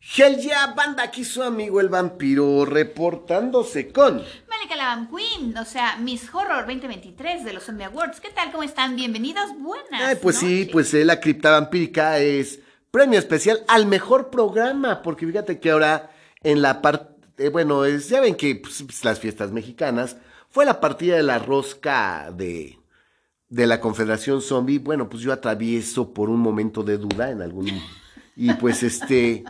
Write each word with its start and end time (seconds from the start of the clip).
Hell 0.00 0.36
yeah, 0.38 0.74
banda, 0.76 1.02
aquí 1.02 1.24
su 1.24 1.42
amigo 1.42 1.80
el 1.80 1.88
vampiro 1.88 2.64
reportándose 2.64 3.88
con... 3.92 4.22
Malika 4.48 4.76
la 4.76 5.08
Queen, 5.10 5.56
o 5.56 5.64
sea, 5.64 5.96
Miss 5.96 6.32
Horror 6.32 6.66
2023 6.66 7.44
de 7.44 7.52
los 7.52 7.64
Zombie 7.64 7.84
Awards. 7.84 8.20
¿Qué 8.20 8.30
tal? 8.30 8.50
¿Cómo 8.52 8.62
están? 8.62 8.94
Bienvenidos. 8.96 9.50
Buenas. 9.58 10.00
Ay, 10.00 10.16
pues 10.22 10.36
sí, 10.36 10.68
pues 10.70 10.94
eh, 10.94 11.04
la 11.04 11.18
cripta 11.20 11.50
vampírica 11.50 12.18
es 12.20 12.60
premio 12.90 13.18
especial 13.18 13.64
al 13.66 13.86
mejor 13.86 14.30
programa, 14.30 15.02
porque 15.02 15.26
fíjate 15.26 15.58
que 15.58 15.72
ahora 15.72 16.10
en 16.42 16.62
la 16.62 16.80
parte, 16.80 17.48
bueno, 17.50 17.84
es- 17.84 18.08
ya 18.08 18.20
ven 18.20 18.36
que 18.36 18.54
pues, 18.54 18.82
pues, 18.84 19.04
las 19.04 19.18
fiestas 19.18 19.50
mexicanas 19.50 20.16
fue 20.48 20.64
la 20.64 20.80
partida 20.80 21.16
de 21.16 21.22
la 21.24 21.38
rosca 21.40 22.30
de, 22.32 22.78
de 23.48 23.66
la 23.66 23.80
Confederación 23.80 24.40
Zombie. 24.42 24.78
Bueno, 24.78 25.08
pues 25.10 25.22
yo 25.22 25.32
atravieso 25.32 26.14
por 26.14 26.30
un 26.30 26.38
momento 26.40 26.84
de 26.84 26.98
duda 26.98 27.30
en 27.30 27.42
algún... 27.42 27.68
Y 28.36 28.52
pues 28.54 28.84
este... 28.84 29.44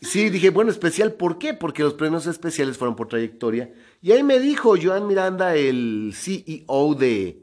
Sí, 0.00 0.28
dije, 0.28 0.50
bueno, 0.50 0.70
especial, 0.70 1.14
¿por 1.14 1.38
qué? 1.38 1.54
Porque 1.54 1.82
los 1.82 1.94
premios 1.94 2.26
especiales 2.26 2.76
fueron 2.76 2.96
por 2.96 3.08
trayectoria. 3.08 3.72
Y 4.02 4.12
ahí 4.12 4.22
me 4.22 4.38
dijo 4.38 4.74
Joan 4.80 5.06
Miranda, 5.06 5.54
el 5.54 6.12
CEO 6.14 6.94
de 6.94 7.42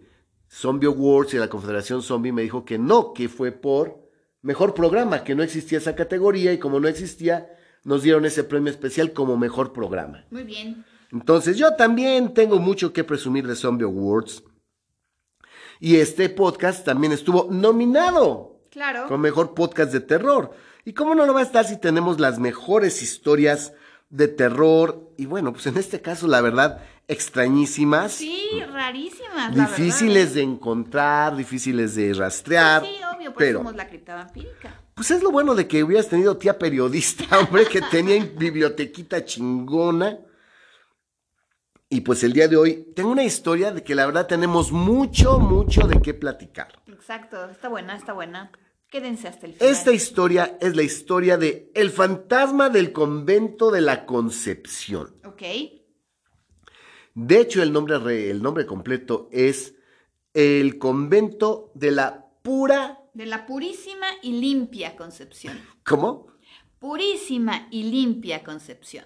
Zombie 0.49 0.87
Awards 0.87 1.33
y 1.33 1.37
de 1.37 1.41
la 1.41 1.49
Confederación 1.49 2.03
Zombie, 2.03 2.31
me 2.31 2.43
dijo 2.43 2.63
que 2.63 2.77
no, 2.77 3.11
que 3.13 3.27
fue 3.27 3.51
por 3.51 4.03
mejor 4.43 4.75
programa, 4.75 5.23
que 5.23 5.33
no 5.35 5.41
existía 5.41 5.79
esa 5.79 5.95
categoría 5.95 6.53
y 6.53 6.59
como 6.59 6.79
no 6.79 6.87
existía, 6.87 7.49
nos 7.83 8.03
dieron 8.03 8.23
ese 8.25 8.43
premio 8.43 8.71
especial 8.71 9.13
como 9.13 9.35
mejor 9.35 9.73
programa. 9.73 10.25
Muy 10.29 10.43
bien. 10.43 10.85
Entonces, 11.11 11.57
yo 11.57 11.75
también 11.75 12.33
tengo 12.35 12.59
mucho 12.59 12.93
que 12.93 13.03
presumir 13.03 13.47
de 13.47 13.55
Zombie 13.55 13.85
Awards. 13.85 14.43
Y 15.79 15.95
este 15.97 16.29
podcast 16.29 16.85
también 16.85 17.13
estuvo 17.13 17.47
nominado 17.51 18.61
Claro. 18.69 19.07
con 19.07 19.21
mejor 19.21 19.53
podcast 19.53 19.91
de 19.91 19.99
terror. 19.99 20.51
¿Y 20.85 20.93
cómo 20.93 21.15
no 21.15 21.25
lo 21.25 21.33
va 21.33 21.39
a 21.41 21.43
estar 21.43 21.65
si 21.65 21.77
tenemos 21.79 22.19
las 22.19 22.39
mejores 22.39 23.01
historias 23.01 23.73
de 24.09 24.27
terror? 24.27 25.11
Y 25.17 25.25
bueno, 25.25 25.53
pues 25.53 25.65
en 25.67 25.77
este 25.77 26.01
caso, 26.01 26.27
la 26.27 26.41
verdad, 26.41 26.83
extrañísimas, 27.07 28.13
Sí, 28.13 28.49
rarísimas. 28.71 29.55
difíciles 29.55 30.25
verdad. 30.25 30.35
de 30.35 30.41
encontrar, 30.41 31.35
difíciles 31.35 31.95
de 31.95 32.13
rastrear. 32.13 32.83
Sí, 32.83 32.95
obvio, 33.15 33.29
por 33.33 33.37
pero, 33.37 33.59
somos 33.59 33.75
la 33.75 33.87
cripta 33.87 34.15
vampírica. 34.15 34.81
pues 34.95 35.11
es 35.11 35.23
lo 35.23 35.31
bueno 35.31 35.55
de 35.55 35.67
que 35.67 35.83
hubieras 35.83 36.09
tenido 36.09 36.37
tía 36.37 36.57
periodista, 36.59 37.25
hombre, 37.39 37.65
que 37.65 37.81
tenía 37.81 38.15
en 38.15 38.37
bibliotequita 38.37 39.23
chingona. 39.25 40.19
Y 41.89 42.01
pues 42.01 42.23
el 42.23 42.33
día 42.33 42.47
de 42.47 42.57
hoy 42.57 42.91
tengo 42.95 43.11
una 43.11 43.23
historia 43.23 43.71
de 43.71 43.83
que 43.83 43.93
la 43.93 44.05
verdad 44.07 44.25
tenemos 44.25 44.71
mucho, 44.71 45.37
mucho 45.39 45.87
de 45.87 46.01
qué 46.01 46.13
platicar. 46.15 46.69
Exacto, 46.87 47.47
está 47.49 47.69
buena, 47.69 47.95
está 47.95 48.13
buena. 48.13 48.51
Quédense 48.93 49.27
hasta 49.27 49.47
el 49.47 49.53
final. 49.53 49.69
Esta 49.71 49.91
historia 49.91 50.55
es 50.61 50.75
la 50.75 50.83
historia 50.83 51.35
de 51.35 51.71
El 51.73 51.89
fantasma 51.89 52.69
del 52.69 52.91
convento 52.93 53.71
de 53.71 53.81
la 53.81 54.05
Concepción. 54.05 55.15
Ok. 55.25 55.41
De 57.15 57.39
hecho, 57.39 57.63
el 57.63 57.73
nombre, 57.73 57.97
re- 57.97 58.29
el 58.29 58.43
nombre 58.43 58.67
completo 58.67 59.29
es 59.31 59.73
El 60.35 60.77
convento 60.77 61.71
de 61.73 61.89
la 61.89 62.29
pura... 62.43 62.99
De 63.15 63.25
la 63.25 63.47
purísima 63.47 64.05
y 64.21 64.33
limpia 64.39 64.95
concepción. 64.95 65.59
¿Cómo? 65.83 66.27
Purísima 66.77 67.67
y 67.71 67.85
limpia 67.85 68.43
concepción. 68.43 69.05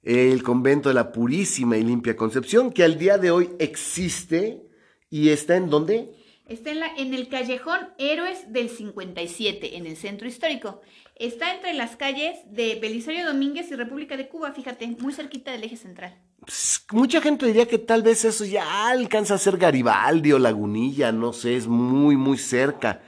El 0.00 0.44
convento 0.44 0.90
de 0.90 0.94
la 0.94 1.10
purísima 1.10 1.76
y 1.76 1.82
limpia 1.82 2.14
Concepción, 2.14 2.70
que 2.72 2.84
al 2.84 2.98
día 2.98 3.18
de 3.18 3.32
hoy 3.32 3.50
existe 3.58 4.64
y 5.10 5.30
está 5.30 5.56
en 5.56 5.70
donde? 5.70 6.14
Está 6.46 6.70
en, 6.70 6.80
la, 6.80 6.88
en 6.96 7.14
el 7.14 7.28
callejón 7.28 7.80
Héroes 7.98 8.52
del 8.52 8.68
57, 8.68 9.76
en 9.76 9.86
el 9.86 9.96
centro 9.96 10.28
histórico. 10.28 10.82
Está 11.16 11.54
entre 11.54 11.72
las 11.72 11.96
calles 11.96 12.36
de 12.50 12.78
Belisario 12.80 13.26
Domínguez 13.26 13.70
y 13.70 13.76
República 13.76 14.16
de 14.16 14.28
Cuba, 14.28 14.52
fíjate, 14.52 14.86
muy 14.98 15.12
cerquita 15.14 15.52
del 15.52 15.64
eje 15.64 15.76
central. 15.76 16.20
Pues, 16.40 16.84
mucha 16.92 17.22
gente 17.22 17.46
diría 17.46 17.66
que 17.66 17.78
tal 17.78 18.02
vez 18.02 18.24
eso 18.26 18.44
ya 18.44 18.88
alcanza 18.88 19.34
a 19.34 19.38
ser 19.38 19.56
Garibaldi 19.56 20.32
o 20.32 20.38
Lagunilla, 20.38 21.12
no 21.12 21.32
sé, 21.32 21.56
es 21.56 21.66
muy, 21.66 22.16
muy 22.16 22.36
cerca 22.36 23.00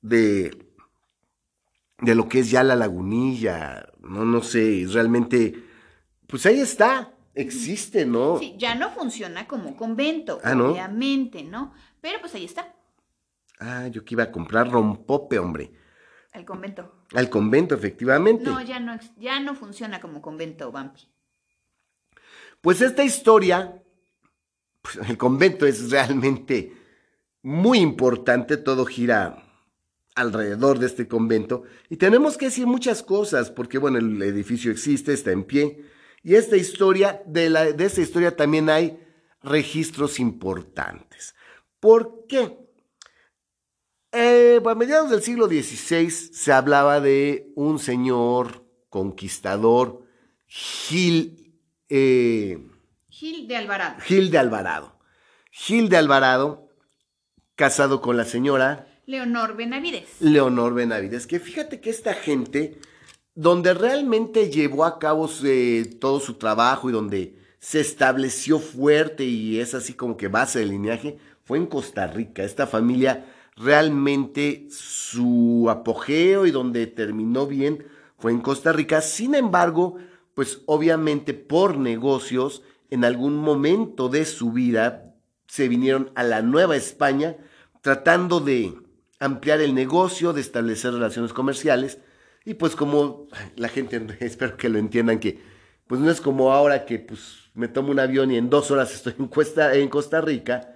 de, 0.00 0.56
de 2.00 2.14
lo 2.14 2.28
que 2.28 2.40
es 2.40 2.50
ya 2.50 2.62
la 2.62 2.76
Lagunilla, 2.76 3.88
no, 4.00 4.24
no 4.24 4.40
sé, 4.42 4.86
realmente, 4.92 5.54
pues 6.28 6.46
ahí 6.46 6.60
está, 6.60 7.12
existe, 7.34 8.06
¿no? 8.06 8.38
Sí, 8.38 8.54
ya 8.58 8.76
no 8.76 8.90
funciona 8.90 9.48
como 9.48 9.76
convento, 9.76 10.38
Ah, 10.44 10.54
¿no? 10.54 10.70
obviamente, 10.70 11.42
¿no? 11.42 11.72
Pero 12.08 12.22
pues 12.22 12.34
ahí 12.34 12.46
está, 12.46 12.74
Ah, 13.60 13.86
yo 13.88 14.02
que 14.02 14.14
iba 14.14 14.22
a 14.22 14.32
comprar 14.32 14.70
rompope, 14.70 15.38
hombre, 15.38 15.70
el 16.32 16.46
convento. 16.46 17.04
al 17.14 17.28
convento, 17.28 17.74
efectivamente. 17.74 18.44
No, 18.44 18.62
ya 18.62 18.80
no, 18.80 18.98
ya 19.18 19.40
no 19.40 19.54
funciona 19.54 20.00
como 20.00 20.22
convento, 20.22 20.72
Vampi. 20.72 21.02
Pues 22.62 22.80
esta 22.80 23.04
historia, 23.04 23.82
pues, 24.80 25.06
el 25.06 25.18
convento 25.18 25.66
es 25.66 25.90
realmente 25.90 26.72
muy 27.42 27.80
importante, 27.80 28.56
todo 28.56 28.86
gira 28.86 29.44
alrededor 30.14 30.78
de 30.78 30.86
este 30.86 31.08
convento 31.08 31.64
y 31.90 31.98
tenemos 31.98 32.38
que 32.38 32.46
decir 32.46 32.66
muchas 32.66 33.02
cosas 33.02 33.50
porque 33.50 33.76
bueno, 33.76 33.98
el 33.98 34.22
edificio 34.22 34.72
existe, 34.72 35.12
está 35.12 35.30
en 35.32 35.44
pie 35.44 35.84
y 36.22 36.36
esta 36.36 36.56
historia, 36.56 37.22
de, 37.26 37.50
la, 37.50 37.72
de 37.72 37.84
esta 37.84 38.00
historia 38.00 38.34
también 38.34 38.70
hay 38.70 38.98
registros 39.42 40.18
importantes. 40.18 41.34
¿Por 41.80 42.26
qué? 42.28 42.58
Eh, 44.12 44.60
a 44.64 44.74
mediados 44.74 45.10
del 45.10 45.22
siglo 45.22 45.46
XVI 45.46 46.10
se 46.10 46.52
hablaba 46.52 47.00
de 47.00 47.52
un 47.54 47.78
señor 47.78 48.64
conquistador, 48.88 50.02
Gil, 50.46 51.54
eh, 51.88 52.58
Gil 53.10 53.46
de 53.46 53.56
Alvarado. 53.56 54.00
Gil 54.00 54.30
de 54.30 54.38
Alvarado. 54.38 54.98
Gil 55.50 55.88
de 55.88 55.96
Alvarado, 55.98 56.68
casado 57.54 58.00
con 58.00 58.16
la 58.16 58.24
señora 58.24 58.86
Leonor 59.06 59.56
Benavides. 59.56 60.20
Leonor 60.20 60.74
Benavides, 60.74 61.26
que 61.26 61.40
fíjate 61.40 61.80
que 61.80 61.90
esta 61.90 62.14
gente, 62.14 62.78
donde 63.34 63.74
realmente 63.74 64.50
llevó 64.50 64.84
a 64.84 64.98
cabo 64.98 65.30
eh, 65.44 65.96
todo 66.00 66.20
su 66.20 66.34
trabajo 66.34 66.88
y 66.88 66.92
donde 66.92 67.38
se 67.58 67.80
estableció 67.80 68.58
fuerte 68.58 69.24
y 69.24 69.60
es 69.60 69.74
así 69.74 69.94
como 69.94 70.16
que 70.16 70.28
base 70.28 70.60
del 70.60 70.70
lineaje, 70.70 71.18
fue 71.48 71.56
en 71.56 71.66
Costa 71.66 72.06
Rica. 72.06 72.42
Esta 72.42 72.66
familia 72.66 73.24
realmente 73.56 74.66
su 74.68 75.66
apogeo 75.70 76.44
y 76.44 76.50
donde 76.50 76.86
terminó 76.86 77.46
bien 77.46 77.86
fue 78.18 78.32
en 78.32 78.42
Costa 78.42 78.70
Rica. 78.70 79.00
Sin 79.00 79.34
embargo, 79.34 79.96
pues 80.34 80.60
obviamente 80.66 81.32
por 81.32 81.78
negocios, 81.78 82.62
en 82.90 83.02
algún 83.02 83.36
momento 83.36 84.10
de 84.10 84.26
su 84.26 84.52
vida 84.52 85.14
se 85.46 85.68
vinieron 85.68 86.12
a 86.16 86.22
la 86.22 86.42
Nueva 86.42 86.76
España 86.76 87.38
tratando 87.80 88.40
de 88.40 88.74
ampliar 89.18 89.62
el 89.62 89.74
negocio, 89.74 90.34
de 90.34 90.42
establecer 90.42 90.92
relaciones 90.92 91.32
comerciales. 91.32 91.96
Y 92.44 92.54
pues 92.54 92.76
como 92.76 93.26
la 93.56 93.70
gente, 93.70 94.06
espero 94.20 94.58
que 94.58 94.68
lo 94.68 94.78
entiendan, 94.78 95.18
que 95.18 95.40
pues 95.86 95.98
no 95.98 96.10
es 96.10 96.20
como 96.20 96.52
ahora 96.52 96.84
que 96.84 96.98
pues 96.98 97.48
me 97.54 97.68
tomo 97.68 97.90
un 97.90 98.00
avión 98.00 98.30
y 98.32 98.36
en 98.36 98.50
dos 98.50 98.70
horas 98.70 98.92
estoy 98.92 99.14
en, 99.18 99.30
en 99.80 99.88
Costa 99.88 100.20
Rica, 100.20 100.74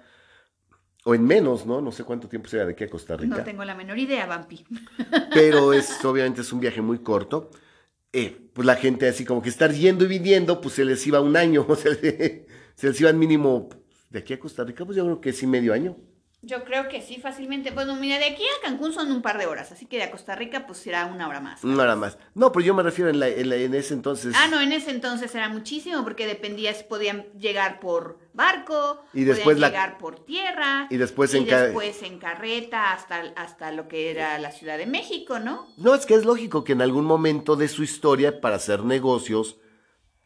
o 1.03 1.15
en 1.15 1.25
menos, 1.25 1.65
¿no? 1.65 1.81
No 1.81 1.91
sé 1.91 2.03
cuánto 2.03 2.27
tiempo 2.27 2.47
será 2.47 2.65
de 2.65 2.71
aquí 2.73 2.85
a 2.85 2.89
Costa 2.89 3.17
Rica 3.17 3.37
No 3.37 3.43
tengo 3.43 3.65
la 3.65 3.75
menor 3.75 3.97
idea, 3.97 4.25
Vampi. 4.25 4.65
pero 5.33 5.73
es 5.73 6.03
obviamente 6.05 6.41
es 6.41 6.53
un 6.53 6.59
viaje 6.59 6.81
muy 6.81 6.99
corto. 6.99 7.49
Eh, 8.11 8.49
pues 8.53 8.65
la 8.65 8.75
gente 8.75 9.07
así 9.07 9.25
como 9.25 9.41
que 9.41 9.49
estar 9.49 9.71
yendo 9.71 10.05
y 10.05 10.07
viniendo, 10.07 10.61
pues 10.61 10.75
se 10.75 10.85
les 10.85 11.05
iba 11.07 11.19
un 11.19 11.35
año, 11.35 11.65
o 11.67 11.75
sea, 11.75 11.93
se 11.95 12.45
les 12.87 13.01
iba 13.01 13.11
mínimo 13.11 13.69
de 14.09 14.19
aquí 14.19 14.33
a 14.33 14.39
Costa 14.39 14.63
Rica, 14.63 14.85
pues 14.85 14.95
yo 14.95 15.03
creo 15.03 15.19
que 15.21 15.33
sí 15.33 15.47
medio 15.47 15.73
año. 15.73 15.97
Yo 16.45 16.65
creo 16.65 16.89
que 16.89 17.01
sí, 17.01 17.21
fácilmente. 17.21 17.71
Bueno, 17.71 17.95
mira, 17.95 18.19
de 18.19 18.25
aquí 18.25 18.43
a 18.43 18.67
Cancún 18.67 18.91
son 18.91 19.09
un 19.13 19.21
par 19.21 19.37
de 19.37 19.45
horas, 19.45 19.71
así 19.71 19.85
que 19.85 19.95
de 19.95 20.03
a 20.03 20.11
Costa 20.11 20.35
Rica 20.35 20.67
pues 20.67 20.77
será 20.79 21.05
una 21.05 21.29
hora 21.29 21.39
más. 21.39 21.63
No 21.63 21.73
nada 21.77 21.95
más. 21.95 22.17
No, 22.35 22.51
pero 22.51 22.65
yo 22.65 22.73
me 22.73 22.83
refiero 22.83 23.09
en, 23.09 23.21
la- 23.21 23.29
en 23.29 23.47
la- 23.47 23.55
en 23.55 23.73
ese 23.73 23.93
entonces. 23.93 24.35
Ah, 24.37 24.49
no, 24.49 24.59
en 24.59 24.73
ese 24.73 24.91
entonces 24.91 25.33
era 25.33 25.47
muchísimo 25.47 26.03
porque 26.03 26.27
dependía 26.27 26.73
si 26.73 26.83
podían 26.83 27.27
llegar 27.39 27.79
por 27.79 28.19
barco, 28.33 29.01
Y 29.13 29.23
después 29.23 29.55
podían 29.55 29.61
la- 29.61 29.67
llegar 29.69 29.97
por 29.97 30.25
tierra 30.25 30.87
y 30.89 30.97
después 30.97 31.33
y 31.33 31.37
en 31.37 31.43
en 32.13 32.19
carreta 32.19 32.91
hasta, 32.91 33.21
hasta 33.37 33.71
lo 33.71 33.87
que 33.87 34.11
era 34.11 34.37
la 34.37 34.51
Ciudad 34.51 34.77
de 34.77 34.85
México, 34.85 35.39
¿no? 35.39 35.67
No, 35.77 35.95
es 35.95 36.05
que 36.05 36.15
es 36.15 36.25
lógico 36.25 36.65
que 36.65 36.73
en 36.73 36.81
algún 36.81 37.05
momento 37.05 37.55
de 37.55 37.69
su 37.69 37.83
historia, 37.83 38.41
para 38.41 38.57
hacer 38.57 38.83
negocios, 38.83 39.55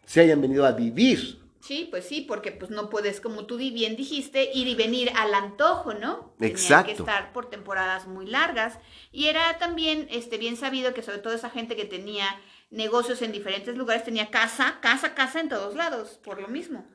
se 0.06 0.22
hayan 0.22 0.42
venido 0.42 0.66
a 0.66 0.72
vivir. 0.72 1.46
Sí, 1.68 1.86
pues 1.90 2.06
sí, 2.06 2.22
porque 2.22 2.54
pues 2.54 2.72
no 2.72 2.90
puedes, 2.90 3.20
como 3.20 3.46
tú 3.46 3.58
bien 3.58 3.98
dijiste, 3.98 4.52
ir 4.54 4.70
y 4.70 4.76
venir 4.76 5.12
al 5.18 5.34
antojo, 5.34 5.94
¿no? 5.94 6.34
Exacto. 6.40 6.86
que 6.86 6.94
estar 6.94 7.34
por 7.34 7.50
temporadas 7.50 8.08
muy 8.08 8.26
largas. 8.26 8.80
Y 9.12 9.26
era 9.26 9.58
también 9.58 10.08
este, 10.10 10.38
bien 10.38 10.56
sabido 10.56 10.94
que 10.94 11.02
sobre 11.02 11.18
todo 11.18 11.34
esa 11.34 11.50
gente 11.50 11.76
que 11.76 11.84
tenía 11.84 12.24
negocios 12.72 13.22
en 13.22 13.34
diferentes 13.34 13.76
lugares 13.76 14.06
tenía 14.06 14.30
casa, 14.30 14.78
casa, 14.82 15.14
casa 15.14 15.42
en 15.42 15.50
todos 15.50 15.76
lados, 15.76 16.22
por 16.24 16.40
lo 16.40 16.48
mismo. 16.48 16.88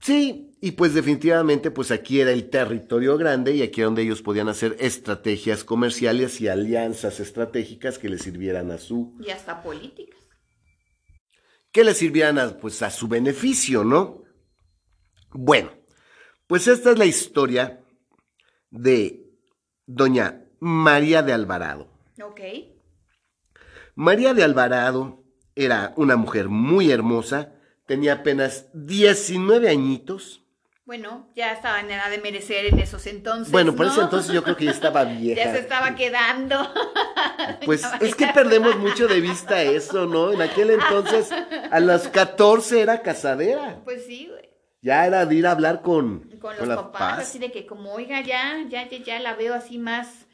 Sí, 0.00 0.56
y 0.62 0.70
pues 0.70 0.94
definitivamente 0.94 1.70
pues 1.70 1.90
aquí 1.90 2.20
era 2.22 2.30
el 2.30 2.48
territorio 2.48 3.18
grande 3.18 3.54
y 3.54 3.60
aquí 3.60 3.82
era 3.82 3.88
donde 3.88 4.02
ellos 4.02 4.22
podían 4.22 4.48
hacer 4.48 4.76
estrategias 4.78 5.62
comerciales 5.62 6.40
y 6.40 6.48
alianzas 6.48 7.20
estratégicas 7.20 7.98
que 7.98 8.08
les 8.08 8.22
sirvieran 8.22 8.70
a 8.70 8.78
su... 8.78 9.14
Y 9.20 9.28
hasta 9.28 9.62
políticas. 9.62 10.25
Que 11.76 11.84
les 11.84 11.98
sirvieran 11.98 12.38
a, 12.38 12.56
pues 12.56 12.80
a 12.80 12.88
su 12.88 13.06
beneficio, 13.06 13.84
¿no? 13.84 14.22
Bueno, 15.32 15.72
pues 16.46 16.68
esta 16.68 16.92
es 16.92 16.98
la 16.98 17.04
historia 17.04 17.84
de 18.70 19.30
doña 19.84 20.46
María 20.58 21.22
de 21.22 21.34
Alvarado. 21.34 21.90
Ok. 22.24 22.40
María 23.94 24.32
de 24.32 24.42
Alvarado 24.42 25.22
era 25.54 25.92
una 25.98 26.16
mujer 26.16 26.48
muy 26.48 26.90
hermosa, 26.90 27.52
tenía 27.84 28.14
apenas 28.14 28.70
19 28.72 29.68
añitos. 29.68 30.45
Bueno, 30.86 31.28
ya 31.34 31.52
estaba 31.52 31.80
en 31.80 31.90
edad 31.90 32.08
de 32.10 32.18
merecer 32.18 32.66
en 32.66 32.78
esos 32.78 33.08
entonces. 33.08 33.50
Bueno, 33.50 33.74
por 33.74 33.86
¿no? 33.86 33.92
ese 33.92 34.02
entonces 34.02 34.32
yo 34.32 34.44
creo 34.44 34.56
que 34.56 34.66
ya 34.66 34.70
estaba 34.70 35.04
vieja. 35.04 35.42
Ya 35.44 35.52
se 35.52 35.58
estaba 35.58 35.94
quedando. 35.96 36.56
Pues 37.64 37.82
es 38.00 38.14
que 38.14 38.26
perdemos 38.28 38.76
mucho 38.76 39.08
de 39.08 39.20
vista 39.20 39.62
eso, 39.62 40.06
¿no? 40.06 40.32
En 40.32 40.40
aquel 40.40 40.70
entonces, 40.70 41.30
a 41.70 41.80
los 41.80 42.08
14 42.08 42.80
era 42.80 43.02
casadera. 43.02 43.80
Pues 43.84 44.06
sí, 44.06 44.28
güey. 44.30 44.48
Ya 44.80 45.06
era 45.06 45.26
de 45.26 45.34
ir 45.34 45.46
a 45.46 45.52
hablar 45.52 45.82
con, 45.82 46.30
Con 46.40 46.56
los 46.56 46.68
las 46.68 46.76
papás, 46.76 47.20
así 47.20 47.38
de 47.38 47.50
que 47.50 47.66
como, 47.66 47.92
oiga, 47.92 48.20
ya, 48.20 48.64
ya, 48.68 48.88
ya, 48.88 48.98
ya 48.98 49.18
la 49.20 49.34
veo 49.34 49.54
así 49.54 49.78
más 49.78 50.26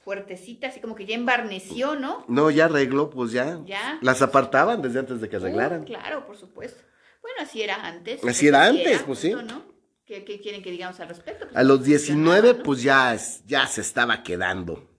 fuertecita, 0.00 0.68
así 0.68 0.80
como 0.80 0.94
que 0.94 1.06
ya 1.06 1.14
embarneció, 1.14 1.94
¿no? 1.94 2.24
No, 2.28 2.50
ya 2.50 2.64
arregló, 2.66 3.10
pues 3.10 3.30
ya. 3.32 3.60
Ya. 3.64 3.98
Las 4.02 4.20
apartaban 4.22 4.82
desde 4.82 4.98
antes 4.98 5.20
de 5.20 5.28
que 5.28 5.36
arreglaran. 5.36 5.82
Uh, 5.82 5.84
claro, 5.84 6.26
por 6.26 6.36
supuesto. 6.36 6.82
Bueno, 7.24 7.38
así 7.40 7.62
era 7.62 7.86
antes. 7.86 8.22
Así 8.22 8.48
era 8.48 8.66
antes, 8.66 9.02
pues, 9.02 9.18
sí. 9.18 9.30
¿no? 9.32 9.64
¿Qué, 10.04 10.26
qué 10.26 10.38
quieren 10.42 10.62
que 10.62 10.70
digamos 10.70 11.00
al 11.00 11.08
respecto? 11.08 11.46
Pues, 11.46 11.56
A 11.56 11.62
los 11.62 11.78
funcionaba, 11.78 12.42
19, 12.42 12.58
¿no? 12.58 12.62
pues 12.62 12.82
ya, 12.82 13.16
ya 13.46 13.66
se 13.66 13.80
estaba 13.80 14.22
quedando. 14.22 14.90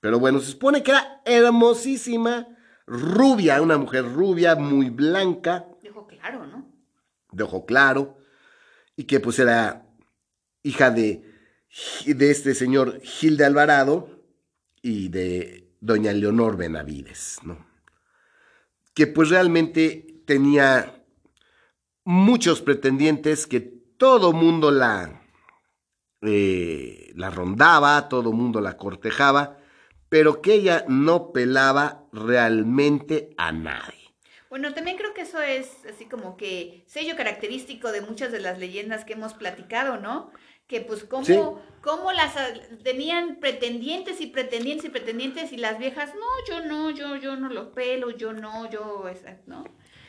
Pero 0.00 0.18
bueno, 0.18 0.40
se 0.40 0.52
supone 0.52 0.82
que 0.82 0.92
era 0.92 1.20
hermosísima, 1.26 2.48
rubia, 2.86 3.60
una 3.60 3.76
mujer 3.76 4.10
rubia, 4.10 4.54
muy 4.56 4.88
blanca, 4.88 5.66
Dijo, 5.82 6.06
claro, 6.06 6.46
¿no? 6.46 6.72
de 7.32 7.44
ojo 7.44 7.66
claro, 7.66 8.16
y 8.96 9.04
que 9.04 9.20
pues 9.20 9.38
era 9.38 9.86
hija 10.62 10.90
de, 10.90 11.22
de 12.06 12.30
este 12.30 12.54
señor 12.54 12.98
Gil 13.02 13.36
de 13.36 13.44
Alvarado 13.44 14.22
y 14.80 15.10
de 15.10 15.70
doña 15.80 16.14
Leonor 16.14 16.56
Benavides, 16.56 17.40
¿no? 17.42 17.66
Que 18.94 19.06
pues 19.06 19.28
realmente 19.28 20.22
tenía 20.24 20.97
muchos 22.08 22.62
pretendientes 22.62 23.46
que 23.46 23.60
todo 23.60 24.32
mundo 24.32 24.70
la, 24.70 25.20
eh, 26.22 27.12
la 27.14 27.28
rondaba, 27.28 28.08
todo 28.08 28.32
mundo 28.32 28.62
la 28.62 28.78
cortejaba, 28.78 29.58
pero 30.08 30.40
que 30.40 30.54
ella 30.54 30.86
no 30.88 31.32
pelaba 31.32 32.06
realmente 32.10 33.34
a 33.36 33.52
nadie. 33.52 34.14
Bueno, 34.48 34.72
también 34.72 34.96
creo 34.96 35.12
que 35.12 35.20
eso 35.20 35.42
es 35.42 35.84
así 35.84 36.06
como 36.06 36.38
que 36.38 36.82
sello 36.86 37.14
característico 37.14 37.92
de 37.92 38.00
muchas 38.00 38.32
de 38.32 38.40
las 38.40 38.58
leyendas 38.58 39.04
que 39.04 39.12
hemos 39.12 39.34
platicado, 39.34 39.98
¿no? 39.98 40.30
Que 40.66 40.80
pues 40.80 41.04
cómo, 41.04 41.24
Sí. 41.24 41.38
cómo 41.82 42.12
las 42.12 42.38
ah, 42.38 42.46
tenían 42.84 43.36
pretendientes 43.38 44.22
y 44.22 44.28
pretendientes 44.28 44.86
y 44.86 44.88
pretendientes 44.88 45.52
y 45.52 45.58
las 45.58 45.78
viejas, 45.78 46.14
no, 46.14 46.26
yo 46.48 46.64
no, 46.64 46.90
yo, 46.90 47.16
yo 47.16 47.36
no 47.36 47.50
lo 47.50 47.72
pelo, 47.74 48.10
yo 48.12 48.32
no, 48.32 48.70
yo, 48.70 49.08
esa", 49.08 49.36
¿no? 49.46 49.64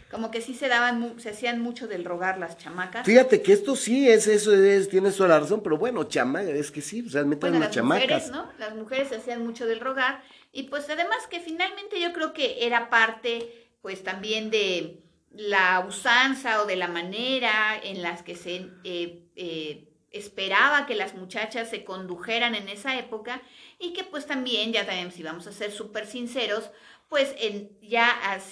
Como 0.09 0.31
que 0.31 0.41
sí 0.41 0.55
se 0.55 0.67
daban, 0.67 1.19
se 1.19 1.29
hacían 1.29 1.61
mucho 1.61 1.87
del 1.87 2.03
rogar 2.03 2.39
las 2.39 2.57
chamacas. 2.57 3.05
Fíjate 3.05 3.41
que 3.43 3.53
esto 3.53 3.75
sí 3.75 4.09
es, 4.09 4.25
eso 4.27 4.53
es, 4.55 4.89
tienes 4.89 5.15
toda 5.15 5.29
la 5.29 5.39
razón, 5.39 5.61
pero 5.61 5.77
bueno, 5.77 6.03
chama, 6.05 6.41
es 6.41 6.71
que 6.71 6.81
sí, 6.81 7.01
realmente 7.03 7.41
Bueno, 7.41 7.57
eran 7.57 7.67
las 7.67 7.75
chamacas. 7.75 8.03
mujeres, 8.07 8.31
¿no? 8.31 8.51
Las 8.57 8.75
mujeres 8.75 9.09
se 9.09 9.15
hacían 9.17 9.45
mucho 9.45 9.67
del 9.67 9.79
rogar 9.79 10.23
y 10.51 10.63
pues 10.63 10.89
además 10.89 11.27
que 11.29 11.39
finalmente 11.39 12.01
yo 12.01 12.11
creo 12.11 12.33
que 12.33 12.65
era 12.65 12.89
parte 12.89 13.69
pues 13.81 14.03
también 14.03 14.49
de 14.49 15.03
la 15.31 15.85
usanza 15.87 16.61
o 16.63 16.65
de 16.65 16.75
la 16.75 16.87
manera 16.87 17.79
en 17.81 18.01
las 18.01 18.23
que 18.23 18.35
se 18.35 18.67
eh, 18.83 19.21
eh, 19.35 19.89
esperaba 20.11 20.87
que 20.87 20.95
las 20.95 21.13
muchachas 21.13 21.69
se 21.69 21.83
condujeran 21.83 22.55
en 22.55 22.67
esa 22.67 22.97
época 22.97 23.41
y 23.77 23.93
que 23.93 24.03
pues 24.03 24.25
también, 24.25 24.73
ya 24.73 24.87
también 24.87 25.11
si 25.11 25.21
vamos 25.21 25.45
a 25.45 25.51
ser 25.51 25.71
súper 25.71 26.07
sinceros, 26.07 26.71
pues 27.09 27.35
en, 27.39 27.71
ya 27.81 28.07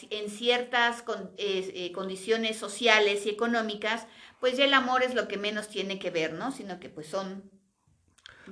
en 0.09 0.29
ciertas 0.29 1.03
eh, 1.37 1.91
condiciones 1.93 2.57
sociales 2.57 3.25
y 3.25 3.29
económicas, 3.29 4.07
pues 4.39 4.57
ya 4.57 4.65
el 4.65 4.73
amor 4.73 5.03
es 5.03 5.13
lo 5.13 5.27
que 5.27 5.37
menos 5.37 5.67
tiene 5.67 5.99
que 5.99 6.09
ver, 6.09 6.33
¿no? 6.33 6.51
Sino 6.51 6.79
que 6.79 6.89
pues 6.89 7.07
son 7.07 7.43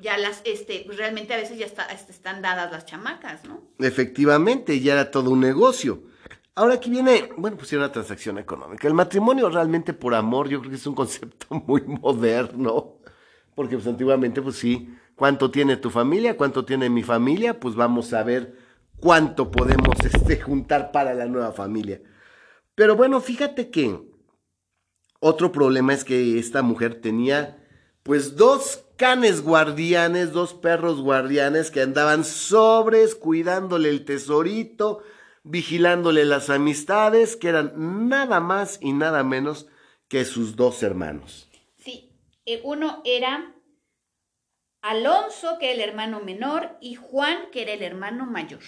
ya 0.01 0.17
las, 0.17 0.41
este, 0.45 0.83
pues 0.85 0.97
realmente 0.97 1.33
a 1.33 1.37
veces 1.37 1.57
ya 1.57 1.65
está, 1.65 1.85
este, 1.85 2.11
están 2.11 2.41
dadas 2.41 2.71
las 2.71 2.85
chamacas, 2.85 3.45
¿no? 3.45 3.63
Efectivamente, 3.79 4.79
ya 4.79 4.93
era 4.93 5.09
todo 5.09 5.31
un 5.31 5.39
negocio. 5.39 6.03
Ahora 6.53 6.75
aquí 6.75 6.89
viene, 6.89 7.29
bueno, 7.35 7.57
pues 7.57 7.69
sí, 7.69 7.75
una 7.75 7.91
transacción 7.91 8.37
económica. 8.37 8.87
El 8.87 8.93
matrimonio 8.93 9.49
realmente 9.49 9.93
por 9.93 10.13
amor, 10.13 10.49
yo 10.49 10.59
creo 10.59 10.69
que 10.69 10.77
es 10.77 10.87
un 10.87 10.95
concepto 10.95 11.47
muy 11.67 11.81
moderno. 11.81 12.99
Porque 13.55 13.75
pues 13.75 13.87
antiguamente, 13.87 14.41
pues 14.41 14.57
sí, 14.57 14.93
¿cuánto 15.15 15.49
tiene 15.49 15.77
tu 15.77 15.89
familia? 15.89 16.37
¿Cuánto 16.37 16.63
tiene 16.63 16.89
mi 16.89 17.03
familia? 17.03 17.59
Pues 17.59 17.73
vamos 17.75 18.13
a 18.13 18.21
ver 18.21 18.64
cuánto 18.99 19.51
podemos 19.51 19.97
este, 20.03 20.39
juntar 20.39 20.91
para 20.91 21.13
la 21.13 21.25
nueva 21.25 21.51
familia. 21.51 22.01
Pero 22.75 22.95
bueno, 22.95 23.21
fíjate 23.21 23.69
que 23.69 23.99
otro 25.19 25.51
problema 25.51 25.93
es 25.93 26.03
que 26.03 26.37
esta 26.37 26.61
mujer 26.61 27.01
tenía 27.01 27.57
pues 28.03 28.35
dos 28.35 28.85
canes 28.97 29.41
guardianes, 29.41 30.31
dos 30.31 30.53
perros 30.53 31.01
guardianes 31.01 31.71
que 31.71 31.81
andaban 31.81 32.23
sobres 32.23 33.15
cuidándole 33.15 33.89
el 33.89 34.05
tesorito, 34.05 35.03
vigilándole 35.43 36.25
las 36.25 36.49
amistades, 36.49 37.35
que 37.35 37.49
eran 37.49 38.09
nada 38.09 38.39
más 38.39 38.77
y 38.81 38.93
nada 38.93 39.23
menos 39.23 39.67
que 40.07 40.25
sus 40.25 40.55
dos 40.55 40.83
hermanos. 40.83 41.49
Sí, 41.77 42.11
eh, 42.45 42.61
uno 42.63 43.01
era 43.05 43.55
Alonso, 44.81 45.57
que 45.59 45.71
era 45.71 45.83
el 45.83 45.89
hermano 45.89 46.19
menor, 46.19 46.77
y 46.79 46.95
Juan, 46.95 47.49
que 47.51 47.63
era 47.63 47.73
el 47.73 47.81
hermano 47.81 48.25
mayor. 48.25 48.61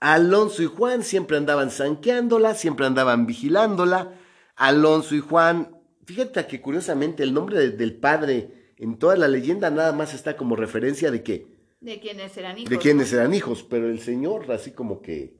Alonso 0.00 0.62
y 0.62 0.66
Juan 0.66 1.02
siempre 1.02 1.36
andaban 1.36 1.70
sanqueándola, 1.70 2.54
siempre 2.54 2.86
andaban 2.86 3.26
vigilándola. 3.26 4.14
Alonso 4.56 5.14
y 5.14 5.20
Juan, 5.20 5.76
fíjate 6.06 6.46
que 6.46 6.60
curiosamente 6.60 7.22
el 7.22 7.34
nombre 7.34 7.58
de- 7.58 7.70
del 7.70 7.94
padre 7.96 8.72
en 8.78 8.98
toda 8.98 9.16
la 9.16 9.28
leyenda 9.28 9.70
nada 9.70 9.92
más 9.92 10.14
está 10.14 10.36
como 10.36 10.56
referencia 10.56 11.10
de 11.10 11.22
que 11.22 11.46
De 11.80 12.00
quienes 12.00 12.36
eran 12.36 12.56
hijos. 12.58 12.70
de 12.70 12.78
quiénes 12.78 13.12
¿no? 13.12 13.18
eran 13.18 13.34
hijos, 13.34 13.62
pero 13.62 13.88
el 13.88 14.00
señor 14.00 14.50
así 14.50 14.72
como 14.72 15.02
que 15.02 15.36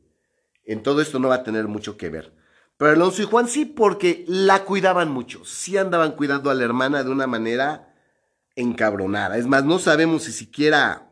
en 0.64 0.82
todo 0.82 1.00
esto 1.00 1.18
no 1.18 1.28
va 1.28 1.36
a 1.36 1.42
tener 1.42 1.66
mucho 1.66 1.96
que 1.96 2.10
ver. 2.10 2.32
Pero 2.76 2.92
Alonso 2.92 3.22
y 3.22 3.26
Juan 3.26 3.48
sí, 3.48 3.64
porque 3.64 4.24
la 4.28 4.64
cuidaban 4.64 5.10
mucho, 5.10 5.44
sí 5.44 5.76
andaban 5.76 6.12
cuidando 6.12 6.50
a 6.50 6.54
la 6.54 6.64
hermana 6.64 7.02
de 7.02 7.10
una 7.10 7.26
manera 7.26 7.94
encabronada. 8.56 9.36
Es 9.38 9.46
más, 9.46 9.64
no 9.64 9.78
sabemos 9.78 10.24
si 10.24 10.32
siquiera 10.32 11.09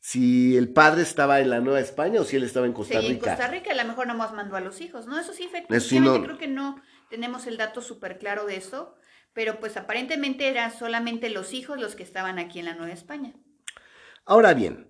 si 0.00 0.56
el 0.56 0.72
padre 0.72 1.02
estaba 1.02 1.40
en 1.40 1.50
la 1.50 1.60
Nueva 1.60 1.80
España 1.80 2.20
o 2.20 2.24
si 2.24 2.36
él 2.36 2.42
estaba 2.44 2.66
en 2.66 2.72
Costa 2.72 2.98
Sí, 3.00 3.06
en 3.06 3.12
Rica. 3.14 3.30
Costa 3.36 3.48
Rica 3.48 3.72
a 3.72 3.74
lo 3.74 3.84
mejor 3.84 4.06
nomás 4.06 4.32
mandó 4.32 4.56
a 4.56 4.60
los 4.60 4.80
hijos, 4.80 5.06
¿no? 5.06 5.18
Eso 5.18 5.32
sí, 5.32 5.44
Eso 5.44 5.52
sí, 5.52 5.96
efectivamente 5.98 6.18
no- 6.18 6.24
creo 6.24 6.38
que 6.38 6.48
no 6.48 6.82
tenemos 7.10 7.46
el 7.46 7.56
dato 7.58 7.82
súper 7.82 8.18
claro 8.18 8.46
de 8.46 8.56
eso, 8.56 8.94
pero 9.32 9.60
pues 9.60 9.76
aparentemente 9.76 10.48
eran 10.48 10.72
solamente 10.76 11.28
los 11.30 11.52
hijos 11.52 11.78
los 11.80 11.94
que 11.94 12.02
estaban 12.02 12.38
aquí 12.38 12.58
en 12.60 12.64
la 12.64 12.74
Nueva 12.74 12.92
España. 12.94 13.34
Ahora 14.24 14.54
bien, 14.54 14.88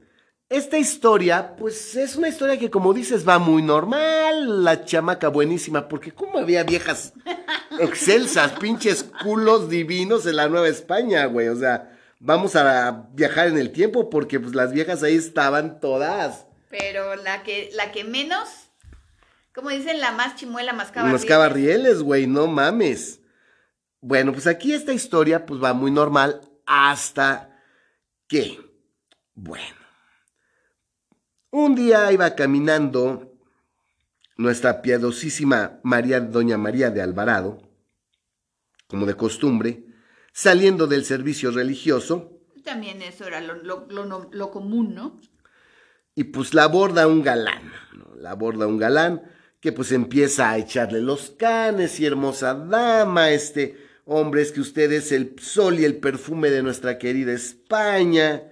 esta 0.48 0.78
historia, 0.78 1.56
pues 1.56 1.96
es 1.96 2.16
una 2.16 2.28
historia 2.28 2.58
que 2.58 2.70
como 2.70 2.92
dices 2.94 3.26
va 3.28 3.38
muy 3.38 3.62
normal, 3.62 4.64
la 4.64 4.84
chamaca 4.84 5.28
buenísima, 5.28 5.88
porque 5.88 6.12
como 6.12 6.38
había 6.38 6.62
viejas 6.64 7.14
excelsas, 7.80 8.52
pinches 8.52 9.04
culos 9.22 9.68
divinos 9.68 10.26
en 10.26 10.36
la 10.36 10.48
Nueva 10.48 10.68
España, 10.68 11.24
güey, 11.26 11.48
o 11.48 11.56
sea, 11.56 11.96
vamos 12.20 12.54
a 12.54 13.08
viajar 13.12 13.48
en 13.48 13.58
el 13.58 13.72
tiempo 13.72 14.08
porque 14.08 14.38
pues 14.38 14.54
las 14.54 14.72
viejas 14.72 15.02
ahí 15.02 15.16
estaban 15.16 15.80
todas. 15.80 16.46
Pero 16.68 17.16
la 17.16 17.42
que, 17.42 17.70
la 17.72 17.90
que 17.90 18.04
menos, 18.04 18.48
como 19.52 19.70
dicen, 19.70 20.00
la 20.00 20.12
más 20.12 20.36
chimuela 20.36 20.72
mascaba. 20.72 21.08
Unos 21.08 21.22
rieles. 21.22 21.36
cabarrieles, 21.36 22.02
güey, 22.02 22.28
no 22.28 22.46
mames. 22.46 23.20
Bueno, 24.00 24.32
pues 24.32 24.46
aquí 24.46 24.72
esta 24.72 24.92
historia 24.92 25.44
pues 25.44 25.62
va 25.62 25.74
muy 25.74 25.90
normal 25.90 26.40
hasta 26.64 27.60
que, 28.28 28.60
bueno, 29.34 29.76
un 31.50 31.74
día 31.74 32.12
iba 32.12 32.34
caminando 32.36 33.34
nuestra 34.36 34.80
piadosísima 34.80 35.80
María, 35.82 36.20
doña 36.20 36.56
María 36.56 36.90
de 36.90 37.02
Alvarado, 37.02 37.60
como 38.86 39.04
de 39.04 39.14
costumbre, 39.14 39.89
saliendo 40.32 40.86
del 40.86 41.04
servicio 41.04 41.50
religioso, 41.50 42.36
También 42.64 43.00
eso 43.02 43.24
era 43.26 43.40
lo, 43.40 43.54
lo- 43.54 43.86
lo- 43.88 44.04
lo- 44.04 44.28
lo 44.30 44.50
común, 44.50 44.94
¿no? 44.94 45.20
y 46.14 46.24
pues 46.24 46.52
la 46.54 46.64
aborda 46.64 47.06
un 47.06 47.22
galán, 47.22 47.72
¿no? 47.96 48.14
la 48.16 48.32
aborda 48.32 48.66
un 48.66 48.76
galán 48.78 49.22
que 49.60 49.72
pues 49.72 49.92
empieza 49.92 50.50
a 50.50 50.58
echarle 50.58 51.00
los 51.00 51.30
canes 51.30 51.98
y 52.00 52.06
hermosa 52.06 52.54
dama, 52.54 53.30
este 53.30 53.76
hombre 54.04 54.42
es 54.42 54.52
que 54.52 54.60
usted 54.60 54.90
es 54.92 55.12
el 55.12 55.36
sol 55.40 55.78
y 55.78 55.84
el 55.84 55.96
perfume 55.98 56.50
de 56.50 56.62
nuestra 56.62 56.98
querida 56.98 57.32
España. 57.32 58.42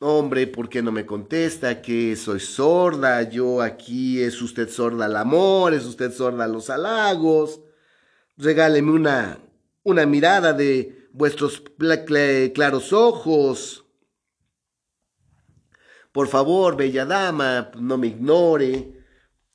Hombre, 0.00 0.46
¿por 0.48 0.68
qué 0.68 0.82
no 0.82 0.90
me 0.90 1.06
contesta 1.06 1.80
que 1.80 2.16
soy 2.16 2.40
sorda? 2.40 3.22
Yo 3.28 3.62
aquí 3.62 4.20
es 4.20 4.42
usted 4.42 4.68
sorda 4.68 5.04
al 5.04 5.16
amor, 5.16 5.74
es 5.74 5.84
usted 5.84 6.10
sorda 6.12 6.44
a 6.44 6.48
los 6.48 6.70
halagos. 6.70 7.60
Regáleme 8.36 8.90
una, 8.90 9.38
una 9.82 10.06
mirada 10.06 10.52
de 10.52 11.08
vuestros 11.12 11.62
claros 12.54 12.92
ojos. 12.92 13.84
Por 16.12 16.28
favor, 16.28 16.76
bella 16.76 17.06
dama, 17.06 17.70
no 17.78 17.96
me 17.98 18.08
ignore. 18.08 19.02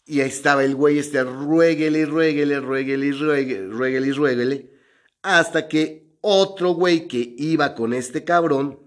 Y 0.05 0.21
ahí 0.21 0.29
estaba 0.29 0.63
el 0.63 0.75
güey 0.75 0.99
este, 0.99 1.23
ruéguele, 1.23 2.05
ruéguele, 2.05 2.59
ruéguele, 2.59 3.11
ruéguele, 3.11 3.67
ruéguele, 3.67 4.13
ruéguele, 4.13 4.71
hasta 5.21 5.67
que 5.67 6.17
otro 6.21 6.71
güey 6.71 7.07
que 7.07 7.35
iba 7.37 7.75
con 7.75 7.93
este 7.93 8.23
cabrón 8.23 8.79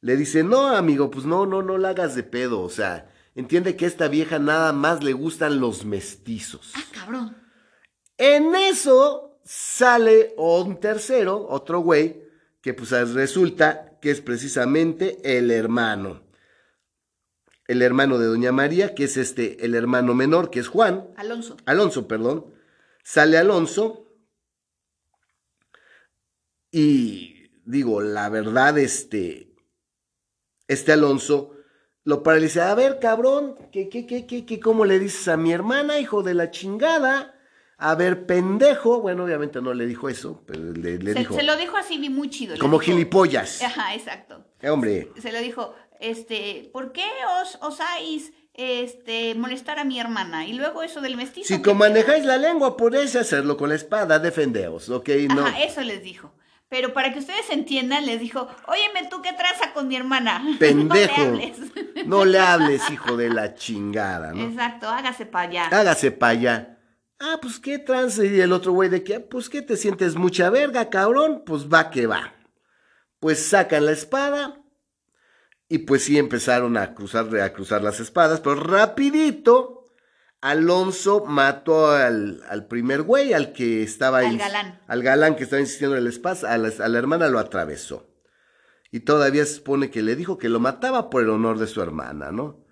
le 0.00 0.16
dice, 0.16 0.42
no, 0.42 0.68
amigo, 0.68 1.10
pues 1.10 1.24
no, 1.24 1.46
no, 1.46 1.62
no 1.62 1.78
la 1.78 1.90
hagas 1.90 2.14
de 2.16 2.24
pedo, 2.24 2.60
o 2.60 2.68
sea, 2.68 3.12
entiende 3.36 3.76
que 3.76 3.84
a 3.84 3.88
esta 3.88 4.08
vieja 4.08 4.38
nada 4.38 4.72
más 4.72 5.02
le 5.02 5.12
gustan 5.12 5.60
los 5.60 5.84
mestizos. 5.84 6.72
Ah, 6.74 6.84
cabrón. 6.92 7.36
En 8.16 8.54
eso 8.54 9.31
sale 9.44 10.34
un 10.36 10.78
tercero, 10.80 11.46
otro 11.48 11.80
güey, 11.80 12.22
que 12.60 12.74
pues 12.74 12.90
resulta 13.12 13.98
que 14.00 14.10
es 14.10 14.20
precisamente 14.20 15.18
el 15.24 15.50
hermano 15.50 16.22
el 17.72 17.82
hermano 17.82 18.18
de 18.18 18.26
Doña 18.26 18.52
María, 18.52 18.94
que 18.94 19.04
es 19.04 19.16
este, 19.16 19.64
el 19.64 19.74
hermano 19.74 20.14
menor, 20.14 20.50
que 20.50 20.60
es 20.60 20.68
Juan. 20.68 21.08
Alonso. 21.16 21.56
Alonso, 21.64 22.08
perdón. 22.08 22.54
Sale 23.02 23.38
Alonso. 23.38 24.08
Y 26.70 27.50
digo, 27.64 28.02
la 28.02 28.28
verdad, 28.28 28.78
este, 28.78 29.54
este 30.68 30.92
Alonso 30.92 31.56
lo 32.04 32.22
paraliza. 32.22 32.70
A 32.70 32.74
ver, 32.74 32.98
cabrón, 32.98 33.56
¿qué, 33.70 33.88
qué, 33.88 34.06
qué, 34.06 34.26
qué, 34.26 34.44
qué, 34.44 34.60
cómo 34.60 34.84
le 34.84 34.98
dices 34.98 35.28
a 35.28 35.36
mi 35.36 35.52
hermana, 35.52 35.98
hijo 35.98 36.22
de 36.22 36.34
la 36.34 36.50
chingada? 36.50 37.38
A 37.82 37.96
ver, 37.96 38.26
pendejo. 38.26 39.00
Bueno, 39.00 39.24
obviamente 39.24 39.60
no 39.60 39.74
le 39.74 39.86
dijo 39.86 40.08
eso, 40.08 40.40
pero 40.46 40.72
le, 40.72 40.98
se, 40.98 41.14
dijo. 41.14 41.34
Se 41.34 41.42
lo 41.42 41.56
dijo 41.56 41.76
así 41.76 41.98
muy 42.08 42.30
chido. 42.30 42.56
Como 42.58 42.78
gilipollas. 42.78 43.60
Ajá, 43.60 43.94
exacto. 43.94 44.44
¿Qué 44.60 44.70
hombre? 44.70 45.10
Se 45.20 45.32
lo 45.32 45.40
dijo, 45.40 45.74
este, 45.98 46.70
¿por 46.72 46.92
qué 46.92 47.04
os 47.42 47.58
osáis 47.60 48.32
este, 48.54 49.34
molestar 49.34 49.80
a 49.80 49.84
mi 49.84 49.98
hermana? 49.98 50.46
Y 50.46 50.52
luego 50.52 50.84
eso 50.84 51.00
del 51.00 51.16
mestizo. 51.16 51.48
Si 51.48 51.60
como 51.60 51.80
manejáis 51.80 52.24
la 52.24 52.38
lengua, 52.38 52.76
podéis 52.76 53.16
hacerlo 53.16 53.56
con 53.56 53.70
la 53.70 53.74
espada, 53.74 54.20
defendeos, 54.20 54.88
¿ok? 54.88 55.08
No. 55.34 55.44
Ajá, 55.44 55.64
eso 55.64 55.80
les 55.80 56.04
dijo. 56.04 56.32
Pero 56.68 56.94
para 56.94 57.12
que 57.12 57.18
ustedes 57.18 57.50
entiendan, 57.50 58.06
les 58.06 58.20
dijo, 58.20 58.48
óyeme 58.68 59.08
tú, 59.10 59.20
¿qué 59.22 59.32
traza 59.32 59.72
con 59.74 59.88
mi 59.88 59.96
hermana? 59.96 60.40
Pendejo. 60.60 61.20
no 61.26 61.34
le 61.34 61.40
hables. 61.42 61.58
no 62.06 62.24
le 62.24 62.38
hables, 62.38 62.90
hijo 62.90 63.16
de 63.16 63.28
la 63.28 63.56
chingada, 63.56 64.32
¿no? 64.32 64.44
Exacto, 64.44 64.88
hágase 64.88 65.26
para 65.26 65.48
allá. 65.48 65.66
Hágase 65.66 66.12
para 66.12 66.30
allá. 66.30 66.71
Ah, 67.22 67.38
pues 67.40 67.58
qué 67.60 67.78
trance. 67.78 68.26
Y 68.26 68.40
el 68.40 68.52
otro 68.52 68.72
güey 68.72 68.88
de 68.88 69.04
que, 69.04 69.20
pues 69.20 69.48
que 69.48 69.62
te 69.62 69.76
sientes 69.76 70.16
mucha 70.16 70.50
verga, 70.50 70.90
cabrón. 70.90 71.44
Pues 71.46 71.68
va 71.68 71.90
que 71.90 72.06
va. 72.06 72.34
Pues 73.20 73.46
sacan 73.46 73.86
la 73.86 73.92
espada, 73.92 74.62
y 75.72 75.78
pues 75.78 76.04
sí 76.04 76.18
empezaron 76.18 76.76
a 76.76 76.94
cruzar, 76.94 77.34
a 77.40 77.50
cruzar 77.54 77.82
las 77.82 77.98
espadas, 77.98 78.40
pero 78.40 78.56
rapidito 78.56 79.86
Alonso 80.42 81.24
mató 81.24 81.92
al, 81.92 82.42
al 82.46 82.66
primer 82.66 83.00
güey, 83.00 83.32
al 83.32 83.54
que 83.54 83.82
estaba 83.82 84.18
ahí. 84.18 84.26
Al 84.26 84.36
galán. 84.36 84.80
Al 84.86 85.02
galán 85.02 85.34
que 85.34 85.44
estaba 85.44 85.60
insistiendo 85.60 85.96
en 85.96 86.02
el 86.02 86.08
espacio, 86.08 86.46
a 86.46 86.58
la, 86.58 86.98
hermana 86.98 87.28
lo 87.28 87.38
atravesó. 87.38 88.06
Y 88.90 89.00
todavía 89.00 89.46
se 89.46 89.54
supone 89.54 89.90
que 89.90 90.02
le 90.02 90.14
dijo 90.14 90.36
que 90.36 90.50
lo 90.50 90.60
mataba 90.60 91.08
por 91.08 91.22
el 91.22 91.30
honor 91.30 91.58
de 91.58 91.66
su 91.66 91.80
hermana, 91.80 92.32
¿no? 92.32 92.66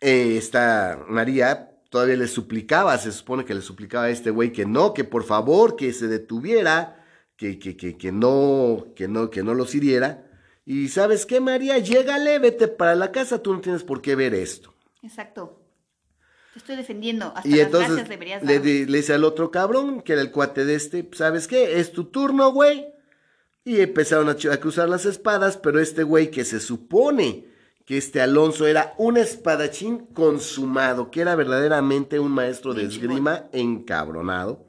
Eh, 0.00 0.38
esta 0.38 1.04
María 1.06 1.71
todavía 1.92 2.16
le 2.16 2.26
suplicaba, 2.26 2.96
se 2.96 3.12
supone 3.12 3.44
que 3.44 3.54
le 3.54 3.60
suplicaba 3.60 4.04
a 4.04 4.10
este 4.10 4.30
güey 4.30 4.50
que 4.50 4.64
no, 4.64 4.94
que 4.94 5.04
por 5.04 5.24
favor, 5.24 5.76
que 5.76 5.92
se 5.92 6.08
detuviera, 6.08 7.04
que, 7.36 7.58
que, 7.58 7.76
que, 7.76 7.98
que 7.98 8.10
no, 8.10 8.86
que 8.96 9.08
no, 9.08 9.28
que 9.28 9.42
no 9.42 9.52
los 9.52 9.74
hiriera. 9.74 10.26
Y 10.64 10.88
sabes 10.88 11.26
qué, 11.26 11.38
María, 11.38 11.76
llégale, 11.76 12.38
vete 12.38 12.66
para 12.66 12.94
la 12.94 13.12
casa, 13.12 13.42
tú 13.42 13.52
no 13.52 13.60
tienes 13.60 13.84
por 13.84 14.00
qué 14.00 14.14
ver 14.14 14.32
esto. 14.32 14.72
Exacto. 15.02 15.60
Te 16.54 16.60
estoy 16.60 16.76
defendiendo. 16.76 17.30
Hasta 17.36 17.46
y 17.46 17.52
las 17.52 17.66
entonces 17.66 17.88
gracias 17.90 18.08
deberías 18.08 18.42
le, 18.42 18.58
le, 18.60 18.86
dice 18.86 19.12
al 19.12 19.24
otro 19.24 19.50
cabrón, 19.50 20.00
que 20.00 20.14
era 20.14 20.22
el 20.22 20.30
cuate 20.30 20.64
de 20.64 20.76
este, 20.76 21.10
¿sabes 21.12 21.46
qué? 21.46 21.78
Es 21.78 21.92
tu 21.92 22.04
turno, 22.04 22.52
güey. 22.52 22.86
Y 23.66 23.80
empezaron 23.80 24.30
a, 24.30 24.32
a 24.32 24.56
cruzar 24.60 24.88
las 24.88 25.04
espadas, 25.04 25.58
pero 25.58 25.78
este 25.78 26.04
güey 26.04 26.30
que 26.30 26.46
se 26.46 26.58
supone 26.58 27.51
que 27.92 27.98
este 27.98 28.22
Alonso 28.22 28.66
era 28.66 28.94
un 28.96 29.18
espadachín 29.18 30.06
consumado, 30.14 31.10
que 31.10 31.20
era 31.20 31.36
verdaderamente 31.36 32.18
un 32.18 32.32
maestro 32.32 32.72
de 32.72 32.84
esgrima 32.84 33.50
encabronado 33.52 34.64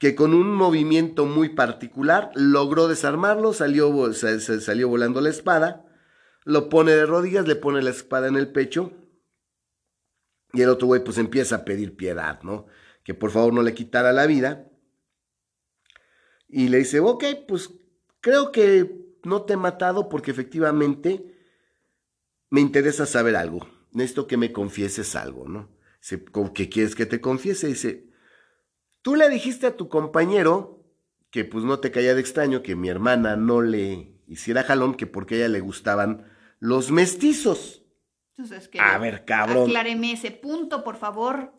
que 0.00 0.16
con 0.16 0.34
un 0.34 0.52
movimiento 0.52 1.26
muy 1.26 1.50
particular 1.50 2.32
logró 2.34 2.88
desarmarlo, 2.88 3.52
salió, 3.52 4.12
salió 4.12 4.88
volando 4.88 5.20
la 5.20 5.30
espada, 5.30 5.86
lo 6.42 6.68
pone 6.68 6.90
de 6.90 7.06
rodillas, 7.06 7.46
le 7.46 7.54
pone 7.54 7.80
la 7.82 7.90
espada 7.90 8.26
en 8.26 8.34
el 8.34 8.50
pecho 8.50 8.90
y 10.52 10.62
el 10.62 10.70
otro 10.70 10.88
güey 10.88 11.04
pues 11.04 11.18
empieza 11.18 11.54
a 11.54 11.64
pedir 11.64 11.94
piedad, 11.94 12.42
¿no? 12.42 12.66
Que 13.04 13.14
por 13.14 13.30
favor 13.30 13.52
no 13.52 13.62
le 13.62 13.74
quitara 13.74 14.12
la 14.12 14.26
vida. 14.26 14.68
Y 16.48 16.66
le 16.66 16.78
dice, 16.78 16.98
ok, 16.98 17.22
pues 17.46 17.70
creo 18.20 18.50
que 18.50 19.04
no 19.22 19.42
te 19.42 19.52
he 19.52 19.56
matado 19.56 20.08
porque 20.08 20.32
efectivamente 20.32 21.30
me 22.54 22.60
interesa 22.60 23.04
saber 23.04 23.34
algo. 23.34 23.66
Necesito 23.90 24.28
que 24.28 24.36
me 24.36 24.52
confieses 24.52 25.16
algo, 25.16 25.48
¿no? 25.48 25.70
¿Qué 26.54 26.68
quieres 26.68 26.94
que 26.94 27.04
te 27.04 27.20
confiese? 27.20 27.66
Dice, 27.66 28.06
Tú 29.02 29.16
le 29.16 29.28
dijiste 29.28 29.66
a 29.66 29.76
tu 29.76 29.88
compañero 29.88 30.84
que 31.30 31.44
pues 31.44 31.64
no 31.64 31.80
te 31.80 31.90
caía 31.90 32.14
de 32.14 32.20
extraño 32.20 32.62
que 32.62 32.76
mi 32.76 32.88
hermana 32.88 33.34
no 33.34 33.60
le 33.60 34.14
hiciera 34.28 34.62
jalón, 34.62 34.94
que 34.94 35.08
porque 35.08 35.34
a 35.34 35.38
ella 35.38 35.48
le 35.48 35.58
gustaban 35.58 36.32
los 36.60 36.92
mestizos. 36.92 37.82
Entonces, 38.30 38.68
que 38.68 38.78
a 38.78 38.98
ver, 38.98 39.24
cabrón. 39.24 39.64
Acláreme 39.68 40.12
ese 40.12 40.30
punto, 40.30 40.84
por 40.84 40.96
favor. 40.96 41.52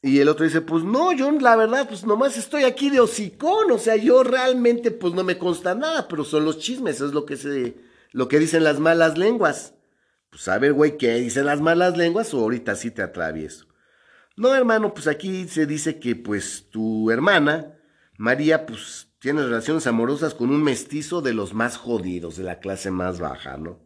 Y 0.00 0.20
el 0.20 0.28
otro 0.28 0.44
dice, 0.44 0.60
pues 0.60 0.84
no, 0.84 1.12
yo 1.12 1.28
la 1.32 1.56
verdad, 1.56 1.88
pues 1.88 2.06
nomás 2.06 2.36
estoy 2.36 2.62
aquí 2.62 2.88
de 2.88 3.00
hocicón, 3.00 3.72
o 3.72 3.78
sea, 3.78 3.96
yo 3.96 4.22
realmente 4.22 4.92
pues 4.92 5.12
no 5.12 5.24
me 5.24 5.38
consta 5.38 5.74
nada, 5.74 6.06
pero 6.06 6.22
son 6.22 6.44
los 6.44 6.60
chismes, 6.60 7.00
es 7.00 7.12
lo 7.12 7.26
que 7.26 7.36
se, 7.36 7.74
lo 8.16 8.28
que 8.28 8.38
dicen 8.38 8.64
las 8.64 8.80
malas 8.80 9.18
lenguas. 9.18 9.74
Pues 10.30 10.48
a 10.48 10.58
ver, 10.58 10.72
güey, 10.72 10.96
¿qué 10.96 11.16
dicen 11.16 11.44
las 11.44 11.60
malas 11.60 11.98
lenguas 11.98 12.32
o 12.32 12.38
ahorita 12.38 12.74
sí 12.74 12.90
te 12.90 13.02
atravieso? 13.02 13.66
No, 14.38 14.54
hermano, 14.54 14.94
pues 14.94 15.06
aquí 15.06 15.46
se 15.48 15.66
dice 15.66 16.00
que 16.00 16.16
pues 16.16 16.70
tu 16.70 17.10
hermana, 17.10 17.78
María, 18.16 18.64
pues 18.64 19.08
tiene 19.18 19.42
relaciones 19.42 19.86
amorosas 19.86 20.32
con 20.32 20.48
un 20.48 20.62
mestizo 20.62 21.20
de 21.20 21.34
los 21.34 21.52
más 21.52 21.76
jodidos, 21.76 22.38
de 22.38 22.44
la 22.44 22.58
clase 22.58 22.90
más 22.90 23.20
baja, 23.20 23.58
¿no? 23.58 23.80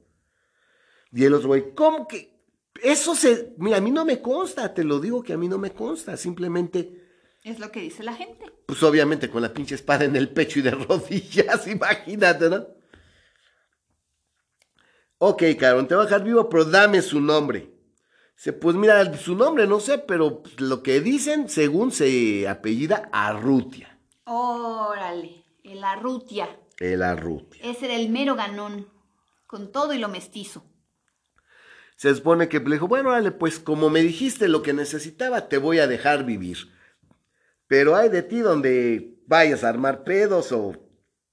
Y 1.11 1.25
el 1.25 1.35
otro 1.35 1.49
güey, 1.49 1.75
¿cómo 1.75 2.07
que? 2.07 2.41
Eso 2.85 3.17
se, 3.17 3.57
mira, 3.59 3.79
a 3.79 3.81
mí 3.81 3.91
no 3.91 4.05
me 4.05 4.23
consta, 4.23 4.73
te 4.73 4.85
lo 4.85 5.01
digo 5.01 5.25
que 5.25 5.33
a 5.33 5.39
mí 5.39 5.49
no 5.49 5.59
me 5.59 5.73
consta, 5.73 6.17
simplemente... 6.17 7.05
Es 7.43 7.59
lo 7.59 7.73
que 7.73 7.81
dice 7.81 8.05
la 8.05 8.15
gente. 8.15 8.45
Pues 8.67 8.81
obviamente 8.85 9.29
con 9.29 9.43
la 9.43 9.53
pinche 9.53 9.75
espada 9.75 10.05
en 10.05 10.15
el 10.15 10.29
pecho 10.29 10.61
y 10.61 10.63
de 10.63 10.71
rodillas, 10.89 11.67
imagínate, 11.67 12.49
¿no? 12.49 12.80
Ok, 15.23 15.43
cabrón, 15.59 15.87
te 15.87 15.95
voy 15.95 16.03
a 16.03 16.07
dejar 16.07 16.25
vivo, 16.25 16.49
pero 16.49 16.65
dame 16.65 17.03
su 17.03 17.21
nombre 17.21 17.71
pues 18.59 18.75
mira, 18.75 19.12
su 19.19 19.35
nombre 19.35 19.67
no 19.67 19.81
sé, 19.81 19.99
pero 19.99 20.43
lo 20.57 20.83
que 20.83 21.00
dicen, 21.00 21.50
según 21.50 21.93
se 21.93 22.49
apellida 22.49 23.11
Arrutia. 23.12 23.99
Órale, 24.25 25.45
el 25.62 25.85
Arrutia. 25.85 26.49
El 26.79 27.03
Arrutia. 27.03 27.62
Ese 27.62 27.85
era 27.85 27.97
el 27.97 28.09
mero 28.09 28.37
ganón, 28.37 28.89
con 29.47 29.71
todo 29.71 29.93
y 29.93 29.99
lo 29.99 30.09
mestizo. 30.09 30.65
Se 31.97 32.15
supone 32.15 32.49
que 32.49 32.61
le 32.61 32.77
dijo, 32.77 32.89
bueno, 32.89 33.11
órale, 33.11 33.31
pues 33.31 33.59
como 33.59 33.91
me 33.91 34.00
dijiste 34.00 34.49
lo 34.49 34.62
que 34.62 34.73
necesitaba, 34.73 35.49
te 35.49 35.59
voy 35.59 35.79
a 35.79 35.87
dejar 35.87 36.25
vivir. 36.25 36.73
Pero 37.67 37.95
hay 37.95 38.09
de 38.09 38.23
ti 38.23 38.39
donde 38.39 39.19
vayas 39.27 39.65
a 39.65 39.69
armar 39.69 40.03
pedos 40.03 40.50
o 40.50 40.73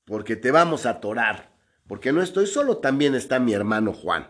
porque 0.03 0.35
te 0.35 0.51
vamos 0.51 0.85
a 0.85 0.91
atorar. 0.91 1.56
Porque 1.87 2.11
no 2.11 2.21
estoy 2.21 2.47
solo, 2.47 2.77
también 2.77 3.15
está 3.15 3.39
mi 3.39 3.53
hermano 3.53 3.93
Juan. 3.93 4.27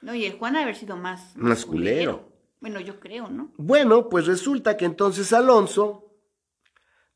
No, 0.00 0.14
y 0.14 0.24
el 0.24 0.38
Juan 0.38 0.56
ha 0.56 0.62
haber 0.62 0.76
sido 0.76 0.96
más... 0.96 1.36
Más 1.36 1.64
culero. 1.64 2.32
Bueno, 2.60 2.80
yo 2.80 2.98
creo, 2.98 3.28
¿no? 3.28 3.52
Bueno, 3.56 4.08
pues 4.08 4.26
resulta 4.26 4.76
que 4.76 4.84
entonces 4.84 5.32
Alonso 5.32 6.12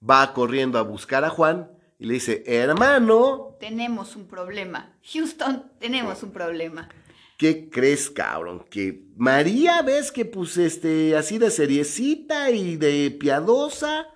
va 0.09 0.33
corriendo 0.33 0.79
a 0.79 0.83
buscar 0.83 1.25
a 1.25 1.31
Juan 1.31 1.71
y 1.99 2.07
le 2.07 2.15
dice, 2.15 2.45
hermano... 2.47 3.57
Tenemos 3.61 4.17
un 4.17 4.27
problema. 4.27 4.97
Houston, 5.13 5.71
tenemos 5.79 6.23
un 6.23 6.33
problema. 6.33 6.89
¿Qué 7.39 7.71
crees, 7.71 8.09
cabrón? 8.11 8.65
Que 8.71 9.05
María, 9.17 9.83
ves 9.83 10.13
que 10.13 10.25
pues 10.25 10.57
este, 10.57 11.17
así 11.17 11.39
de 11.39 11.51
seriecita 11.51 12.51
y 12.51 12.77
de 12.77 13.11
piadosa, 13.11 14.07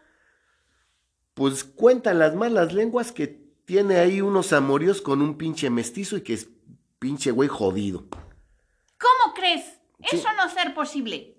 pues 1.34 1.64
cuentan 1.64 2.20
las 2.20 2.36
malas 2.36 2.72
lenguas 2.72 3.10
que 3.10 3.45
tiene 3.66 3.96
ahí 3.96 4.20
unos 4.20 4.52
amoríos 4.52 5.02
con 5.02 5.20
un 5.20 5.36
pinche 5.36 5.68
mestizo 5.68 6.16
y 6.16 6.22
que 6.22 6.32
es 6.32 6.48
pinche 6.98 7.32
güey 7.32 7.48
jodido. 7.48 8.06
¿Cómo 8.98 9.34
crees? 9.34 9.64
Eso 10.00 10.28
no 10.36 10.48
ser 10.48 10.72
posible. 10.72 11.36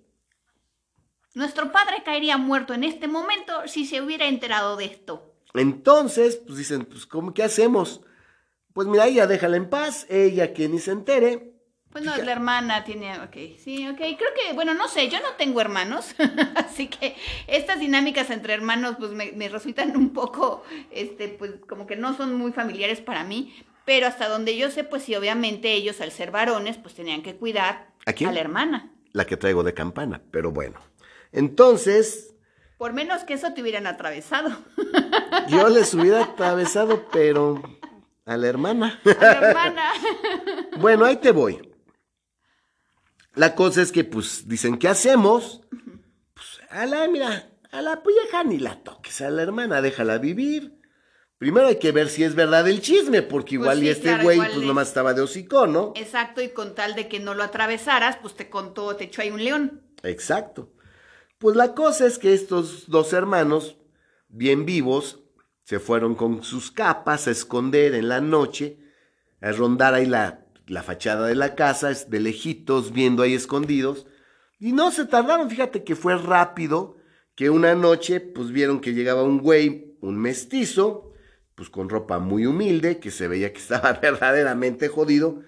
Nuestro 1.34 1.72
padre 1.72 2.04
caería 2.04 2.38
muerto 2.38 2.74
en 2.74 2.84
este 2.84 3.08
momento 3.08 3.68
si 3.68 3.86
se 3.86 4.02
hubiera 4.02 4.28
enterado 4.28 4.76
de 4.76 4.86
esto. 4.86 5.36
Entonces, 5.54 6.36
pues 6.36 6.58
dicen, 6.58 6.86
pues 6.86 7.06
¿cómo 7.06 7.34
qué 7.34 7.44
hacemos? 7.44 8.02
Pues 8.74 8.88
mira, 8.88 9.08
ella 9.08 9.26
déjala 9.26 9.58
en 9.58 9.70
paz, 9.70 10.06
ella 10.10 10.54
que 10.54 10.68
ni 10.68 10.80
se 10.80 10.92
entere. 10.92 11.57
Pues 11.98 12.06
no, 12.06 12.16
la 12.16 12.32
hermana 12.32 12.84
tiene, 12.84 13.12
ok, 13.22 13.58
sí, 13.58 13.88
ok, 13.88 13.98
creo 13.98 14.30
que, 14.36 14.54
bueno, 14.54 14.76
no 14.76 14.88
sé, 14.88 15.10
yo 15.10 15.20
no 15.20 15.32
tengo 15.36 15.62
hermanos, 15.62 16.14
así 16.56 16.90
que 16.90 17.16
estas 17.48 17.80
dinámicas 17.80 18.30
entre 18.30 18.54
hermanos 18.54 18.98
pues 19.00 19.10
me, 19.14 19.32
me, 19.32 19.50
resultan 19.50 19.98
un 19.98 20.14
poco, 20.14 20.64
este, 20.92 21.28
pues 21.28 21.54
como 21.68 21.88
que 21.88 21.96
no 21.96 22.16
son 22.16 22.36
muy 22.36 22.52
familiares 22.52 23.02
para 23.02 23.24
mí, 23.24 23.52
pero 23.84 24.06
hasta 24.06 24.30
donde 24.30 24.56
yo 24.56 24.70
sé, 24.70 24.84
pues 24.84 25.06
sí, 25.06 25.16
obviamente 25.16 25.74
ellos 25.74 26.00
al 26.00 26.12
ser 26.12 26.30
varones, 26.30 26.78
pues 26.78 26.94
tenían 26.94 27.24
que 27.24 27.36
cuidar 27.36 27.88
¿A 28.06 28.14
quién? 28.14 28.30
a 28.30 28.34
la 28.34 28.42
hermana. 28.42 28.92
La 29.14 29.26
que 29.26 29.36
traigo 29.36 29.64
de 29.64 29.74
campana, 29.74 30.22
pero 30.30 30.52
bueno. 30.52 30.80
Entonces, 31.32 32.36
Por 32.78 32.94
menos 32.94 33.24
que 33.24 33.34
eso 33.34 33.54
te 33.54 33.64
hubieran 33.64 33.88
atravesado. 33.88 34.56
yo 35.50 35.68
les 35.70 35.96
hubiera 35.96 36.26
atravesado, 36.26 37.08
pero 37.12 37.60
a 38.28 38.38
la 38.38 38.48
hermana. 38.48 39.00
A 39.04 39.26
la 39.26 39.48
hermana. 39.48 39.84
Bueno, 40.78 41.06
ahí 41.06 41.16
te 41.16 41.32
voy. 41.32 41.67
La 43.38 43.56
cosa 43.56 43.82
es 43.82 43.92
que, 43.92 44.04
pues, 44.04 44.48
dicen, 44.48 44.78
¿qué 44.78 44.88
hacemos? 44.88 45.62
Pues, 46.34 46.48
a 46.70 46.86
la, 46.86 47.08
mira, 47.08 47.50
a 47.72 47.82
la 47.82 47.98
vieja 48.06 48.44
ni 48.44 48.58
la 48.58 48.84
toques, 48.84 49.22
a 49.22 49.30
la 49.30 49.44
hermana, 49.44 49.82
déjala 49.82 50.18
vivir. 50.18 50.74
Primero 51.38 51.68
hay 51.68 51.78
que 51.78 51.92
ver 51.92 52.10
si 52.10 52.24
es 52.24 52.34
verdad 52.34 52.68
el 52.68 52.82
chisme, 52.82 53.22
porque 53.22 53.58
Pues 53.60 53.66
igual 53.66 53.84
y 53.84 53.90
este 53.90 54.18
güey, 54.24 54.38
pues, 54.38 54.56
es- 54.56 54.64
nomás 54.64 54.88
estaba 54.88 55.14
de 55.14 55.22
hocico, 55.22 55.68
¿no? 55.68 55.94
Exacto, 55.96 56.42
y 56.42 56.50
con 56.50 56.74
tal 56.74 56.96
de 56.96 57.08
que 57.08 57.20
no 57.20 57.36
lo 57.36 57.44
atravesaras, 57.44 58.18
pues 58.18 58.34
te 58.36 58.50
contó, 58.50 58.96
te 58.96 59.04
echó 59.06 59.22
ahí 59.22 59.30
un 59.30 59.44
león. 59.44 59.84
Exacto. 60.04 60.74
Pues 61.38 61.56
la 61.56 61.76
cosa 61.76 62.08
es 62.08 62.18
que 62.18 62.34
estos 62.34 62.90
dos 62.90 63.14
hermanos, 63.14 63.78
bien 64.30 64.66
vivos, 64.66 65.20
se 65.64 65.80
fueron 65.80 66.16
con 66.16 66.44
sus 66.44 66.72
capas 66.72 67.28
a 67.28 67.32
esconder 67.32 67.94
en 67.94 68.10
la 68.10 68.20
noche, 68.20 68.80
a 69.40 69.52
rondar 69.52 69.94
ahí 69.94 70.08
la, 70.08 70.47
la 70.68 70.84
fachada 70.84 71.28
de 71.28 71.36
la 71.36 71.56
casa, 71.56 71.92
es- 71.92 72.10
de 72.10 72.20
lejitos, 72.20 72.92
viendo 72.94 73.24
ahí 73.24 73.34
escondidos. 73.34 74.06
Y 74.60 74.72
no 74.74 74.92
se 74.92 75.06
tardaron, 75.06 75.50
fíjate 75.50 75.84
que 75.84 75.96
fue 75.96 76.16
rápido, 76.18 76.98
que 77.36 77.50
una 77.50 77.76
noche, 77.76 78.20
pues 78.20 78.52
vieron 78.52 78.80
que 78.80 78.94
llegaba 78.94 79.24
un 79.24 79.40
güey, 79.40 79.96
un 80.02 80.18
mestizo, 80.18 81.14
pues 81.56 81.70
con 81.70 81.90
ropa 81.90 82.20
muy 82.20 82.46
humilde, 82.46 83.00
que 83.00 83.12
se 83.12 83.28
veía 83.28 83.54
que 83.54 83.60
estaba 83.68 83.94
verdaderamente 83.94 84.88
jodido, 84.88 85.42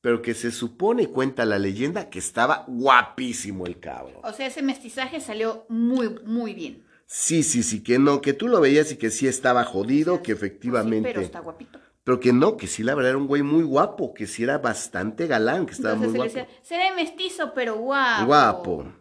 pero 0.00 0.20
que 0.22 0.34
se 0.34 0.50
supone, 0.50 1.08
cuenta 1.08 1.44
la 1.46 1.58
leyenda, 1.58 2.10
que 2.10 2.18
estaba 2.18 2.64
guapísimo 2.68 3.66
el 3.66 3.80
cabrón. 3.80 4.20
O 4.22 4.32
sea, 4.32 4.46
ese 4.46 4.62
mestizaje 4.62 5.20
salió 5.20 5.64
muy, 5.68 6.08
muy 6.26 6.52
bien. 6.54 6.84
Sí, 7.06 7.42
sí, 7.42 7.62
sí, 7.62 7.82
que 7.82 7.98
no, 7.98 8.20
que 8.22 8.32
tú 8.32 8.48
lo 8.48 8.60
veías 8.60 8.90
y 8.92 8.96
que 8.96 9.10
sí 9.10 9.26
estaba 9.28 9.64
jodido, 9.64 10.22
que 10.22 10.34
Pues 10.34 10.40
sí, 10.40 10.46
efectivamente. 10.46 11.08
pero 11.08 11.20
está 11.20 11.40
guapito. 11.40 11.78
Pero 12.04 12.20
que 12.20 12.32
no, 12.34 12.56
que 12.58 12.66
sí, 12.66 12.82
la 12.82 12.94
verdad 12.94 13.10
era 13.12 13.18
un 13.18 13.26
güey 13.26 13.42
muy 13.42 13.62
guapo, 13.64 14.12
que 14.12 14.26
sí 14.26 14.42
era 14.42 14.58
bastante 14.58 15.26
galán, 15.26 15.64
que 15.66 15.72
estaba 15.72 15.94
Entonces 15.94 16.20
muy 16.20 16.28
se 16.28 16.36
le 16.36 16.42
guapo. 16.42 16.50
decía, 16.52 16.62
seré 16.68 16.94
mestizo, 16.94 17.52
pero 17.54 17.76
guapo. 17.76 18.26
Guapo. 18.26 18.92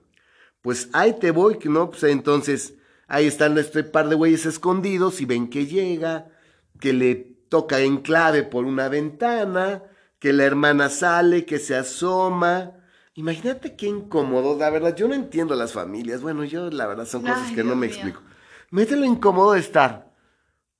Pues 0.62 0.90
ahí 0.94 1.14
te 1.20 1.32
voy, 1.32 1.58
que 1.58 1.68
no, 1.70 1.90
pues 1.90 2.04
entonces 2.04 2.76
ahí 3.08 3.28
están 3.28 3.58
este 3.58 3.84
par 3.84 4.08
de 4.08 4.16
güeyes 4.16 4.46
escondidos 4.46 5.20
y 5.20 5.26
ven 5.26 5.50
que 5.50 5.66
llega, 5.66 6.30
que 6.80 6.94
le 6.94 7.16
toca 7.50 7.80
en 7.82 7.98
clave 7.98 8.44
por 8.44 8.64
una 8.64 8.88
ventana, 8.88 9.84
que 10.20 10.32
la 10.32 10.46
hermana 10.46 10.88
sale, 10.90 11.46
que 11.46 11.60
se 11.60 11.76
asoma. 11.76 12.72
Imagínate 13.16 13.76
qué 13.76 13.88
incómodo, 13.88 14.58
la 14.58 14.70
verdad, 14.70 14.96
yo 14.96 15.10
no 15.10 15.14
entiendo 15.14 15.54
las 15.56 15.74
familias. 15.74 16.22
Bueno, 16.22 16.46
yo 16.46 16.70
la 16.72 16.88
verdad 16.88 17.06
son 17.06 17.24
cosas 17.24 17.50
Ay, 17.50 17.56
que 17.56 17.64
no 17.66 17.76
me 17.76 17.88
mío. 17.88 17.96
explico. 17.96 18.22
Mete 18.72 18.96
lo 18.96 19.04
incómodo 19.06 19.52
de 19.52 19.60
estar 19.60 20.13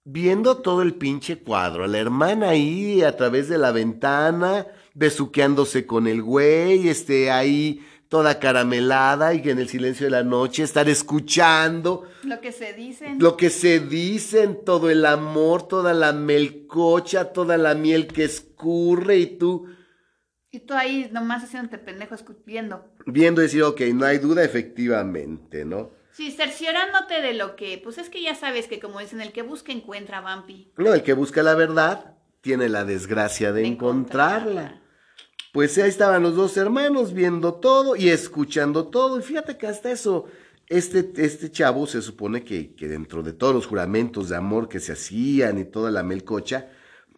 viendo 0.06 0.58
todo 0.58 0.82
el 0.82 0.96
pinche 0.96 1.40
cuadro, 1.40 1.84
a 1.84 1.88
la 1.88 2.00
hermana 2.00 2.50
ahí 2.50 3.02
a 3.04 3.16
través 3.16 3.50
de 3.50 3.58
la 3.58 3.72
ventana, 3.72 4.68
besuqueándose 4.94 5.86
con 5.86 6.08
el 6.08 6.22
güey, 6.22 6.88
este 6.90 7.32
ahí 7.32 7.86
toda 8.10 8.40
caramelada 8.40 9.34
y 9.34 9.42
que 9.42 9.50
en 9.52 9.58
el 9.58 9.68
silencio 9.68 10.06
de 10.06 10.12
la 10.12 10.24
noche 10.24 10.62
estar 10.62 10.88
escuchando 10.88 12.04
Lo 12.22 12.42
que 12.42 12.52
se 12.52 12.74
dicen. 12.74 13.18
lo 13.18 13.38
que 13.38 13.50
se 13.50 13.80
dicen, 13.80 14.60
todo 14.64 14.92
el 14.92 15.04
amor, 15.08 15.68
toda 15.68 15.96
la 15.96 16.14
melcocha, 16.14 17.34
toda 17.34 17.58
la 17.58 17.74
miel 17.74 18.06
que 18.06 18.24
escurre 18.26 19.18
y 19.18 19.26
tú 19.38 19.66
Y 20.52 20.60
tú 20.60 20.76
ahí 20.76 21.10
nomás 21.12 21.44
haciéndote 21.44 21.80
pendejo 21.80 22.14
escupiendo. 22.14 22.86
viendo 23.08 23.42
y 23.42 23.46
decir, 23.46 23.64
ok, 23.64 23.82
no 23.96 24.06
hay 24.06 24.20
duda, 24.20 24.44
efectivamente, 24.44 25.66
¿no? 25.66 25.90
Sí, 26.14 26.32
cerciorándote 26.32 27.22
de 27.22 27.34
lo 27.34 27.56
que, 27.56 27.80
pues 27.84 27.98
es 27.98 28.10
que 28.10 28.22
ya 28.22 28.36
sabes 28.36 28.68
que 28.68 28.80
como 28.80 29.00
dicen, 29.00 29.20
el 29.20 29.32
que 29.34 29.42
busca 29.42 29.72
encuentra, 29.72 30.22
Vampi. 30.22 30.72
No, 30.78 30.94
el 30.94 31.02
que 31.04 31.14
busca 31.14 31.42
la 31.44 31.56
verdad 31.56 32.16
tiene 32.42 32.70
la 32.70 32.86
desgracia 32.86 33.52
de, 33.52 33.62
De 33.62 33.68
encontrarla. 33.68 34.52
encontrarla. 34.52 34.80
Pues 35.54 35.78
ahí 35.78 35.90
estaban 35.90 36.24
los 36.24 36.36
dos 36.36 36.56
hermanos 36.58 37.14
viendo 37.14 37.56
todo 37.56 37.96
y 37.96 38.10
escuchando 38.10 38.88
todo. 38.88 39.20
Y 39.20 39.24
fíjate 39.24 39.58
que 39.58 39.68
hasta 39.68 39.92
eso, 39.92 40.26
este, 40.68 41.12
este 41.18 41.52
chavo 41.52 41.86
se 41.88 42.02
supone 42.02 42.44
que, 42.44 42.74
que 42.76 42.88
dentro 42.88 43.22
de 43.24 43.34
todos 43.34 43.54
los 43.54 43.68
juramentos 43.68 44.30
de 44.30 44.36
amor 44.36 44.68
que 44.70 44.80
se 44.80 44.94
hacían 44.94 45.60
y 45.60 45.66
toda 45.66 45.92
la 45.92 46.02
melcocha, 46.04 46.70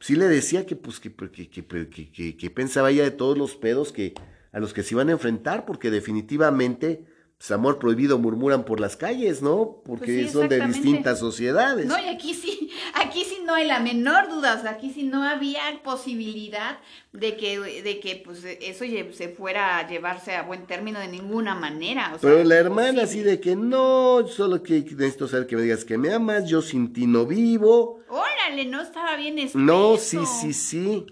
sí 0.02 0.16
le 0.16 0.26
decía 0.26 0.66
que 0.66 0.76
pues 0.76 1.00
que, 1.00 1.14
que, 1.16 1.50
que, 1.50 1.66
que- 1.90 2.12
que- 2.12 2.38
que 2.38 2.50
pensaba 2.50 2.92
ella 2.92 3.04
de 3.04 3.12
todos 3.12 3.38
los 3.38 3.56
pedos 3.56 3.92
que, 3.94 4.14
a 4.52 4.60
los 4.60 4.74
que 4.74 4.84
se 4.84 4.94
iban 4.96 5.08
a 5.10 5.14
enfrentar, 5.14 5.66
porque 5.66 5.90
definitivamente, 5.90 7.06
pues 7.38 7.52
amor 7.52 7.80
prohibido 7.80 8.18
murmuran 8.18 8.64
por 8.64 8.80
las 8.80 8.96
calles, 8.96 9.42
¿no? 9.42 9.82
Porque 9.86 10.06
Pues 10.06 10.28
sí, 10.28 10.30
son 10.30 10.48
de 10.48 10.66
distintas 10.66 11.20
sociedades. 11.20 11.86
No, 11.86 12.00
y 12.00 12.08
aquí 12.08 12.34
sí, 12.34 12.72
aquí 12.94 13.26
sí 13.26 13.40
no 13.46 13.56
hay 13.56 13.68
la 13.68 13.80
menor 13.80 14.30
duda, 14.30 14.56
o 14.58 14.62
sea, 14.62 14.72
aquí 14.72 14.92
sí 14.92 15.04
no 15.04 15.22
había 15.24 15.62
posibilidad 15.84 16.80
de 17.12 17.36
que, 17.36 17.60
de 17.60 18.00
que 18.00 18.22
pues 18.24 18.44
eso 18.46 18.86
se 19.12 19.30
fuera 19.30 19.80
a 19.80 19.88
llevarse 19.88 20.34
a 20.34 20.44
buen 20.44 20.66
término 20.66 21.00
de 21.00 21.10
ninguna 21.10 21.56
manera. 21.56 22.14
o 22.16 22.20
sea, 22.20 22.30
Pero 22.30 22.44
la 22.44 22.56
hermana 22.56 23.04
así 23.04 23.20
de 23.20 23.42
que 23.42 23.56
no, 23.58 24.26
solo 24.28 24.64
que 24.64 24.82
necesito 24.82 25.28
saber 25.28 25.46
que 25.46 25.58
me 25.58 25.64
digas 25.64 25.84
que 25.84 25.98
me 25.98 26.14
amas, 26.14 26.48
yo 26.48 26.62
sin 26.62 26.94
ti 26.94 27.06
no 27.06 27.26
vivo. 27.26 28.00
Órale, 28.08 28.66
no 28.66 28.82
estaba 28.82 29.18
bien 29.18 29.40
espeso. 29.40 29.60
No, 29.60 29.98
sí, 29.98 30.20
sí, 30.26 30.54
sí. 30.54 31.06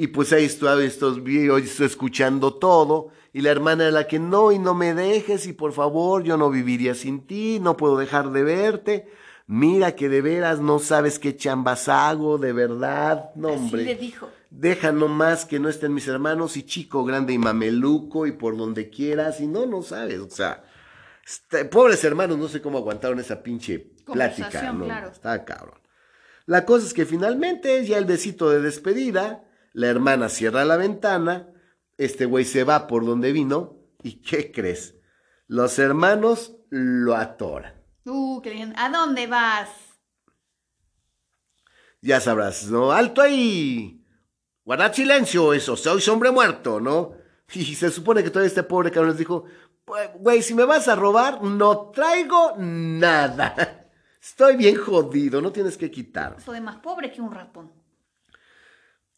Y 0.00 0.06
pues 0.06 0.32
ahí 0.32 0.44
estoy, 0.44 0.86
estoy 0.86 1.86
escuchando 1.86 2.54
todo. 2.54 3.08
Y 3.32 3.42
la 3.42 3.50
hermana 3.50 3.82
era 3.84 3.92
la 3.92 4.06
que 4.06 4.20
no, 4.20 4.52
y 4.52 4.58
no 4.58 4.72
me 4.72 4.94
dejes, 4.94 5.46
y 5.46 5.52
por 5.52 5.72
favor, 5.72 6.22
yo 6.22 6.36
no 6.36 6.50
viviría 6.50 6.94
sin 6.94 7.26
ti, 7.26 7.58
no 7.60 7.76
puedo 7.76 7.98
dejar 7.98 8.30
de 8.30 8.44
verte. 8.44 9.08
Mira 9.48 9.96
que 9.96 10.08
de 10.08 10.22
veras 10.22 10.60
no 10.60 10.78
sabes 10.78 11.18
qué 11.18 11.36
chambas 11.36 11.88
hago, 11.88 12.38
de 12.38 12.52
verdad, 12.52 13.30
no, 13.34 13.48
Así 13.48 13.58
hombre. 13.58 13.84
le 13.84 13.96
dijo. 13.96 14.30
Deja 14.50 14.92
nomás 14.92 15.44
que 15.44 15.58
no 15.58 15.68
estén 15.68 15.92
mis 15.92 16.06
hermanos 16.06 16.56
y 16.56 16.62
chico, 16.62 17.04
grande 17.04 17.32
y 17.32 17.38
mameluco 17.38 18.26
y 18.26 18.32
por 18.32 18.56
donde 18.56 18.90
quieras 18.90 19.40
y 19.40 19.46
no, 19.46 19.66
no 19.66 19.82
sabes, 19.82 20.20
o 20.20 20.30
sea, 20.30 20.64
este, 21.26 21.64
pobres 21.64 22.04
hermanos, 22.04 22.38
no 22.38 22.48
sé 22.48 22.62
cómo 22.62 22.78
aguantaron 22.78 23.18
esa 23.20 23.42
pinche 23.42 23.78
plática, 23.78 24.72
¿no? 24.72 24.84
claro. 24.84 25.08
Está 25.08 25.44
cabrón. 25.44 25.78
La 26.46 26.64
cosa 26.64 26.86
es 26.86 26.94
que 26.94 27.04
finalmente 27.04 27.84
ya 27.84 27.98
el 27.98 28.04
besito 28.04 28.48
de 28.48 28.60
despedida, 28.60 29.44
la 29.78 29.86
hermana 29.86 30.28
cierra 30.28 30.64
la 30.64 30.76
ventana, 30.76 31.52
este 31.98 32.24
güey 32.24 32.44
se 32.44 32.64
va 32.64 32.88
por 32.88 33.06
donde 33.06 33.30
vino 33.30 33.76
y 34.02 34.20
¿qué 34.22 34.50
crees? 34.50 34.96
Los 35.46 35.78
hermanos 35.78 36.56
lo 36.68 37.14
atoran. 37.14 37.80
Uh, 38.04 38.40
dijeron, 38.42 38.74
¿a 38.76 38.90
dónde 38.90 39.28
vas? 39.28 39.68
ya 42.00 42.20
sabrás, 42.20 42.64
¿no? 42.66 42.90
¡Alto 42.90 43.22
ahí! 43.22 44.04
Guardad 44.64 44.92
silencio, 44.92 45.52
eso, 45.52 45.76
soy 45.76 46.02
hombre 46.10 46.32
muerto, 46.32 46.80
¿no? 46.80 47.12
Y 47.54 47.76
se 47.76 47.90
supone 47.90 48.24
que 48.24 48.30
todavía 48.30 48.48
este 48.48 48.64
pobre 48.64 48.90
cabrón 48.90 49.10
les 49.10 49.18
dijo, 49.18 49.44
"Pues, 49.84 50.10
güey, 50.18 50.42
si 50.42 50.54
me 50.54 50.64
vas 50.64 50.88
a 50.88 50.96
robar, 50.96 51.40
no 51.42 51.90
traigo 51.92 52.54
nada. 52.58 53.88
Estoy 54.20 54.56
bien 54.56 54.74
jodido, 54.74 55.40
no 55.40 55.52
tienes 55.52 55.76
que 55.76 55.88
quitar. 55.88 56.40
Soy 56.40 56.60
más 56.60 56.78
pobre 56.78 57.12
que 57.12 57.20
un 57.22 57.30
ratón. 57.30 57.77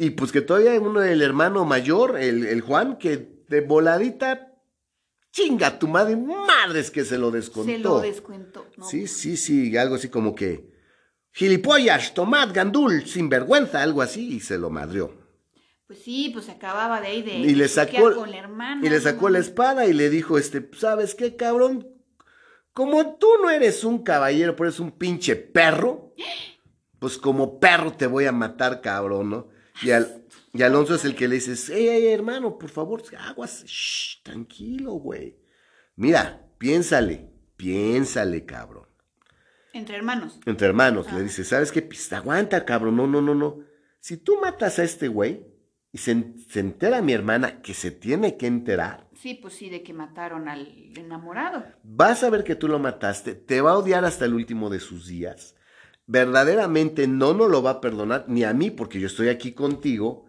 Y 0.01 0.13
pues 0.13 0.33
que 0.33 0.41
todavía 0.41 0.73
hay 0.73 0.79
uno 0.79 1.01
del 1.01 1.21
hermano 1.21 1.67
mayor, 1.67 2.19
el, 2.19 2.47
el 2.47 2.63
Juan, 2.63 2.97
que 2.97 3.45
de 3.51 3.61
voladita, 3.61 4.55
chinga 5.31 5.79
tu 5.79 5.89
madre, 5.89 6.17
madres 6.17 6.91
que 6.91 7.05
se 7.05 7.19
lo 7.19 7.31
descontó. 7.31 7.71
Se 7.71 7.79
lo 7.79 8.01
descuento. 8.01 8.67
¿no? 8.79 8.87
Sí, 8.87 9.07
sí, 9.07 9.37
sí, 9.37 9.77
algo 9.77 9.97
así 9.97 10.09
como 10.09 10.35
que, 10.35 10.73
gilipollas, 11.33 12.15
tomad, 12.15 12.49
gandul, 12.55 13.05
sinvergüenza, 13.05 13.83
algo 13.83 14.01
así, 14.01 14.37
y 14.37 14.41
se 14.41 14.57
lo 14.57 14.71
madrió. 14.71 15.13
Pues 15.87 16.03
sí, 16.03 16.31
pues 16.33 16.47
se 16.47 16.53
acababa 16.53 17.03
de 17.03 17.09
ahí 17.09 17.23
de 17.23 17.35
Y 17.35 17.55
le 17.55 17.69
sacó, 17.69 18.15
con 18.15 18.31
la 18.31 18.39
hermana. 18.39 18.81
y 18.81 18.89
le 18.89 18.97
no 18.97 19.03
sacó 19.03 19.29
la 19.29 19.39
espada 19.41 19.85
y 19.85 19.93
le 19.93 20.09
dijo, 20.09 20.39
este, 20.39 20.67
¿sabes 20.79 21.15
qué, 21.15 21.37
cabrón? 21.37 21.87
Como 22.73 23.17
tú 23.17 23.29
no 23.43 23.51
eres 23.51 23.85
un 23.85 24.03
caballero, 24.03 24.57
pero 24.57 24.71
eres 24.71 24.81
un 24.81 24.93
pinche 24.93 25.37
perro, 25.37 26.15
pues 26.99 27.19
como 27.19 27.61
perro 27.61 27.93
te 27.93 28.07
voy 28.07 28.25
a 28.25 28.33
matar, 28.33 28.81
cabrón, 28.81 29.29
¿no? 29.29 29.60
Y, 29.83 29.91
al- 29.91 30.25
y 30.53 30.63
Alonso 30.63 30.95
es 30.95 31.05
el 31.05 31.15
que 31.15 31.29
le 31.29 31.37
dice, 31.37 31.53
ey, 31.77 31.89
ey, 31.89 32.07
hermano, 32.13 32.59
por 32.59 32.71
favor, 32.71 33.03
aguas, 33.19 33.65
shh, 33.67 34.23
tranquilo, 34.23 34.93
güey. 34.93 35.37
Mira, 35.97 36.47
piénsale, 36.59 37.31
piénsale, 37.57 38.45
cabrón. 38.45 38.87
Entre 39.73 39.97
hermanos. 39.97 40.41
Entre 40.47 40.67
hermanos, 40.67 41.07
Ah. 41.11 41.15
le 41.17 41.23
dice, 41.25 41.45
¿sabes 41.45 41.71
qué? 41.71 41.83
Pues 41.83 42.13
aguanta, 42.13 42.65
cabrón, 42.65 42.97
no, 42.97 43.07
no, 43.07 43.21
no, 43.23 43.35
no. 43.35 43.59
Si 44.01 44.17
tú 44.17 44.39
matas 44.41 44.79
a 44.79 44.85
este 44.85 45.09
güey 45.09 45.47
y 45.93 45.99
se, 45.99 46.35
se 46.49 46.61
entera 46.61 47.03
mi 47.03 47.13
hermana 47.13 47.63
que 47.63 47.75
se 47.75 47.91
tiene 47.91 48.37
que 48.37 48.47
enterar, 48.47 49.09
Sí, 49.15 49.35
pues 49.35 49.53
sí, 49.55 49.69
de 49.69 49.83
que 49.83 49.93
mataron 49.93 50.49
al 50.49 50.67
enamorado. 50.97 51.63
vas 51.83 52.25
a 52.25 52.31
ver 52.31 52.43
que 52.43 52.55
tú 52.57 52.69
lo 52.69 52.79
mataste, 52.79 53.35
te 53.35 53.61
va 53.61 53.73
a 53.73 53.79
odiar 53.79 54.05
hasta 54.07 54.25
el 54.25 54.33
último 54.35 54.71
de 54.71 54.81
sus 54.81 55.07
días. 55.07 55.55
Verdaderamente 56.13 57.07
no 57.07 57.35
nos 57.35 57.49
lo 57.49 57.63
va 57.63 57.71
a 57.71 57.81
perdonar, 57.81 58.25
ni 58.27 58.43
a 58.43 58.53
mí, 58.53 58.73
porque 58.73 58.99
yo 58.99 59.07
estoy 59.07 59.29
aquí 59.29 59.53
contigo, 59.53 60.25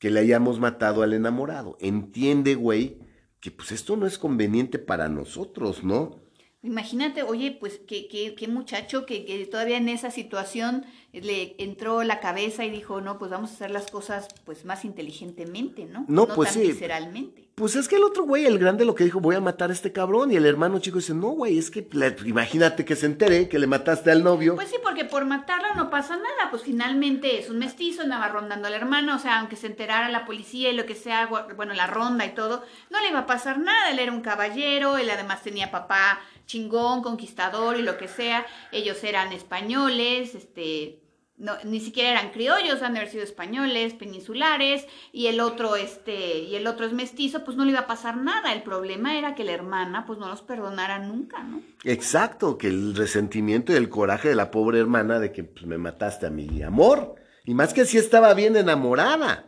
que 0.00 0.10
le 0.10 0.18
hayamos 0.18 0.58
matado 0.58 1.04
al 1.04 1.12
enamorado. 1.12 1.76
Entiende, 1.78 2.56
güey, 2.56 2.98
que 3.38 3.52
pues 3.52 3.70
esto 3.70 3.96
no 3.96 4.06
es 4.06 4.18
conveniente 4.18 4.80
para 4.80 5.08
nosotros, 5.08 5.84
¿no? 5.84 6.20
Imagínate, 6.62 7.22
oye, 7.22 7.56
pues 7.58 7.80
qué, 7.88 8.06
qué, 8.06 8.34
qué 8.34 8.46
muchacho 8.46 9.06
que, 9.06 9.24
que 9.24 9.46
todavía 9.46 9.78
en 9.78 9.88
esa 9.88 10.10
situación 10.10 10.84
le 11.12 11.54
entró 11.58 12.02
la 12.02 12.20
cabeza 12.20 12.64
y 12.66 12.70
dijo, 12.70 13.00
no, 13.00 13.18
pues 13.18 13.30
vamos 13.30 13.50
a 13.50 13.54
hacer 13.54 13.70
las 13.70 13.90
cosas 13.90 14.28
pues 14.44 14.66
más 14.66 14.84
inteligentemente, 14.84 15.86
¿no? 15.86 16.04
No, 16.06 16.26
pues 16.26 16.52
tan 16.52 16.62
sí. 16.62 16.68
visceralmente. 16.68 17.48
Pues 17.54 17.76
es 17.76 17.88
que 17.88 17.96
el 17.96 18.04
otro 18.04 18.24
güey, 18.24 18.46
el 18.46 18.58
grande, 18.58 18.84
lo 18.84 18.94
que 18.94 19.04
dijo, 19.04 19.20
voy 19.20 19.36
a 19.36 19.40
matar 19.40 19.70
a 19.70 19.72
este 19.72 19.92
cabrón. 19.92 20.30
Y 20.32 20.36
el 20.36 20.46
hermano 20.46 20.78
chico 20.78 20.98
dice, 20.98 21.14
no, 21.14 21.28
güey, 21.30 21.58
es 21.58 21.70
que 21.70 21.86
la- 21.92 22.14
imagínate 22.24 22.84
que 22.84 22.94
se 22.96 23.06
entere 23.06 23.48
que 23.48 23.58
le 23.58 23.66
mataste 23.66 24.10
al 24.10 24.22
novio. 24.22 24.54
Pues 24.54 24.68
sí, 24.68 24.76
porque 24.82 25.04
por 25.04 25.24
matarlo 25.24 25.74
no 25.76 25.90
pasa 25.90 26.16
nada, 26.16 26.50
pues 26.50 26.62
finalmente 26.62 27.38
es 27.38 27.50
un 27.50 27.58
mestizo, 27.58 28.02
andaba 28.02 28.28
rondando 28.28 28.68
a 28.68 28.70
la 28.70 28.76
hermana, 28.76 29.16
o 29.16 29.18
sea, 29.18 29.40
aunque 29.40 29.56
se 29.56 29.66
enterara 29.66 30.08
la 30.10 30.24
policía 30.26 30.70
y 30.70 30.76
lo 30.76 30.86
que 30.86 30.94
sea, 30.94 31.26
bueno, 31.56 31.72
la 31.74 31.86
ronda 31.86 32.24
y 32.24 32.34
todo, 32.34 32.62
no 32.90 33.00
le 33.00 33.08
iba 33.08 33.20
a 33.20 33.26
pasar 33.26 33.58
nada, 33.58 33.90
él 33.90 33.98
era 33.98 34.12
un 34.12 34.20
caballero, 34.20 34.96
él 34.96 35.10
además 35.10 35.42
tenía 35.42 35.70
papá 35.70 36.20
chingón, 36.50 37.02
conquistador 37.02 37.78
y 37.78 37.82
lo 37.82 37.96
que 37.96 38.08
sea, 38.08 38.44
ellos 38.72 39.02
eran 39.04 39.32
españoles, 39.32 40.34
este, 40.34 41.00
no, 41.36 41.52
ni 41.64 41.80
siquiera 41.80 42.10
eran 42.10 42.32
criollos, 42.32 42.82
han 42.82 42.94
de 42.94 43.00
haber 43.00 43.10
sido 43.10 43.22
españoles, 43.22 43.94
peninsulares, 43.94 44.86
y 45.12 45.28
el 45.28 45.40
otro, 45.40 45.76
este, 45.76 46.38
y 46.40 46.56
el 46.56 46.66
otro 46.66 46.86
es 46.86 46.92
mestizo, 46.92 47.44
pues 47.44 47.56
no 47.56 47.64
le 47.64 47.70
iba 47.70 47.80
a 47.80 47.86
pasar 47.86 48.16
nada, 48.16 48.52
el 48.52 48.62
problema 48.62 49.16
era 49.16 49.34
que 49.34 49.44
la 49.44 49.52
hermana, 49.52 50.04
pues 50.06 50.18
no 50.18 50.28
los 50.28 50.42
perdonara 50.42 50.98
nunca, 50.98 51.42
¿no? 51.42 51.62
Exacto, 51.84 52.58
que 52.58 52.66
el 52.66 52.96
resentimiento 52.96 53.72
y 53.72 53.76
el 53.76 53.88
coraje 53.88 54.28
de 54.30 54.34
la 54.34 54.50
pobre 54.50 54.80
hermana 54.80 55.20
de 55.20 55.32
que 55.32 55.44
pues, 55.44 55.66
me 55.66 55.78
mataste 55.78 56.26
a 56.26 56.30
mi 56.30 56.62
amor. 56.62 57.14
Y 57.44 57.54
más 57.54 57.72
que 57.72 57.86
sí 57.86 57.96
estaba 57.96 58.34
bien 58.34 58.54
enamorada. 58.56 59.46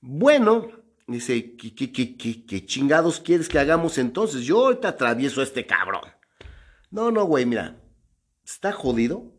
Bueno, 0.00 0.79
dice, 1.12 1.56
¿qué, 1.56 1.74
qué, 1.74 1.92
qué, 1.92 2.16
qué- 2.16 2.44
qué 2.46 2.66
chingados 2.66 3.20
quieres 3.20 3.48
que 3.48 3.58
hagamos 3.58 3.98
entonces? 3.98 4.42
Yo 4.44 4.64
ahorita 4.66 4.88
atravieso 4.88 5.40
a 5.40 5.44
este 5.44 5.66
cabrón. 5.66 6.02
No, 6.90 7.10
no, 7.10 7.24
güey, 7.24 7.46
mira, 7.46 7.80
está 8.44 8.72
jodido. 8.72 9.32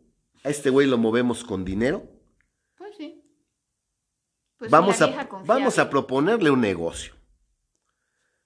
A 0.44 0.48
este 0.50 0.70
güey 0.70 0.86
lo 0.86 0.98
movemos 0.98 1.44
con 1.44 1.64
dinero. 1.64 2.08
Pues 2.76 2.96
sí. 2.96 3.22
Pues 4.58 4.70
vamos, 4.70 5.00
a, 5.02 5.28
vamos 5.46 5.78
a 5.78 5.88
proponerle 5.90 6.50
un 6.50 6.60
negocio. 6.60 7.14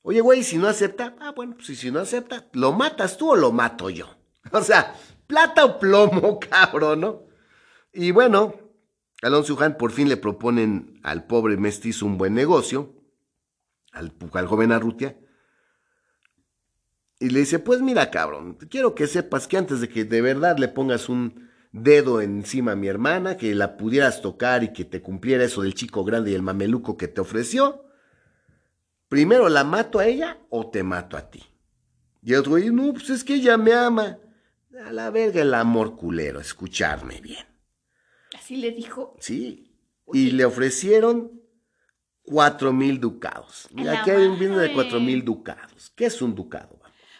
Oye, 0.02 0.20
güey, 0.20 0.42
si 0.44 0.56
no 0.56 0.68
acepta, 0.68 1.16
ah, 1.20 1.32
bueno, 1.34 1.54
pues 1.56 1.78
si 1.78 1.90
no 1.90 2.00
acepta, 2.00 2.46
¿lo 2.52 2.72
matas 2.72 3.16
tú 3.16 3.30
o 3.32 3.36
lo 3.36 3.52
mato 3.52 3.90
yo? 3.90 4.06
O 4.52 4.62
sea, 4.62 4.94
plata 5.26 5.64
o 5.64 5.78
plomo, 5.80 6.38
cabrón, 6.50 7.00
¿no? 7.00 7.22
Y 7.92 8.12
bueno, 8.12 8.54
Alonso 9.22 9.54
y 9.54 9.56
Juan 9.56 9.76
por 9.76 9.90
fin 9.90 10.08
le 10.08 10.16
proponen 10.16 11.00
al 11.02 11.26
pobre 11.26 11.56
mestizo 11.56 12.06
un 12.06 12.16
buen 12.18 12.34
negocio, 12.34 12.94
al, 13.96 14.12
al 14.32 14.46
joven 14.46 14.72
Arrutia, 14.72 15.16
y 17.18 17.30
le 17.30 17.40
dice, 17.40 17.58
pues 17.58 17.80
mira, 17.80 18.10
cabrón, 18.10 18.58
quiero 18.68 18.94
que 18.94 19.06
sepas 19.06 19.48
que 19.48 19.56
antes 19.56 19.80
de 19.80 19.88
que 19.88 20.04
de 20.04 20.20
verdad 20.20 20.58
le 20.58 20.68
pongas 20.68 21.08
un 21.08 21.48
dedo 21.72 22.20
encima 22.20 22.72
a 22.72 22.76
mi 22.76 22.88
hermana, 22.88 23.36
que 23.36 23.54
la 23.54 23.76
pudieras 23.76 24.20
tocar 24.20 24.62
y 24.62 24.72
que 24.72 24.84
te 24.84 25.00
cumpliera 25.00 25.44
eso 25.44 25.62
del 25.62 25.74
chico 25.74 26.04
grande 26.04 26.30
y 26.32 26.34
el 26.34 26.42
mameluco 26.42 26.96
que 26.96 27.08
te 27.08 27.22
ofreció, 27.22 27.86
primero 29.08 29.48
la 29.48 29.64
mato 29.64 29.98
a 29.98 30.06
ella 30.06 30.38
o 30.50 30.70
te 30.70 30.82
mato 30.82 31.16
a 31.16 31.30
ti. 31.30 31.42
Y 32.22 32.34
el 32.34 32.40
otro 32.40 32.52
güey, 32.52 32.70
no, 32.70 32.92
pues 32.92 33.08
es 33.10 33.24
que 33.24 33.34
ella 33.34 33.56
me 33.56 33.72
ama. 33.72 34.18
A 34.84 34.92
la 34.92 35.10
verga 35.10 35.40
el 35.40 35.54
amor 35.54 35.96
culero, 35.96 36.38
escucharme 36.38 37.20
bien. 37.22 37.46
Así 38.36 38.56
le 38.56 38.72
dijo. 38.72 39.16
Sí. 39.20 39.72
Oye. 40.04 40.20
Y 40.20 40.30
le 40.32 40.44
ofrecieron 40.44 41.35
cuatro 42.26 42.72
mil 42.72 43.00
ducados. 43.00 43.68
Mira, 43.72 44.00
aquí 44.00 44.10
hay 44.10 44.26
un 44.26 44.38
vino 44.38 44.58
de 44.58 44.72
cuatro 44.72 45.00
mil 45.00 45.24
ducados. 45.24 45.90
¿Qué 45.96 46.06
es 46.06 46.20
un 46.20 46.34
ducado? 46.34 46.78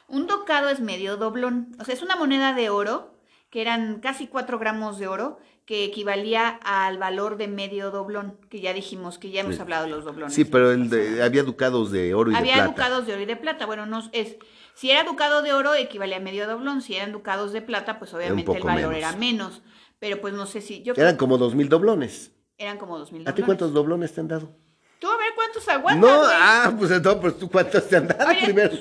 Un 0.09 0.27
docado 0.27 0.69
es 0.69 0.81
medio 0.81 1.17
doblón. 1.17 1.75
O 1.81 1.85
sea, 1.85 1.95
es 1.95 2.03
una 2.03 2.17
moneda 2.17 2.53
de 2.55 2.71
oro, 2.71 3.15
que 3.51 3.61
eran 3.63 4.01
casi 4.01 4.27
4 4.27 4.59
gramos 4.59 4.99
de 4.99 5.09
oro, 5.09 5.39
que 5.65 5.85
equivalía 5.85 6.49
al 6.63 6.99
valor 6.99 7.37
de 7.39 7.49
medio 7.49 7.91
doblón, 7.91 8.39
que 8.51 8.61
ya 8.61 8.73
dijimos, 8.73 9.19
que 9.19 9.31
ya 9.31 9.41
hemos 9.41 9.57
Sí. 9.57 9.61
hablado 9.63 9.85
de 9.85 9.91
los 9.91 10.05
doblones. 10.05 10.33
Sí, 10.35 10.45
pero 10.45 10.71
el 10.71 10.91
de- 10.91 11.23
había 11.25 11.43
ducados 11.43 11.91
de 11.91 12.15
oro 12.15 12.31
y 12.31 12.35
de 12.35 12.39
Había 12.39 12.55
plata. 12.55 12.69
ducados 12.69 13.07
de 13.07 13.13
oro 13.15 13.23
y 13.23 13.27
de 13.27 13.37
plata. 13.37 13.67
Bueno, 13.67 13.87
no 13.87 14.03
es. 14.13 14.37
Si 14.75 14.91
era 14.91 15.03
ducado 15.05 15.43
de 15.43 15.53
oro, 15.53 15.75
equivalía 15.75 16.19
a 16.19 16.21
medio 16.21 16.47
doblón. 16.47 16.83
Si 16.83 16.95
eran 16.95 17.11
ducados 17.13 17.53
de 17.53 17.63
plata, 17.63 17.99
pues 17.99 18.13
obviamente 18.15 18.53
el 18.53 18.63
valor 18.63 18.93
menos. 18.93 18.97
era 18.99 19.13
menos. 19.17 19.63
Pero 19.99 20.21
pues 20.21 20.35
no 20.35 20.47
sé 20.47 20.61
si. 20.61 20.83
Yo 20.83 20.93
Eran 20.97 21.17
como 21.17 21.37
dos 21.39 21.55
mil 21.55 21.69
doblones. 21.69 22.33
eran 22.59 22.79
como 22.79 22.97
dos 22.99 23.11
mil 23.13 23.23
¿A 23.23 23.35
ti 23.35 23.41
doblones. 23.43 23.47
cuántos 23.47 23.73
doblones 23.75 24.13
te 24.13 24.21
han 24.21 24.29
dado? 24.29 24.57
Tú 24.99 25.09
a 25.09 25.17
ver 25.17 25.29
cuántos 25.35 25.69
aguantas. 25.69 26.11
No, 26.11 26.19
güey. 26.19 26.31
ah, 26.33 26.75
pues 26.79 26.91
entonces, 26.91 27.21
pues 27.21 27.39
tú 27.39 27.51
cuántos 27.51 27.89
te 27.89 27.97
han 27.97 28.09
dado 28.09 28.31
Oye. 28.31 28.43
primero. 28.45 28.77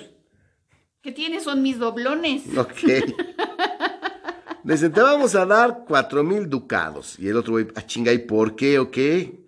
¿Qué 1.01 1.11
tienes? 1.11 1.43
Son 1.43 1.61
mis 1.61 1.77
doblones. 1.77 2.43
Ok. 2.57 2.79
Dice, 4.63 4.89
te 4.89 5.01
vamos 5.01 5.35
a 5.35 5.45
dar 5.45 5.83
cuatro 5.87 6.23
mil 6.23 6.49
ducados. 6.49 7.19
Y 7.19 7.27
el 7.27 7.37
otro 7.37 7.53
güey, 7.53 7.67
ah, 7.75 7.85
chinga, 7.85 8.11
¿y 8.11 8.17
por 8.19 8.55
qué 8.55 8.79
o 8.79 8.89
qué? 8.89 9.45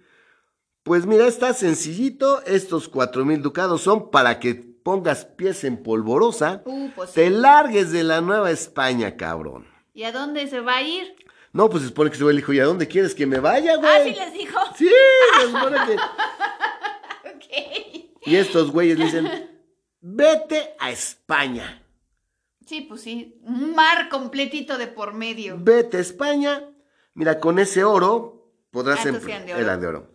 Pues 0.83 1.05
mira, 1.07 1.25
está 1.25 1.53
sencillito. 1.53 2.43
Estos 2.45 2.87
cuatro 2.87 3.25
mil 3.25 3.41
ducados 3.41 3.81
son 3.81 4.11
para 4.11 4.39
que 4.39 4.53
pongas 4.55 5.25
pies 5.25 5.63
en 5.63 5.81
polvorosa. 5.81 6.61
Uh, 6.65 6.89
pues 6.95 7.13
Te 7.13 7.27
sí. 7.29 7.33
largues 7.33 7.91
de 7.91 8.03
la 8.03 8.21
Nueva 8.21 8.51
España, 8.51 9.17
cabrón. 9.17 9.65
¿Y 9.93 10.03
a 10.03 10.11
dónde 10.11 10.45
se 10.47 10.59
va 10.61 10.77
a 10.77 10.83
ir? 10.83 11.15
No, 11.57 11.71
pues 11.71 11.81
se 11.81 11.89
supone 11.89 12.11
que 12.11 12.15
ese 12.15 12.23
güey 12.23 12.35
le 12.35 12.41
dijo, 12.41 12.53
¿y 12.53 12.59
a 12.59 12.65
dónde 12.65 12.87
quieres 12.87 13.15
que 13.15 13.25
me 13.25 13.39
vaya, 13.39 13.77
güey? 13.77 13.89
Ah, 13.91 14.03
sí 14.03 14.13
les 14.13 14.31
dijo. 14.33 14.59
Sí, 14.77 14.91
se 15.39 15.45
supone 15.47 15.77
que... 15.87 15.95
Ok. 17.35 18.19
Y 18.27 18.35
estos 18.35 18.69
güeyes 18.71 18.97
dicen, 18.99 19.27
vete 19.99 20.75
a 20.79 20.91
España. 20.91 21.83
Sí, 22.65 22.81
pues 22.81 23.01
sí. 23.01 23.39
Un 23.41 23.73
mar 23.73 24.07
completito 24.09 24.77
de 24.77 24.85
por 24.85 25.13
medio. 25.15 25.57
Vete 25.59 25.97
a 25.97 25.99
España. 26.01 26.63
Mira, 27.15 27.39
con 27.39 27.57
ese 27.57 27.83
oro 27.83 28.53
podrás 28.69 28.99
Ah, 28.99 29.09
entonces 29.09 29.29
empre- 29.29 29.33
eran 29.33 29.45
de 29.47 29.53
oro. 29.53 29.79
de 29.81 29.87
oro. 29.87 30.11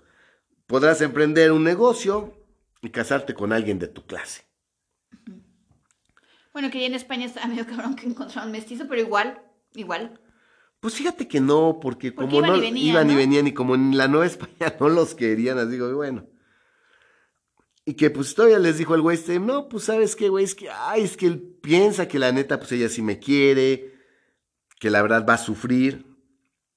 Podrás 0.69 1.01
emprender 1.01 1.51
un 1.51 1.65
negocio 1.65 2.35
y 2.83 2.91
casarte 2.91 3.35
con 3.35 3.53
alguien 3.53 3.81
de 3.81 3.89
tu 3.89 4.07
clase. 4.07 4.45
Bueno, 6.53 6.71
que 6.71 6.81
ya 6.81 6.87
en 6.87 6.95
España 6.95 7.27
está 7.27 7.47
medio 7.49 7.67
cabrón 7.67 7.97
que 7.97 8.07
encontraron 8.07 8.53
mestizo, 8.53 8.85
pero 8.89 9.01
igual, 9.01 9.43
igual. 9.75 10.21
Pues 10.83 10.95
fíjate 10.95 11.29
que 11.29 11.41
no, 11.41 11.79
porque 11.81 12.11
Porque 12.11 12.29
como 12.29 12.45
iban 12.45 12.51
no 12.51 12.57
y 12.57 12.61
venían, 12.61 12.87
iban 12.89 13.11
y 13.13 13.15
venían 13.15 13.47
y 13.47 13.55
como 13.55 13.77
en 13.77 13.97
la 13.97 14.09
Nueva 14.09 14.27
España 14.27 14.75
no 14.81 14.89
los 14.89 15.15
querían, 15.15 15.57
así 15.57 15.71
digo, 15.71 15.95
bueno. 15.95 16.27
Y 17.85 17.95
que 17.95 18.11
pues 18.11 18.35
todavía 18.35 18.59
les 18.59 18.79
dijo 18.79 18.97
el 18.97 19.01
güey 19.01 19.17
este, 19.17 19.39
no, 19.39 19.69
pues 19.69 19.85
sabes 19.85 20.17
qué, 20.17 20.29
güey, 20.29 20.45
es 20.45 20.57
que, 20.57 20.69
ay, 20.71 21.05
es 21.05 21.17
que 21.17 21.27
él 21.27 21.41
piensa 21.63 22.09
que 22.09 22.19
la 22.19 22.33
neta, 22.33 22.59
pues 22.59 22.73
ella 22.73 22.89
sí 22.89 23.01
me 23.01 23.21
quiere, 23.21 23.95
que 24.81 24.91
la 24.91 25.03
verdad 25.03 25.25
va 25.25 25.35
a 25.35 25.39
sufrir. 25.39 26.05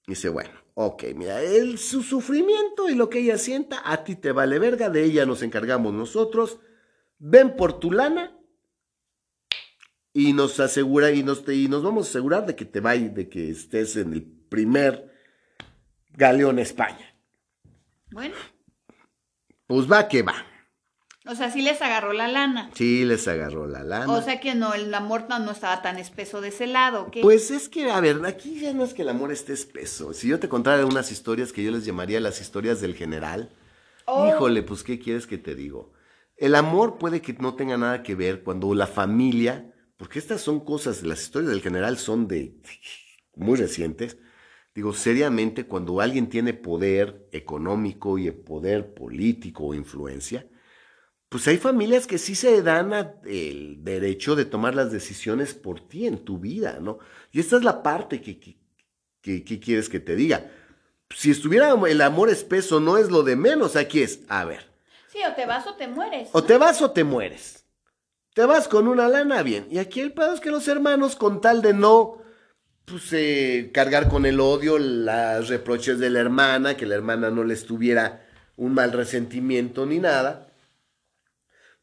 Y 0.05 0.11
dice, 0.11 0.29
bueno, 0.29 0.53
ok, 0.75 1.05
mira, 1.15 1.41
el, 1.41 1.79
su 1.79 2.03
sufrimiento 2.03 2.89
y 2.89 2.93
lo 2.93 3.09
que 3.09 3.21
ella 3.21 3.39
sienta, 3.39 3.81
a 3.83 4.03
ti 4.03 4.15
te 4.15 4.31
vale 4.31 4.59
verga, 4.59 4.91
de 4.91 5.03
ella 5.03 5.25
nos 5.25 5.41
encargamos 5.41 5.95
nosotros, 5.95 6.59
ven 7.17 7.55
por 7.55 7.79
tu 7.79 7.91
lana 7.91 8.37
y 10.15 10.31
nos 10.33 10.59
asegura, 10.59 11.11
y 11.11 11.21
nos, 11.23 11.47
y 11.49 11.67
nos 11.67 11.83
vamos 11.83 12.07
a 12.07 12.09
asegurar 12.09 12.45
de 12.47 12.55
que 12.55 12.63
te 12.65 12.79
vayas, 12.79 13.13
de 13.13 13.27
que 13.29 13.51
estés 13.51 13.97
en 13.97 14.13
el 14.13 14.23
primer 14.23 15.11
galeón 16.13 16.57
España. 16.57 17.13
Bueno, 18.11 18.33
Pues 19.67 19.91
va 19.91 20.07
que 20.07 20.21
va. 20.21 20.35
o 21.27 21.35
sea, 21.35 21.51
sí 21.51 21.61
les 21.61 21.81
agarró 21.81 22.13
la 22.13 22.27
lana. 22.29 22.69
Sí, 22.75 23.03
les 23.03 23.27
agarró 23.27 23.67
la 23.67 23.83
lana. 23.83 24.09
O 24.11 24.21
sea 24.21 24.39
que 24.39 24.55
no, 24.55 24.73
el 24.73 24.93
amor 24.93 25.25
no, 25.27 25.37
no 25.39 25.51
estaba 25.51 25.81
tan 25.81 25.97
espeso 25.97 26.39
de 26.39 26.47
ese 26.47 26.65
lado, 26.67 27.03
¿o 27.03 27.11
¿qué? 27.11 27.21
Pues 27.21 27.51
es 27.51 27.67
que, 27.67 27.91
a 27.91 27.99
ver, 27.99 28.25
aquí 28.25 28.59
ya 28.61 28.73
no 28.73 28.83
es 28.85 28.93
que 28.93 29.01
el 29.01 29.09
amor 29.09 29.31
esté 29.33 29.51
espeso. 29.53 30.13
Si 30.13 30.29
yo 30.29 30.39
te 30.39 30.47
contara 30.47 30.85
unas 30.85 31.11
historias 31.11 31.51
que 31.51 31.61
yo 31.63 31.71
les 31.71 31.83
llamaría 31.85 32.19
las 32.21 32.39
historias 32.41 32.79
del 32.81 32.95
general, 32.95 33.49
Oh. 34.07 34.29
Híjole, 34.29 34.61
pues, 34.61 34.83
¿qué 34.83 34.99
quieres 34.99 35.25
que 35.25 35.39
te 35.39 35.55
digo? 35.55 35.91
El 36.37 36.53
amor 36.53 36.99
puede 36.99 37.21
que 37.23 37.33
no 37.33 37.55
tenga 37.55 37.75
nada 37.75 38.03
que 38.03 38.13
ver 38.13 38.43
cuando 38.43 38.71
la 38.75 38.85
familia, 38.85 39.73
porque 39.97 40.19
estas 40.19 40.41
son 40.41 40.59
cosas, 40.63 41.03
las 41.03 41.21
historias 41.21 41.51
del 41.51 41.61
general 41.61 41.97
son 41.97 42.27
de 42.27 42.55
muy 43.35 43.57
recientes. 43.57 44.17
Digo, 44.73 44.93
seriamente, 44.93 45.65
cuando 45.65 46.01
alguien 46.01 46.27
tiene 46.27 46.53
poder 46.53 47.27
económico 47.31 48.17
y 48.17 48.29
poder 48.31 48.93
político 48.93 49.65
o 49.67 49.73
influencia, 49.73 50.45
pues 51.29 51.47
hay 51.47 51.57
familias 51.57 52.07
que 52.07 52.17
sí 52.17 52.35
se 52.35 52.61
dan 52.61 52.93
a- 52.93 53.15
el 53.25 53.83
derecho 53.83 54.35
de 54.35 54.45
tomar 54.45 54.75
las 54.75 54.91
decisiones 54.91 55.53
por 55.53 55.79
ti 55.87 56.07
en 56.07 56.19
tu 56.25 56.37
vida, 56.39 56.79
¿no? 56.81 56.99
Y 57.31 57.39
esta 57.39 57.55
es 57.57 57.63
la 57.63 57.81
parte 57.83 58.21
que, 58.21 58.39
que, 58.39 58.57
que- 59.21 59.43
que 59.43 59.59
quieres 59.59 59.89
que 59.89 59.99
te 59.99 60.15
diga. 60.15 60.51
Si 61.15 61.31
estuviera 61.31 61.73
el 61.87 62.01
amor 62.01 62.29
espeso, 62.29 62.79
no 62.79 62.97
es 62.97 63.09
lo 63.11 63.23
de 63.23 63.35
menos, 63.35 63.75
aquí 63.75 64.01
es, 64.01 64.21
a 64.27 64.43
ver, 64.45 64.69
Sí, 65.07 65.19
o 65.29 65.33
te 65.33 65.45
vas 65.45 65.65
o 65.67 65.75
te 65.75 65.87
mueres. 65.87 66.29
o 66.33 66.43
te 66.43 66.57
vas 66.57 66.81
o 66.81 66.91
te 66.91 67.03
mueres. 67.03 67.64
Te 68.35 68.45
vas 68.45 68.67
con 68.67 68.89
una 68.89 69.07
lana, 69.07 69.43
bien. 69.43 69.65
Y 69.71 69.77
aquí 69.77 70.01
el 70.01 70.11
pedo 70.11 70.33
es 70.33 70.41
que 70.41 70.51
los 70.51 70.67
hermanos, 70.67 71.15
con 71.15 71.39
tal 71.39 71.61
de 71.61 71.73
no 71.73 72.21
pues, 72.83 73.13
eh, 73.13 73.71
cargar 73.73 74.09
con 74.09 74.25
el 74.25 74.41
odio, 74.41 74.77
las 74.77 75.47
reproches 75.47 75.99
de 75.99 76.09
la 76.09 76.19
hermana, 76.19 76.75
que 76.75 76.85
la 76.85 76.95
hermana 76.95 77.31
no 77.31 77.45
les 77.45 77.65
tuviera 77.65 78.27
un 78.57 78.73
mal 78.73 78.91
resentimiento 78.91 79.85
ni 79.85 79.99
nada, 79.99 80.53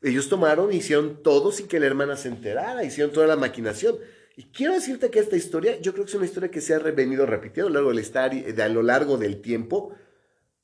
ellos 0.02 0.28
tomaron, 0.28 0.74
hicieron 0.74 1.22
todo 1.22 1.52
sin 1.52 1.68
que 1.68 1.80
la 1.80 1.86
hermana 1.86 2.16
se 2.16 2.28
enterara, 2.28 2.84
hicieron 2.84 3.14
toda 3.14 3.26
la 3.26 3.36
maquinación. 3.36 3.96
Y 4.36 4.44
quiero 4.44 4.74
decirte 4.74 5.10
que 5.10 5.20
esta 5.20 5.36
historia, 5.36 5.80
yo 5.80 5.94
creo 5.94 6.04
que 6.04 6.10
es 6.10 6.16
una 6.16 6.26
historia 6.26 6.50
que 6.50 6.60
se 6.60 6.74
ha 6.74 6.78
venido 6.80 7.24
repitiendo 7.24 7.68
a 7.68 7.80
lo 7.80 7.90
largo, 7.90 8.62
a 8.62 8.68
lo 8.68 8.82
largo 8.82 9.16
del 9.16 9.40
tiempo, 9.40 9.94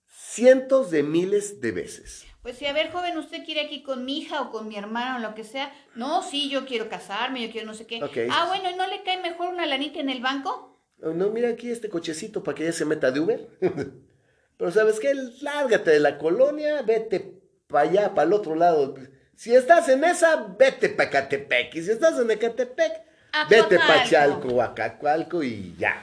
cientos 0.06 0.90
de 0.90 1.02
miles 1.02 1.62
de 1.62 1.72
veces. 1.72 2.27
Pues 2.48 2.56
si, 2.56 2.64
a 2.64 2.72
ver, 2.72 2.90
joven, 2.90 3.18
¿usted 3.18 3.44
quiere 3.44 3.60
aquí 3.60 3.82
con 3.82 4.06
mi 4.06 4.20
hija 4.20 4.40
o 4.40 4.50
con 4.50 4.68
mi 4.68 4.78
hermano 4.78 5.16
o 5.16 5.18
lo 5.18 5.34
que 5.34 5.44
sea? 5.44 5.70
No, 5.94 6.22
sí, 6.22 6.48
yo 6.48 6.64
quiero 6.64 6.88
casarme, 6.88 7.46
yo 7.46 7.52
quiero 7.52 7.66
no 7.66 7.74
sé 7.74 7.86
qué. 7.86 8.00
Ah, 8.32 8.46
bueno, 8.48 8.70
¿y 8.70 8.74
no 8.74 8.86
le 8.86 9.02
cae 9.02 9.20
mejor 9.20 9.50
una 9.50 9.66
lanita 9.66 10.00
en 10.00 10.08
el 10.08 10.22
banco? 10.22 10.80
Oh, 11.02 11.10
No, 11.10 11.28
mira 11.28 11.50
aquí 11.50 11.70
este 11.70 11.90
cochecito 11.90 12.42
para 12.42 12.54
que 12.54 12.62
ella 12.62 12.72
se 12.72 12.86
meta 12.86 13.10
de 13.10 13.20
Uber. 13.20 13.46
Pero 14.56 14.70
¿sabes 14.70 14.98
qué? 14.98 15.12
Lárgate 15.42 15.90
de 15.90 16.00
la 16.00 16.16
colonia, 16.16 16.80
vete 16.80 17.34
para 17.66 17.90
allá, 17.90 18.14
para 18.14 18.26
el 18.26 18.32
otro 18.32 18.54
lado. 18.54 18.94
Si 19.36 19.54
estás 19.54 19.86
en 19.90 20.02
esa, 20.04 20.46
vete 20.58 20.88
para 20.88 21.10
Catepec. 21.10 21.74
Y 21.74 21.82
si 21.82 21.90
estás 21.90 22.18
en 22.18 22.30
Ecatepec, 22.30 23.02
vete 23.50 23.76
para. 23.76 24.04
Chalco 24.04 24.48
o 24.48 24.62
Acacualco 24.62 25.42
y 25.42 25.76
ya. 25.76 26.02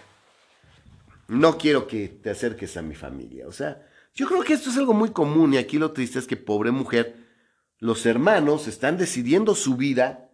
No 1.28 1.58
quiero 1.58 1.88
que 1.88 2.08
te 2.08 2.30
acerques 2.30 2.78
a 2.78 2.84
mi 2.84 2.94
familia. 2.94 3.48
O 3.48 3.52
sea, 3.52 3.82
yo 4.16 4.28
creo 4.28 4.42
que 4.44 4.54
esto 4.54 4.70
es 4.70 4.78
algo 4.78 4.94
muy 4.94 5.12
común 5.12 5.54
y 5.54 5.58
aquí 5.58 5.78
lo 5.78 5.92
triste 5.92 6.20
es 6.20 6.26
que 6.28 6.38
pobre 6.38 6.72
mujer, 6.72 7.16
los 7.80 8.06
hermanos 8.06 8.68
están 8.68 8.98
decidiendo 8.98 9.54
su 9.56 9.76
vida. 9.76 10.30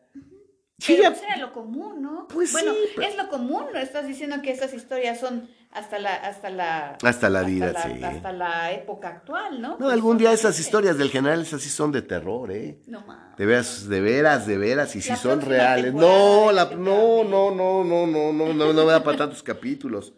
Y 0.78 0.84
Pero 0.96 1.10
pues 1.12 1.22
era 1.24 1.38
lo 1.38 1.52
común, 1.52 2.02
¿no? 2.02 2.28
Pues 2.28 2.52
bueno, 2.54 2.74
sí, 2.74 2.80
pero- 2.96 3.08
es 3.08 3.16
lo 3.18 3.30
común, 3.30 3.66
¿no? 3.74 3.80
Estás 3.80 4.08
diciendo 4.08 4.42
que 4.42 4.52
esas 4.52 4.74
historias 4.74 5.20
son 5.20 5.48
hasta 5.72 6.00
la... 6.00 6.16
Hasta 6.16 6.50
la, 6.50 6.98
Hasta 7.04 7.30
la 7.30 7.44
vida, 7.44 7.72
la- 7.72 7.84
sí. 7.84 8.04
Hasta 8.04 8.32
la 8.34 8.72
época 8.72 9.10
actual, 9.10 9.62
¿no? 9.62 9.70
No, 9.72 9.78
Pues 9.78 9.94
algún 9.94 10.18
día 10.18 10.32
esas 10.32 10.60
historias 10.60 10.98
del 10.98 11.10
general 11.12 11.42
esas 11.42 11.62
sí 11.62 11.70
son 11.70 11.92
de 11.92 12.02
terror, 12.02 12.52
¿eh? 12.52 12.80
No 12.88 13.02
mames. 13.02 13.38
De 13.38 13.46
veras, 13.46 13.88
de 13.90 14.02
veras, 14.02 14.48
de 14.48 14.58
veras, 14.58 14.96
y 14.96 15.02
si 15.02 15.10
La 15.10 15.18
son 15.18 15.42
reales. 15.42 15.94
No, 15.94 16.52
la, 16.52 16.64
este 16.64 16.76
no, 16.78 17.24
no, 17.24 17.52
no, 17.52 17.84
no, 17.84 18.08
no, 18.08 18.34
no, 18.34 18.54
no, 18.54 18.74
no 18.74 18.86
me 18.86 18.92
da 18.92 19.04
para 19.04 19.18
tantos 19.18 19.42
capítulos. 19.44 20.14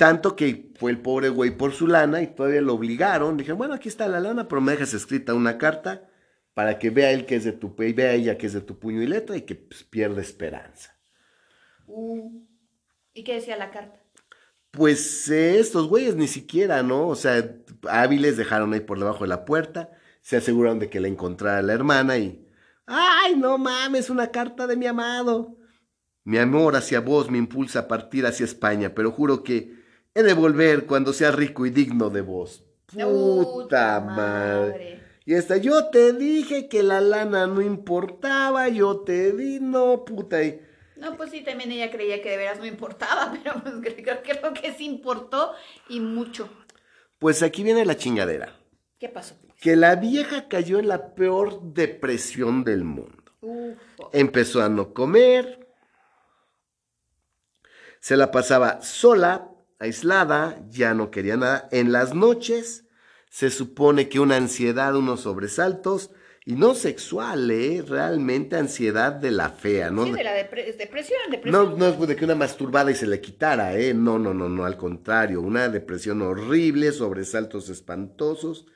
Tanto 0.00 0.34
que 0.34 0.72
fue 0.76 0.92
el 0.92 1.02
pobre 1.02 1.28
güey 1.28 1.50
por 1.50 1.72
su 1.72 1.86
lana 1.86 2.22
y 2.22 2.28
todavía 2.28 2.62
lo 2.62 2.72
obligaron. 2.72 3.36
Dije, 3.36 3.52
bueno, 3.52 3.74
aquí 3.74 3.90
está 3.90 4.08
la 4.08 4.18
lana, 4.18 4.48
pero 4.48 4.62
me 4.62 4.72
dejas 4.72 4.94
escrita 4.94 5.34
una 5.34 5.58
carta 5.58 6.08
para 6.54 6.78
que 6.78 6.88
vea 6.88 7.10
él 7.10 7.26
que 7.26 7.36
es 7.36 7.44
de 7.44 7.52
tu 7.52 7.74
y 7.80 7.92
vea 7.92 8.14
ella 8.14 8.38
que 8.38 8.46
es 8.46 8.54
de 8.54 8.62
tu 8.62 8.78
puño 8.78 9.02
y 9.02 9.06
letra 9.06 9.36
y 9.36 9.42
que 9.42 9.56
pues, 9.56 9.84
pierda 9.84 10.22
esperanza. 10.22 10.98
Uh, 11.86 12.46
¿Y 13.12 13.24
qué 13.24 13.34
decía 13.34 13.58
la 13.58 13.70
carta? 13.70 14.00
Pues 14.70 15.28
eh, 15.28 15.58
estos 15.60 15.86
güeyes 15.86 16.16
ni 16.16 16.28
siquiera, 16.28 16.82
¿no? 16.82 17.06
O 17.06 17.14
sea, 17.14 17.56
hábiles 17.86 18.38
dejaron 18.38 18.72
ahí 18.72 18.80
por 18.80 18.98
debajo 18.98 19.24
de 19.24 19.28
la 19.28 19.44
puerta, 19.44 19.90
se 20.22 20.38
aseguraron 20.38 20.78
de 20.78 20.88
que 20.88 21.00
la 21.00 21.08
encontrara 21.08 21.60
la 21.60 21.74
hermana 21.74 22.16
y... 22.16 22.48
¡Ay, 22.86 23.36
no 23.36 23.58
mames! 23.58 24.08
Una 24.08 24.30
carta 24.30 24.66
de 24.66 24.76
mi 24.76 24.86
amado. 24.86 25.58
Mi 26.24 26.38
amor 26.38 26.74
hacia 26.74 27.00
vos 27.00 27.30
me 27.30 27.36
impulsa 27.36 27.80
a 27.80 27.88
partir 27.88 28.24
hacia 28.24 28.44
España, 28.44 28.94
pero 28.94 29.12
juro 29.12 29.42
que 29.42 29.78
he 30.14 30.22
de 30.22 30.34
volver 30.34 30.86
cuando 30.86 31.12
sea 31.12 31.30
rico 31.30 31.66
y 31.66 31.70
digno 31.70 32.10
de 32.10 32.20
vos. 32.20 32.64
Puta 32.92 34.00
madre. 34.00 35.02
Y 35.24 35.34
esta, 35.34 35.56
yo 35.58 35.90
te 35.90 36.12
dije 36.12 36.68
que 36.68 36.82
la 36.82 37.00
lana 37.00 37.46
no 37.46 37.60
importaba, 37.60 38.68
yo 38.68 39.00
te 39.02 39.32
di, 39.32 39.60
no, 39.60 40.04
puta. 40.04 40.42
Y, 40.42 40.60
No, 40.96 41.16
pues 41.16 41.30
sí, 41.30 41.44
también 41.44 41.70
ella 41.70 41.90
creía 41.90 42.20
que 42.20 42.30
de 42.30 42.36
veras 42.36 42.58
no 42.58 42.66
importaba, 42.66 43.32
pero 43.42 43.62
pues 43.62 43.74
creo, 43.82 44.22
creo 44.22 44.52
que 44.54 44.72
sí 44.72 44.86
importó 44.86 45.52
y 45.88 46.00
mucho. 46.00 46.48
pues 47.18 47.42
aquí 47.42 47.62
viene 47.62 47.84
la 47.84 47.96
chingadera. 47.96 48.56
¿Qué 48.98 49.08
pasó? 49.08 49.36
que 49.60 49.76
la 49.76 49.94
vieja 49.96 50.48
cayó 50.48 50.78
en 50.78 50.88
la 50.88 51.14
peor 51.14 51.60
depresión 51.74 52.64
del 52.64 52.82
mundo. 52.82 53.22
Uf, 53.42 53.76
Empezó 54.12 54.62
a 54.62 54.70
no 54.70 54.94
comer, 54.94 55.68
se 58.00 58.16
la 58.16 58.30
pasaba 58.30 58.80
sola, 58.80 59.49
aislada, 59.80 60.62
ya 60.68 60.94
no 60.94 61.10
quería 61.10 61.36
nada. 61.36 61.68
En 61.72 61.90
las 61.90 62.14
noches 62.14 62.84
se 63.28 63.50
supone 63.50 64.08
que 64.08 64.20
una 64.20 64.36
ansiedad, 64.36 64.94
unos 64.94 65.22
sobresaltos, 65.22 66.10
y 66.46 66.54
no 66.54 66.74
sexual, 66.74 67.50
¿eh? 67.50 67.84
realmente 67.86 68.56
ansiedad 68.56 69.12
de 69.12 69.30
la 69.30 69.50
fea, 69.50 69.90
¿no? 69.90 70.06
sí, 70.06 70.12
de 70.12 70.24
la 70.24 70.34
depre- 70.34 70.74
depresión, 70.76 71.18
depresión. 71.30 71.70
No, 71.70 71.76
no 71.76 71.86
es 71.88 72.08
de 72.08 72.16
que 72.16 72.24
una 72.24 72.34
masturbada 72.34 72.90
y 72.90 72.94
se 72.94 73.06
le 73.06 73.20
quitara, 73.20 73.76
¿eh? 73.76 73.92
No, 73.94 74.18
no, 74.18 74.32
no, 74.32 74.48
no, 74.48 74.64
al 74.64 74.76
contrario, 74.76 75.42
una 75.42 75.68
depresión 75.68 76.22
horrible, 76.22 76.92
sobresaltos 76.92 77.68
espantosos, 77.68 78.66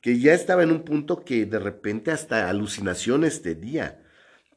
que 0.00 0.18
ya 0.20 0.34
estaba 0.34 0.62
en 0.62 0.70
un 0.70 0.84
punto 0.84 1.24
que 1.24 1.46
de 1.46 1.58
repente 1.58 2.10
hasta 2.10 2.48
alucinaciones 2.48 3.42
tenía, 3.42 4.04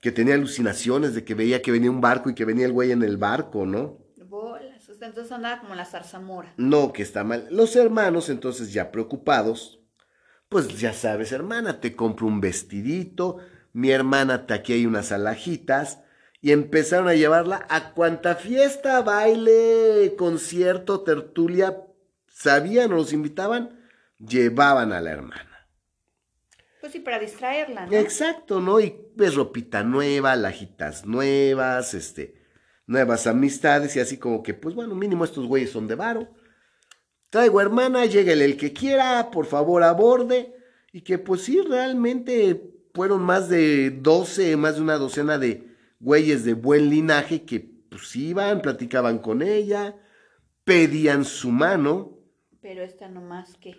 que 0.02 0.12
tenía 0.12 0.36
alucinaciones 0.36 1.16
de 1.16 1.24
que 1.24 1.34
veía 1.34 1.62
que 1.62 1.72
venía 1.72 1.90
un 1.90 2.02
barco 2.02 2.30
y 2.30 2.36
que 2.36 2.46
venía 2.46 2.66
el 2.66 2.74
güey 2.74 2.92
en 2.92 3.02
el 3.02 3.18
barco, 3.18 3.66
¿no? 3.66 3.98
Sea, 4.16 4.26
entonces 5.08 5.32
andaba 5.32 5.60
como 5.62 5.76
la 5.76 5.86
zarzamora. 5.86 6.54
No, 6.58 6.94
que 6.94 7.04
está 7.04 7.24
mal. 7.24 7.48
Los 7.52 7.76
hermanos 7.76 8.30
entonces 8.30 8.74
ya 8.74 8.92
preocupados, 8.92 9.80
pues 10.50 10.80
ya 10.80 10.94
sabes, 10.94 11.32
hermana, 11.32 11.80
te 11.80 11.96
compro 11.96 12.28
un 12.28 12.42
vestidito, 12.42 13.38
mi 13.74 13.92
hermana 13.92 14.46
te 14.46 14.54
aquí 14.54 14.74
hay 14.74 14.86
unas 14.86 15.12
alajitas, 15.12 16.00
y 16.42 16.52
empezaron 16.52 17.08
a 17.08 17.14
llevarla 17.14 17.66
a 17.70 17.94
cuanta 17.94 18.36
fiesta, 18.36 19.02
baile, 19.02 20.16
concierto, 20.18 21.02
tertulia, 21.02 21.78
sabían 22.28 22.92
o 22.92 22.96
los 22.96 23.14
invitaban, 23.14 23.80
llevaban 24.18 24.92
a 24.92 25.02
la 25.02 25.12
hermana. 25.12 25.68
Pues 26.80 26.94
sí, 26.94 27.00
para 27.00 27.20
distraerla, 27.20 27.86
¿no? 27.86 27.96
Exacto, 27.96 28.60
¿no? 28.60 28.80
Y 28.80 29.06
ves 29.16 29.36
ropita 29.36 29.84
nueva, 29.84 30.36
lajitas 30.36 31.06
nuevas, 31.06 31.94
este, 31.94 32.41
nuevas 32.92 33.26
amistades 33.26 33.96
y 33.96 34.00
así 34.02 34.18
como 34.18 34.44
que, 34.44 34.54
pues 34.54 34.76
bueno, 34.76 34.94
mínimo 34.96 35.24
estos 35.24 35.48
güeyes 35.48 35.72
son 35.72 35.88
de 35.88 35.96
varo. 35.96 36.28
Traigo 37.30 37.62
hermana, 37.62 38.06
lléguele 38.06 38.44
el 38.44 38.58
que 38.58 38.74
quiera, 38.74 39.32
por 39.32 39.46
favor 39.46 39.82
aborde. 39.84 40.54
Y 40.92 41.02
que 41.02 41.18
pues 41.18 41.44
sí, 41.44 41.62
realmente 41.62 42.62
fueron 42.94 43.22
más 43.22 43.48
de 43.48 43.92
12, 43.92 44.58
más 44.58 44.76
de 44.76 44.82
una 44.82 44.98
docena 44.98 45.38
de 45.38 45.72
güeyes 46.02 46.44
de 46.44 46.54
buen 46.54 46.90
linaje 46.90 47.44
que 47.46 47.62
pues 47.62 48.14
iban, 48.18 48.62
platicaban 48.62 49.20
con 49.20 49.42
ella, 49.42 49.96
pedían 50.66 51.24
su 51.24 51.50
mano 51.50 52.20
Pero 52.62 52.84
esta 52.84 53.08
nomás 53.08 53.56
que... 53.58 53.76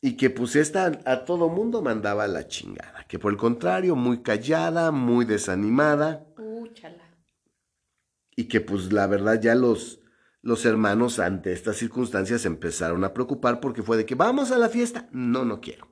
y 0.00 0.16
que 0.16 0.30
pues 0.30 0.56
esta 0.56 1.00
a 1.04 1.24
todo 1.26 1.50
mundo 1.50 1.82
mandaba 1.82 2.26
la 2.26 2.48
chingada. 2.48 3.04
Que 3.08 3.18
por 3.18 3.32
el 3.32 3.38
contrario, 3.38 3.94
muy 3.94 4.22
callada, 4.22 4.90
muy 4.90 5.26
desanimada. 5.26 6.26
Úchala. 6.38 7.05
Y 8.36 8.44
que 8.48 8.60
pues 8.60 8.92
la 8.92 9.06
verdad 9.06 9.40
ya 9.40 9.54
los, 9.54 10.00
los 10.42 10.64
hermanos 10.66 11.18
ante 11.18 11.52
estas 11.52 11.76
circunstancias 11.78 12.42
se 12.42 12.48
empezaron 12.48 13.02
a 13.02 13.12
preocupar 13.14 13.60
porque 13.60 13.82
fue 13.82 13.96
de 13.96 14.06
que 14.06 14.14
vamos 14.14 14.52
a 14.52 14.58
la 14.58 14.68
fiesta, 14.68 15.08
no, 15.10 15.44
no 15.44 15.60
quiero. 15.60 15.88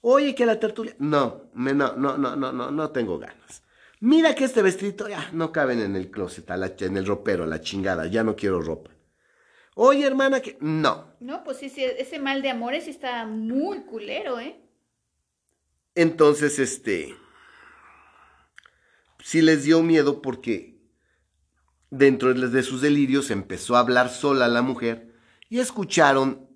Oye, 0.00 0.34
que 0.34 0.46
la 0.46 0.58
tertulia, 0.58 0.96
no, 0.98 1.50
me, 1.54 1.74
no, 1.74 1.94
no, 1.96 2.18
no, 2.18 2.34
no, 2.34 2.52
no, 2.52 2.70
no 2.72 2.90
tengo 2.90 3.18
ganas. 3.18 3.62
Mira 4.00 4.34
que 4.34 4.44
este 4.44 4.62
vestidito 4.62 5.08
ya 5.08 5.30
no 5.32 5.52
caben 5.52 5.78
en 5.80 5.94
el 5.94 6.10
closet, 6.10 6.50
a 6.50 6.56
la- 6.56 6.74
en 6.80 6.96
el 6.96 7.06
ropero, 7.06 7.44
a 7.44 7.46
la 7.46 7.60
chingada, 7.60 8.06
ya 8.06 8.24
no 8.24 8.34
quiero 8.34 8.60
ropa. 8.60 8.90
Oye, 9.76 10.04
hermana, 10.04 10.40
que 10.40 10.58
no. 10.60 11.14
No, 11.20 11.44
pues 11.44 11.58
sí, 11.58 11.68
sí, 11.68 11.84
ese 11.84 12.18
mal 12.18 12.42
de 12.42 12.50
amores 12.50 12.88
está 12.88 13.26
muy 13.26 13.82
culero, 13.84 14.40
¿eh? 14.40 14.60
Entonces, 15.94 16.58
este, 16.58 17.14
sí 19.22 19.40
les 19.40 19.64
dio 19.64 19.82
miedo 19.82 20.20
porque 20.20 20.80
dentro 21.90 22.32
de 22.34 22.62
sus 22.62 22.80
delirios 22.80 23.30
empezó 23.30 23.76
a 23.76 23.80
hablar 23.80 24.08
sola 24.10 24.48
la 24.48 24.62
mujer 24.62 25.14
y 25.48 25.60
escucharon 25.60 26.48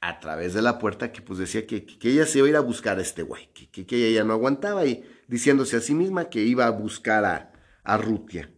a 0.00 0.20
través 0.20 0.54
de 0.54 0.62
la 0.62 0.78
puerta 0.78 1.12
que 1.12 1.22
pues 1.22 1.38
decía 1.38 1.66
que, 1.66 1.86
ella 2.02 2.26
se 2.26 2.38
iba 2.38 2.46
a 2.46 2.50
ir 2.50 2.56
a 2.56 2.60
buscar 2.60 2.98
a 2.98 3.02
este 3.02 3.22
güey, 3.22 3.48
que, 3.52 3.84
ella 3.96 4.20
ya 4.20 4.24
no 4.24 4.34
aguantaba 4.34 4.86
y 4.86 5.04
diciéndose 5.26 5.76
a 5.76 5.80
sí 5.80 5.94
misma 5.94 6.28
que 6.30 6.42
iba 6.42 6.66
a 6.66 6.70
buscar 6.70 7.24
a, 7.24 7.52
a 7.82 7.96
Rutia. 7.96 8.52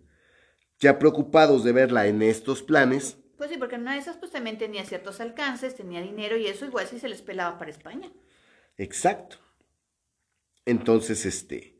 Ya 0.80 0.98
preocupados 0.98 1.64
de 1.64 1.72
verla 1.72 2.06
en 2.06 2.22
estos 2.22 2.62
planes. 2.62 3.16
Pues 3.36 3.50
sí, 3.50 3.56
porque 3.56 3.76
una 3.76 3.94
de 3.94 3.98
esas 3.98 4.16
pues 4.16 4.30
también 4.30 4.58
tenía 4.58 4.84
ciertos 4.84 5.20
alcances, 5.20 5.74
tenía 5.74 6.00
dinero 6.00 6.36
y 6.36 6.46
eso 6.46 6.66
igual 6.66 6.86
sí 6.86 7.00
se 7.00 7.08
les 7.08 7.22
pelaba 7.22 7.58
para 7.58 7.70
España. 7.70 8.12
Exacto. 8.76 9.38
Entonces, 10.66 11.24
este, 11.24 11.77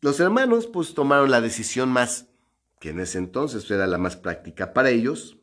los 0.00 0.20
hermanos 0.20 0.66
pues 0.66 0.94
tomaron 0.94 1.30
la 1.30 1.40
decisión 1.40 1.90
más, 1.90 2.28
que 2.78 2.90
en 2.90 3.00
ese 3.00 3.18
entonces 3.18 3.70
era 3.70 3.86
la 3.86 3.98
más 3.98 4.16
práctica 4.16 4.72
para 4.72 4.90
ellos, 4.90 5.40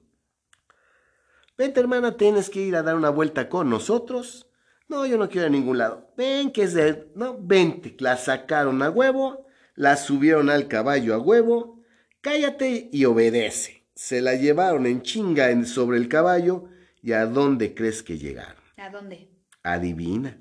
Vente, 1.57 1.79
hermana, 1.79 2.17
tienes 2.17 2.51
que 2.51 2.61
ir 2.61 2.75
a 2.75 2.83
dar 2.83 2.95
una 2.95 3.09
vuelta 3.09 3.49
con 3.49 3.67
nosotros. 3.67 4.47
No, 4.87 5.07
yo 5.07 5.17
no 5.17 5.27
quiero 5.27 5.47
ir 5.47 5.47
a 5.47 5.57
ningún 5.57 5.79
lado. 5.79 6.13
Ven, 6.15 6.51
que 6.51 6.61
es 6.61 6.75
de... 6.75 7.11
No, 7.15 7.35
vente. 7.39 7.95
La 7.99 8.15
sacaron 8.15 8.83
a 8.83 8.91
huevo, 8.91 9.47
la 9.73 9.97
subieron 9.97 10.51
al 10.51 10.67
caballo 10.67 11.15
a 11.15 11.17
huevo. 11.17 11.81
Cállate 12.21 12.89
y 12.93 13.05
obedece. 13.05 13.87
Se 13.95 14.21
la 14.21 14.35
llevaron 14.35 14.85
en 14.85 15.01
chinga 15.01 15.65
sobre 15.65 15.97
el 15.97 16.07
caballo. 16.07 16.65
¿Y 17.01 17.13
a 17.13 17.25
dónde 17.25 17.73
crees 17.73 18.03
que 18.03 18.19
llegaron? 18.19 18.61
¿A 18.77 18.91
dónde? 18.91 19.31
Adivina. 19.63 20.39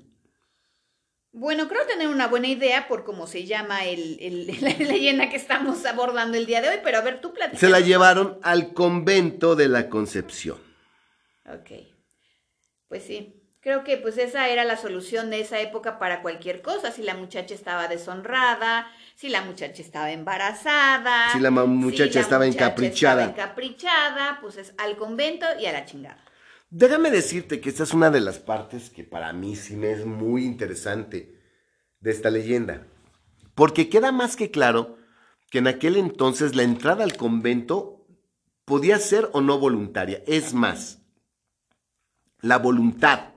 Bueno, 1.37 1.67
creo 1.67 1.85
tener 1.85 2.07
una 2.07 2.25
buena 2.27 2.47
idea 2.47 2.87
por 2.87 3.03
cómo 3.03 3.27
se 3.27 3.45
llama 3.45 3.85
el, 3.85 4.47
la 4.61 4.71
leyenda 4.71 5.29
que 5.29 5.35
estamos 5.35 5.85
abordando 5.85 6.35
el 6.35 6.47
día 6.47 6.61
de 6.61 6.69
hoy, 6.69 6.77
pero 6.83 6.97
a 6.97 7.01
ver, 7.01 7.21
tú 7.21 7.31
platicas. 7.31 7.59
Se 7.59 7.69
la 7.69 7.79
llevaron 7.79 8.39
al 8.41 8.73
convento 8.73 9.55
de 9.55 9.67
la 9.67 9.87
Concepción. 9.87 10.57
Ok. 11.45 11.85
Pues 12.87 13.03
sí, 13.03 13.39
creo 13.59 13.83
que 13.83 13.97
pues 13.97 14.17
esa 14.17 14.49
era 14.49 14.63
la 14.63 14.77
solución 14.77 15.29
de 15.29 15.41
esa 15.41 15.59
época 15.59 15.99
para 15.99 16.23
cualquier 16.23 16.63
cosa, 16.63 16.89
si 16.89 17.03
la 17.03 17.13
muchacha 17.13 17.53
estaba 17.53 17.87
deshonrada, 17.87 18.87
si 19.15 19.29
la 19.29 19.43
muchacha 19.43 19.83
estaba 19.83 20.11
embarazada, 20.11 21.33
si 21.33 21.39
la 21.39 21.51
muchacha, 21.51 22.19
estaba 22.19 22.47
encaprichada. 22.47 23.25
Estaba 23.25 23.45
encaprichada, 23.45 24.39
pues 24.41 24.57
es 24.57 24.73
al 24.79 24.97
convento 24.97 25.45
y 25.59 25.67
a 25.67 25.71
la 25.71 25.85
chingada. 25.85 26.17
Déjame 26.69 27.11
decirte 27.11 27.61
que 27.61 27.69
esta 27.69 27.83
es 27.83 27.93
una 27.93 28.09
de 28.09 28.19
las 28.19 28.39
partes 28.39 28.89
que 28.89 29.05
para 29.05 29.31
mí 29.31 29.55
sí 29.55 29.75
me 29.75 29.91
es 29.91 30.05
muy 30.05 30.43
interesante 30.43 31.39
de 32.01 32.11
esta 32.11 32.29
leyenda, 32.29 32.85
porque 33.55 33.89
queda 33.89 34.11
más 34.11 34.35
que 34.35 34.51
claro 34.51 34.97
que 35.49 35.59
en 35.59 35.67
aquel 35.67 35.95
entonces 35.95 36.55
la 36.55 36.63
entrada 36.63 37.05
al 37.05 37.15
convento 37.15 38.05
podía 38.65 38.99
ser 38.99 39.29
o 39.31 39.39
no 39.39 39.59
voluntaria. 39.59 40.21
Es 40.27 40.53
más, 40.53 41.01
la 42.41 42.57
voluntad. 42.57 43.33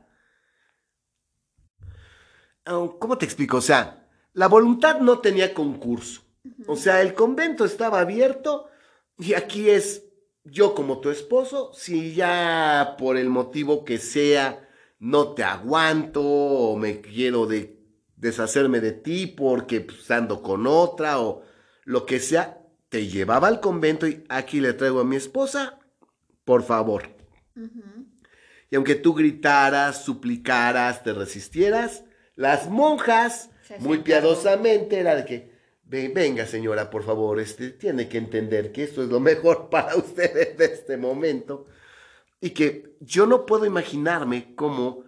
¿Cómo 2.64 3.16
te 3.16 3.26
explico? 3.26 3.58
O 3.58 3.62
sea, 3.62 4.08
la 4.32 4.48
voluntad 4.48 5.00
no 5.00 5.20
tenía 5.20 5.54
concurso. 5.54 6.22
O 6.66 6.74
sea, 6.74 7.00
el 7.00 7.14
convento 7.14 7.64
estaba 7.64 8.00
abierto 8.00 8.68
y 9.18 9.34
aquí 9.34 9.70
es 9.70 10.09
yo 10.44 10.74
como 10.74 11.00
tu 11.00 11.10
esposo, 11.10 11.72
si 11.74 12.14
ya 12.14 12.96
por 12.98 13.16
el 13.16 13.28
motivo 13.28 13.84
que 13.84 13.98
sea 13.98 14.66
no 14.98 15.32
te 15.32 15.42
aguanto 15.42 16.22
o 16.22 16.76
me 16.76 17.00
quiero 17.00 17.46
de, 17.46 17.80
deshacerme 18.16 18.80
de 18.80 18.92
ti 18.92 19.26
porque 19.26 19.80
pues, 19.80 20.10
ando 20.10 20.42
con 20.42 20.66
otra 20.66 21.20
o 21.20 21.42
lo 21.84 22.06
que 22.06 22.20
sea, 22.20 22.58
te 22.88 23.06
llevaba 23.06 23.48
al 23.48 23.60
convento 23.60 24.06
y 24.06 24.24
aquí 24.28 24.60
le 24.60 24.74
traigo 24.74 25.00
a 25.00 25.04
mi 25.04 25.16
esposa, 25.16 25.78
por 26.44 26.62
favor. 26.62 27.16
Y 28.70 28.76
aunque 28.76 28.94
tú 28.94 29.14
gritaras, 29.14 30.04
suplicaras, 30.04 31.02
te 31.02 31.12
resistieras, 31.12 32.04
las 32.36 32.68
monjas, 32.68 33.50
muy 33.78 33.98
piadosamente, 33.98 34.98
era 34.98 35.14
de 35.16 35.24
que, 35.24 35.49
venga 35.90 36.46
señora, 36.46 36.88
por 36.88 37.02
favor, 37.02 37.40
este, 37.40 37.70
tiene 37.70 38.08
que 38.08 38.18
entender 38.18 38.70
que 38.70 38.84
esto 38.84 39.02
es 39.02 39.08
lo 39.08 39.18
mejor 39.18 39.68
para 39.70 39.96
usted 39.96 40.54
en 40.54 40.62
este 40.62 40.96
momento. 40.96 41.66
Y 42.40 42.50
que 42.50 42.96
yo 43.00 43.26
no 43.26 43.44
puedo 43.44 43.66
imaginarme 43.66 44.54
cómo 44.54 45.04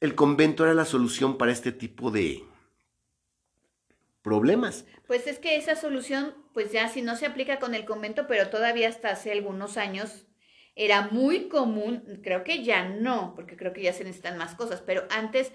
el 0.00 0.14
convento 0.14 0.64
era 0.64 0.74
la 0.74 0.84
solución 0.84 1.36
para 1.36 1.52
este 1.52 1.72
tipo 1.72 2.10
de 2.10 2.44
problemas. 4.22 4.86
Pues 5.06 5.26
es 5.26 5.38
que 5.38 5.56
esa 5.56 5.74
solución, 5.74 6.34
pues 6.54 6.70
ya 6.72 6.88
si 6.88 7.02
no 7.02 7.16
se 7.16 7.26
aplica 7.26 7.58
con 7.58 7.74
el 7.74 7.84
convento, 7.84 8.26
pero 8.28 8.48
todavía 8.48 8.88
hasta 8.88 9.10
hace 9.10 9.32
algunos 9.32 9.76
años 9.76 10.27
era 10.78 11.08
muy 11.10 11.48
común, 11.48 12.20
creo 12.22 12.44
que 12.44 12.64
ya 12.64 12.88
no, 12.88 13.34
porque 13.34 13.56
creo 13.56 13.72
que 13.72 13.82
ya 13.82 13.92
se 13.92 14.04
necesitan 14.04 14.38
más 14.38 14.54
cosas, 14.54 14.82
pero 14.84 15.02
antes 15.10 15.52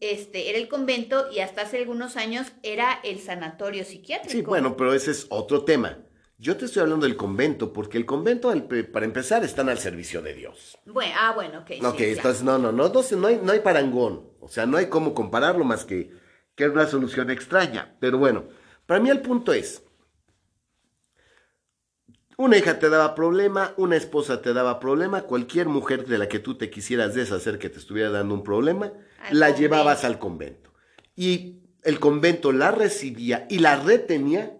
este, 0.00 0.50
era 0.50 0.58
el 0.58 0.68
convento 0.68 1.30
y 1.32 1.40
hasta 1.40 1.62
hace 1.62 1.78
algunos 1.78 2.16
años 2.16 2.52
era 2.62 3.00
el 3.04 3.20
sanatorio 3.20 3.84
psiquiátrico. 3.84 4.32
Sí, 4.32 4.42
bueno, 4.42 4.76
pero 4.76 4.92
ese 4.92 5.12
es 5.12 5.26
otro 5.30 5.64
tema. 5.64 5.98
Yo 6.36 6.56
te 6.56 6.66
estoy 6.66 6.82
hablando 6.82 7.06
del 7.06 7.16
convento, 7.16 7.72
porque 7.72 7.98
el 7.98 8.06
convento, 8.06 8.52
para 8.92 9.06
empezar, 9.06 9.44
están 9.44 9.68
al 9.68 9.78
servicio 9.78 10.22
de 10.22 10.34
Dios. 10.34 10.78
Bueno, 10.84 11.12
ah, 11.18 11.32
bueno, 11.34 11.60
ok. 11.60 11.84
Ok, 11.84 12.00
entonces 12.00 12.42
no, 12.44 12.58
no, 12.58 12.70
no, 12.70 12.88
no, 12.92 13.26
hay, 13.26 13.40
no 13.42 13.52
hay 13.52 13.60
parangón. 13.60 14.30
O 14.40 14.48
sea, 14.48 14.66
no 14.66 14.76
hay 14.76 14.86
cómo 14.86 15.14
compararlo 15.14 15.64
más 15.64 15.84
que 15.84 16.12
que 16.58 16.64
es 16.64 16.70
una 16.70 16.88
solución 16.88 17.30
extraña. 17.30 17.94
Pero 18.00 18.18
bueno, 18.18 18.48
para 18.84 18.98
mí 19.00 19.08
el 19.08 19.20
punto 19.20 19.52
es, 19.52 19.84
una 22.38 22.56
hija 22.56 22.78
te 22.78 22.88
daba 22.88 23.16
problema, 23.16 23.74
una 23.76 23.96
esposa 23.96 24.40
te 24.40 24.52
daba 24.52 24.78
problema, 24.78 25.22
cualquier 25.22 25.66
mujer 25.66 26.06
de 26.06 26.18
la 26.18 26.28
que 26.28 26.38
tú 26.38 26.56
te 26.56 26.70
quisieras 26.70 27.14
deshacer 27.14 27.58
que 27.58 27.68
te 27.68 27.80
estuviera 27.80 28.10
dando 28.10 28.32
un 28.32 28.44
problema, 28.44 28.92
la 29.32 29.50
llevabas 29.50 30.04
al 30.04 30.20
convento. 30.20 30.72
Y 31.16 31.62
el 31.82 31.98
convento 31.98 32.52
la 32.52 32.70
recibía 32.70 33.46
y 33.50 33.58
la 33.58 33.74
retenía 33.74 34.56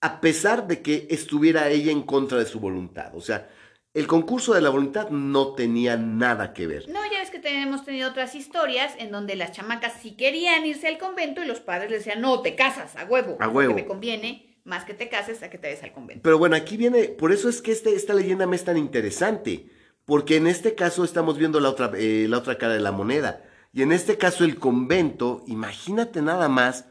a 0.00 0.20
pesar 0.22 0.66
de 0.66 0.80
que 0.80 1.08
estuviera 1.10 1.68
ella 1.68 1.92
en 1.92 2.02
contra 2.02 2.38
de 2.38 2.46
su 2.46 2.58
voluntad. 2.58 3.14
O 3.14 3.20
sea, 3.20 3.50
el 3.92 4.06
concurso 4.06 4.54
de 4.54 4.62
la 4.62 4.70
voluntad 4.70 5.10
no 5.10 5.54
tenía 5.54 5.98
nada 5.98 6.54
que 6.54 6.66
ver. 6.66 6.88
No, 6.88 7.00
ya 7.12 7.18
ves 7.18 7.30
que 7.30 7.40
hemos 7.46 7.84
tenido 7.84 8.08
otras 8.08 8.34
historias 8.34 8.94
en 8.98 9.10
donde 9.10 9.36
las 9.36 9.52
chamacas 9.52 9.92
sí 10.00 10.12
querían 10.12 10.64
irse 10.64 10.88
al 10.88 10.96
convento 10.96 11.42
y 11.42 11.46
los 11.46 11.60
padres 11.60 11.90
les 11.90 12.04
decían, 12.04 12.22
no, 12.22 12.40
te 12.40 12.54
casas, 12.54 12.96
a 12.96 13.04
huevo, 13.04 13.36
a 13.40 13.48
huevo. 13.48 13.74
me 13.74 13.84
conviene 13.84 14.47
más 14.68 14.84
que 14.84 14.94
te 14.94 15.08
cases 15.08 15.42
a 15.42 15.50
que 15.50 15.58
te 15.58 15.68
vayas 15.68 15.82
al 15.82 15.92
convento. 15.92 16.22
Pero 16.22 16.38
bueno, 16.38 16.54
aquí 16.54 16.76
viene, 16.76 17.04
por 17.04 17.32
eso 17.32 17.48
es 17.48 17.62
que 17.62 17.72
este, 17.72 17.94
esta 17.94 18.14
leyenda 18.14 18.46
me 18.46 18.54
es 18.54 18.64
tan 18.64 18.76
interesante, 18.76 19.70
porque 20.04 20.36
en 20.36 20.46
este 20.46 20.74
caso 20.74 21.04
estamos 21.04 21.38
viendo 21.38 21.58
la 21.58 21.70
otra, 21.70 21.90
eh, 21.96 22.26
la 22.28 22.38
otra 22.38 22.58
cara 22.58 22.74
de 22.74 22.80
la 22.80 22.92
moneda. 22.92 23.42
Y 23.72 23.82
en 23.82 23.92
este 23.92 24.18
caso 24.18 24.44
el 24.44 24.56
convento, 24.56 25.42
imagínate 25.46 26.22
nada 26.22 26.48
más, 26.48 26.84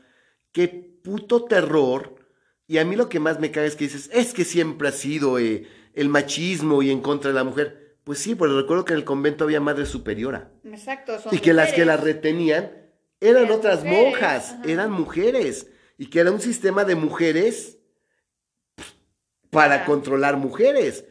qué 0.52 0.68
puto 0.68 1.46
terror. 1.46 2.16
Y 2.68 2.80
a 2.80 2.86
mí 2.86 2.96
lo 2.96 3.10
que 3.10 3.20
más 3.20 3.40
me 3.40 3.52
cae 3.52 3.68
es 3.68 3.76
que 3.76 3.86
dices, 3.86 4.10
es 4.12 4.34
que 4.34 4.44
siempre 4.44 4.90
ha 4.90 4.92
sido 4.92 5.40
eh, 5.40 5.68
el 5.94 6.10
machismo 6.10 6.82
y 6.82 6.90
en 6.90 7.02
contra 7.02 7.30
de 7.30 7.36
la 7.36 7.44
mujer. 7.44 7.98
Pues 8.04 8.20
sí, 8.20 8.36
pero 8.36 8.60
recuerdo 8.60 8.86
que 8.86 8.94
en 8.94 9.00
el 9.00 9.06
convento 9.06 9.44
había 9.44 9.60
madre 9.60 9.86
superiora. 9.86 10.52
Exacto. 10.66 11.18
y 11.32 11.40
que 11.40 11.54
las 11.54 11.74
que 11.74 11.86
la 11.86 11.98
retenían 11.98 12.72
eran, 13.20 13.52
otras 13.52 13.84
monjas, 13.84 14.56
eran 14.66 14.92
mujeres 14.92 15.68
y 15.98 16.10
que 16.10 16.20
era 16.20 16.32
un 16.32 16.42
sistema 16.42 16.84
de 16.84 16.96
mujeres 16.96 17.80
para 19.50 19.86
controlar 19.86 20.38
mujeres. 20.38 21.06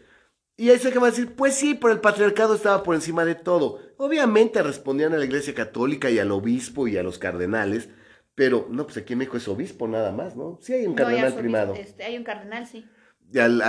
Y 0.56 0.70
ahí 0.70 0.78
se 0.78 0.88
acaba 0.88 1.10
de 1.10 1.16
decir, 1.16 1.36
pues 1.36 1.54
sí, 1.54 1.74
pero 1.74 1.92
el 1.92 2.00
patriarcado 2.00 2.54
estaba 2.54 2.82
por 2.82 2.94
encima 2.94 3.24
de 3.24 3.34
todo. 3.34 3.80
Obviamente 3.98 4.62
respondían 4.62 5.12
a 5.12 5.18
la 5.18 5.24
iglesia 5.24 5.54
católica 5.54 6.10
y 6.10 6.18
al 6.18 6.32
obispo 6.32 6.88
y 6.88 6.96
a 6.96 7.02
los 7.02 7.18
cardenales, 7.18 7.90
pero 8.34 8.66
no, 8.70 8.84
pues 8.84 8.96
aquí 8.96 9.12
en 9.12 9.20
México 9.20 9.36
es 9.36 9.48
obispo 9.48 9.86
nada 9.86 10.12
más, 10.12 10.36
¿no? 10.36 10.58
Sí 10.62 10.72
hay 10.72 10.86
un 10.86 10.94
cardenal 10.94 11.34
primado. 11.34 11.74
Este, 11.74 12.04
hay 12.04 12.16
un 12.16 12.24
cardenal, 12.24 12.66
sí. 12.66 12.86
al, 13.38 13.60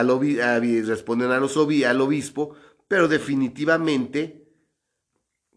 responden 0.88 1.32
a 1.32 1.40
los 1.40 1.58
al 1.58 2.02
obispo, 2.02 2.56
pero 2.88 3.08
definitivamente 3.08 4.47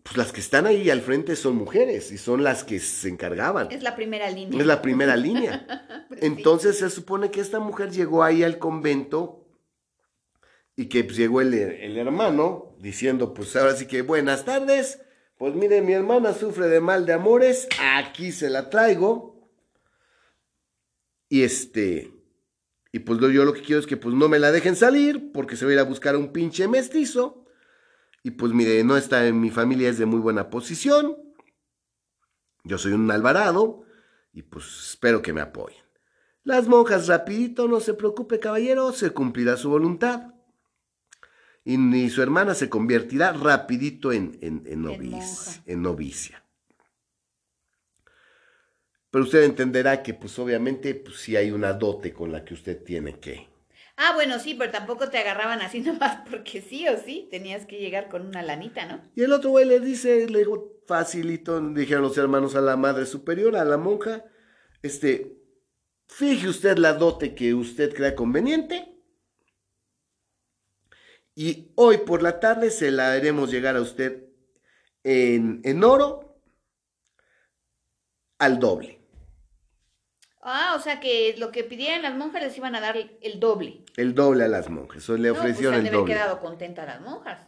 pues 0.02 0.16
las 0.16 0.32
que 0.32 0.40
están 0.40 0.66
ahí 0.66 0.88
al 0.90 1.02
frente 1.02 1.36
son 1.36 1.56
mujeres 1.56 2.10
y 2.10 2.18
son 2.18 2.42
las 2.42 2.64
que 2.64 2.80
se 2.80 3.08
encargaban. 3.08 3.68
Es 3.70 3.82
la 3.82 3.96
primera 3.96 4.30
línea. 4.30 4.60
Es 4.60 4.66
la 4.66 4.82
primera 4.82 5.16
línea. 5.16 5.66
Entonces 6.20 6.78
se 6.78 6.90
supone 6.90 7.30
que 7.30 7.40
esta 7.40 7.60
mujer 7.60 7.90
llegó 7.90 8.24
ahí 8.24 8.42
al 8.42 8.58
convento 8.58 9.46
y 10.76 10.86
que 10.86 11.05
pues, 11.05 11.16
llegó 11.16 11.40
el, 11.40 11.53
el, 11.53 11.98
hermano 11.98 12.74
diciendo, 12.78 13.34
pues 13.34 13.55
ahora 13.57 13.76
sí 13.76 13.86
que 13.86 14.03
buenas 14.03 14.44
tardes, 14.44 15.01
pues 15.36 15.55
mire, 15.55 15.82
mi 15.82 15.92
hermana 15.92 16.32
sufre 16.32 16.68
de 16.68 16.80
mal 16.80 17.05
de 17.05 17.12
amores, 17.12 17.68
aquí 17.96 18.32
se 18.32 18.48
la 18.48 18.70
traigo. 18.70 19.51
Y 21.28 21.42
este, 21.42 22.11
y 22.92 23.01
pues 23.01 23.20
yo 23.20 23.44
lo 23.44 23.53
que 23.53 23.62
quiero 23.62 23.80
es 23.80 23.86
que 23.86 23.96
pues 23.96 24.14
no 24.14 24.28
me 24.28 24.38
la 24.38 24.51
dejen 24.51 24.74
salir 24.74 25.30
porque 25.32 25.57
se 25.57 25.64
va 25.64 25.70
a 25.70 25.74
ir 25.74 25.80
a 25.80 25.84
buscar 25.84 26.14
a 26.14 26.18
un 26.18 26.32
pinche 26.32 26.66
mestizo. 26.66 27.39
Y 28.23 28.33
pues 28.33 28.53
mire, 28.53 28.83
no 28.85 28.97
está 28.97 29.27
en 29.27 29.41
mi 29.41 29.51
familia, 29.51 29.89
es 29.89 29.99
de 29.99 30.07
muy 30.07 30.21
buena 30.21 30.51
posición. 30.51 31.16
Yo 32.64 32.79
soy 32.79 32.93
un 32.93 33.11
Alvarado 33.11 33.85
y 34.33 34.43
pues 34.43 34.64
espero 34.91 35.23
que 35.23 35.33
me 35.33 35.41
apoyen. 35.41 35.83
Las 36.43 36.68
monjas, 36.68 37.07
rapidito, 37.07 37.68
no 37.68 37.81
se 37.81 37.95
preocupe, 37.95 38.39
caballero, 38.39 38.93
se 38.93 39.11
cumplirá 39.11 39.57
su 39.57 39.71
voluntad. 39.71 40.35
y, 41.64 42.11
su 42.11 42.23
hermana 42.23 42.55
se 42.55 42.68
convertirá 42.68 43.33
rapidito 43.33 44.12
en, 44.12 44.39
en, 44.41 44.62
en, 44.66 44.87
en 45.66 45.83
novicia. 45.83 46.45
Pero 49.11 49.25
usted 49.25 49.43
entenderá 49.43 50.03
que, 50.03 50.14
pues 50.14 50.39
obviamente, 50.39 50.95
pues 50.95 51.16
sí 51.16 51.37
hay 51.37 51.51
una 51.51 51.73
dote 51.73 52.12
con 52.12 52.33
la 52.33 52.45
que 52.45 52.55
usted 52.55 52.83
tiene 52.83 53.18
que. 53.18 53.49
Ah, 54.03 54.14
bueno, 54.14 54.38
sí, 54.38 54.55
pero 54.55 54.72
tampoco 54.72 55.11
te 55.11 55.18
agarraban 55.18 55.61
así 55.61 55.80
nomás 55.82 56.22
porque 56.30 56.62
sí 56.62 56.88
o 56.88 56.96
sí, 56.96 57.28
tenías 57.30 57.66
que 57.66 57.78
llegar 57.78 58.09
con 58.09 58.26
una 58.26 58.42
lanita, 58.42 58.86
¿no? 58.86 59.03
Y 59.14 59.22
el 59.22 59.32
otro 59.32 59.51
güey 59.51 59.66
le 59.66 59.78
dice, 59.78 60.26
le 60.26 60.38
dijo, 60.38 60.80
facilito, 60.86 61.61
dijeron 61.61 62.05
los 62.05 62.16
hermanos 62.16 62.57
a 62.57 62.62
la 62.62 62.78
madre 62.78 63.05
superior, 63.05 63.57
a 63.57 63.64
la 63.66 63.76
monja, 63.76 64.24
este, 64.82 65.36
fije 66.07 66.48
usted 66.48 66.78
la 66.78 66.94
dote 66.94 67.34
que 67.34 67.53
usted 67.53 67.94
crea 67.94 68.14
conveniente 68.14 68.90
y 71.34 71.70
hoy 71.74 71.98
por 71.98 72.22
la 72.22 72.40
tarde 72.40 72.70
se 72.70 72.90
la 72.90 73.12
haremos 73.12 73.51
llegar 73.51 73.76
a 73.76 73.82
usted 73.82 74.24
en, 75.05 75.61
en 75.62 75.84
oro 75.84 76.40
al 78.38 78.59
doble. 78.59 78.99
Ah, 80.43 80.74
o 80.76 80.80
sea 80.80 81.01
que 81.01 81.34
lo 81.38 81.51
que 81.51 81.64
pidieran 81.64 82.03
las 82.03 82.16
monjas 82.16 82.43
les 82.43 82.57
iban 82.57 82.74
a 82.74 82.80
dar 82.80 82.97
el 82.97 83.41
doble. 83.41 83.84
El 83.97 84.14
doble 84.14 84.45
a 84.45 84.49
las 84.49 84.70
monjas. 84.70 85.09
O 85.11 85.16
le 85.16 85.30
ofrecieron 85.30 85.74
no, 85.74 85.80
pues, 85.80 85.93
el 85.93 85.99
doble. 85.99 86.14
quedado 86.14 86.41
contenta 86.41 86.86
las 86.86 87.01
monjas. 87.03 87.47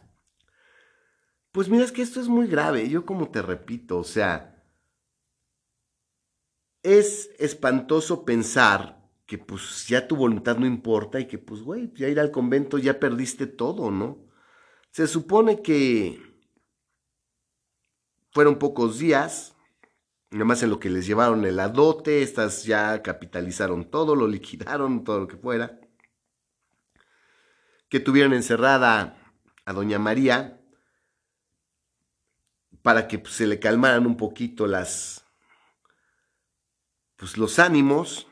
Pues 1.51 1.69
mira, 1.69 1.83
es 1.83 1.91
que 1.91 2.01
esto 2.01 2.19
es 2.19 2.27
muy 2.27 2.47
grave. 2.47 2.87
Yo 2.89 3.05
como 3.05 3.29
te 3.29 3.41
repito, 3.41 3.97
o 3.97 4.03
sea, 4.03 4.63
es 6.83 7.31
espantoso 7.39 8.25
pensar 8.25 9.01
que 9.25 9.37
pues 9.37 9.87
ya 9.87 10.07
tu 10.07 10.15
voluntad 10.15 10.57
no 10.57 10.65
importa 10.65 11.19
y 11.19 11.27
que 11.27 11.39
pues, 11.39 11.61
güey, 11.61 11.91
ya 11.95 12.09
ir 12.09 12.19
al 12.19 12.31
convento 12.31 12.77
ya 12.77 12.99
perdiste 12.99 13.47
todo, 13.47 13.89
¿no? 13.89 14.17
Se 14.91 15.07
supone 15.07 15.61
que 15.61 16.21
fueron 18.31 18.59
pocos 18.59 18.99
días, 18.99 19.52
Más 20.33 20.63
en 20.63 20.71
lo 20.71 20.79
que 20.79 20.89
les 20.89 21.05
llevaron 21.05 21.45
el 21.45 21.59
adote, 21.59 22.23
estas 22.23 22.63
ya 22.63 23.03
capitalizaron 23.03 23.85
todo, 23.91 24.15
lo 24.15 24.27
liquidaron, 24.27 25.03
todo 25.03 25.19
lo 25.19 25.27
que 25.27 25.37
fuera. 25.37 25.79
Que 27.87 27.99
tuvieron 27.99 28.33
encerrada 28.33 29.15
a 29.63 29.73
doña 29.73 29.99
María 29.99 30.59
para 32.81 33.07
que 33.07 33.19
pues, 33.19 33.35
se 33.35 33.45
le 33.45 33.59
calmaran 33.59 34.07
un 34.07 34.17
poquito 34.17 34.65
las, 34.65 35.23
pues, 37.15 37.37
los 37.37 37.59
ánimos. 37.59 38.25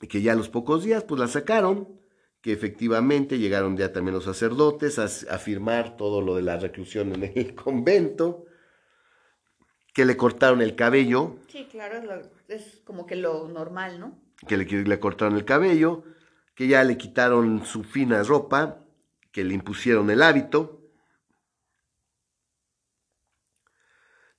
Y 0.00 0.08
que 0.08 0.22
ya 0.22 0.32
a 0.32 0.36
los 0.36 0.48
pocos 0.48 0.82
días 0.82 1.04
pues 1.04 1.20
la 1.20 1.28
sacaron, 1.28 2.00
que 2.40 2.52
efectivamente 2.52 3.38
llegaron 3.38 3.76
ya 3.76 3.92
también 3.92 4.14
los 4.14 4.24
sacerdotes 4.24 4.98
a, 4.98 5.04
a 5.04 5.38
firmar 5.38 5.96
todo 5.96 6.20
lo 6.20 6.34
de 6.34 6.42
la 6.42 6.58
reclusión 6.58 7.14
en 7.14 7.32
el 7.32 7.54
convento 7.64 8.47
que 9.98 10.04
le 10.04 10.16
cortaron 10.16 10.62
el 10.62 10.76
cabello. 10.76 11.38
Sí, 11.48 11.66
claro, 11.68 12.22
es, 12.46 12.82
como 12.84 13.04
que 13.04 13.16
lo 13.16 13.48
normal, 13.48 13.98
¿no? 13.98 14.16
Que 14.46 14.56
le, 14.56 14.64
le, 14.64 15.00
cortaron 15.00 15.34
el 15.34 15.44
cabello, 15.44 16.04
que 16.54 16.68
ya 16.68 16.84
le 16.84 16.96
quitaron 16.96 17.66
su 17.66 17.82
fina 17.82 18.22
ropa, 18.22 18.78
que 19.32 19.42
le 19.42 19.54
impusieron 19.54 20.08
el 20.10 20.22
hábito 20.22 20.80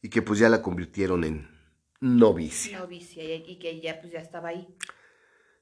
y 0.02 0.10
que 0.10 0.22
pues 0.22 0.40
ya 0.40 0.48
la 0.48 0.62
convirtieron 0.62 1.26
en 1.26 1.50
novicia. 2.00 2.80
Novicia, 2.80 3.22
y 3.26 3.60
que 3.60 3.82
ya 3.82 4.00
pues 4.00 4.14
ya 4.14 4.20
estaba 4.20 4.48
ahí. 4.48 4.66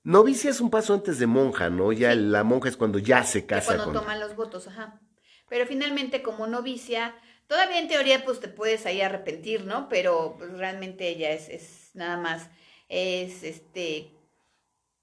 Novicia 0.03 0.51
es 0.51 0.61
un 0.61 0.69
paso 0.69 0.93
antes 0.93 1.17
de 1.17 1.25
monja, 1.25 1.71
¿no? 1.71 1.91
Ya 1.91 2.13
la 2.13 2.43
monja 2.43 2.69
es 2.69 2.77
cuando 2.77 2.99
ya 2.99 3.23
se 3.23 3.47
casa. 3.47 3.77
cuando 3.77 4.01
toman 4.01 4.19
los 4.19 4.35
votos, 4.35 4.67
ajá. 4.67 5.01
Pero 5.49 5.65
finalmente 5.65 6.21
como 6.21 6.45
novicia 6.45 7.15
Todavía 7.47 7.79
en 7.79 7.87
teoría 7.87 8.25
pues 8.25 8.39
te 8.39 8.49
puedes 8.49 8.85
ahí 8.85 9.01
arrepentir, 9.01 9.65
¿no? 9.65 9.87
Pero 9.89 10.35
pues, 10.37 10.51
realmente 10.57 11.07
ella 11.07 11.31
es, 11.31 11.49
es 11.49 11.91
nada 11.93 12.17
más, 12.17 12.49
es 12.89 13.43
este, 13.43 14.11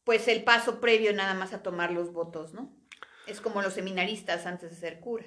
pues 0.04 0.28
el 0.28 0.44
paso 0.44 0.80
previo 0.80 1.12
nada 1.14 1.34
más 1.34 1.54
a 1.54 1.62
tomar 1.62 1.90
los 1.90 2.12
votos, 2.12 2.52
¿no? 2.52 2.70
Es 3.26 3.40
como 3.40 3.62
los 3.62 3.72
seminaristas 3.72 4.44
antes 4.44 4.70
de 4.70 4.76
ser 4.76 5.00
curas. 5.00 5.26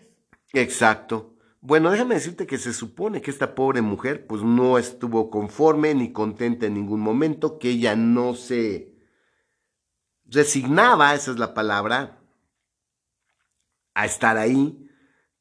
Exacto. 0.54 1.34
Bueno, 1.60 1.90
déjame 1.90 2.16
decirte 2.16 2.46
que 2.46 2.60
se 2.60 2.72
supone 2.72 3.22
que 3.22 3.32
esta 3.32 3.56
pobre 3.56 3.82
mujer 3.82 4.28
pues 4.28 4.44
no 4.44 4.78
estuvo 4.78 5.32
conforme 5.32 5.96
ni 5.96 6.14
contenta 6.14 6.68
en 6.68 6.76
ningún 6.76 7.00
momento, 7.00 7.58
que 7.58 7.72
ella 7.72 7.96
no 7.96 8.36
se 8.36 8.94
resignaba, 10.26 11.16
esa 11.16 11.32
es 11.32 11.40
la 11.40 11.56
palabra, 11.56 12.20
a 13.96 14.06
estar 14.06 14.38
ahí, 14.38 14.87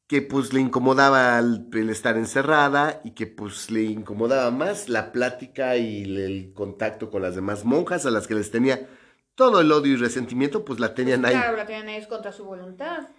que 0.07 0.21
pues 0.21 0.53
le 0.53 0.61
incomodaba 0.61 1.37
el, 1.37 1.89
estar 1.89 2.17
encerrada 2.17 3.01
y 3.03 3.11
que 3.11 3.27
pues 3.27 3.69
le 3.69 3.83
incomodaba 3.83 4.49
más 4.51 4.87
la 4.87 5.11
plática 5.11 5.75
y 5.75 6.03
el, 6.03 6.53
contacto 6.53 7.11
con 7.11 7.21
las 7.21 7.35
demás 7.35 7.65
monjas 7.65 8.05
a 8.05 8.11
las 8.11 8.25
que 8.25 8.35
les 8.35 8.49
tenía 8.49 8.87
todo 9.35 9.61
el 9.61 9.71
odio 9.71 9.93
y 9.93 9.97
resentimiento, 9.97 10.65
pues 10.65 10.79
la 10.79 10.95
tenían 10.95 11.21
pues, 11.21 11.35
ahí. 11.35 11.39
Claro, 11.39 11.57
la 11.57 11.65
tenían 11.65 11.89
ahí 11.89 12.07
contra 12.07 12.31
su 12.31 12.45
voluntad. 12.45 13.09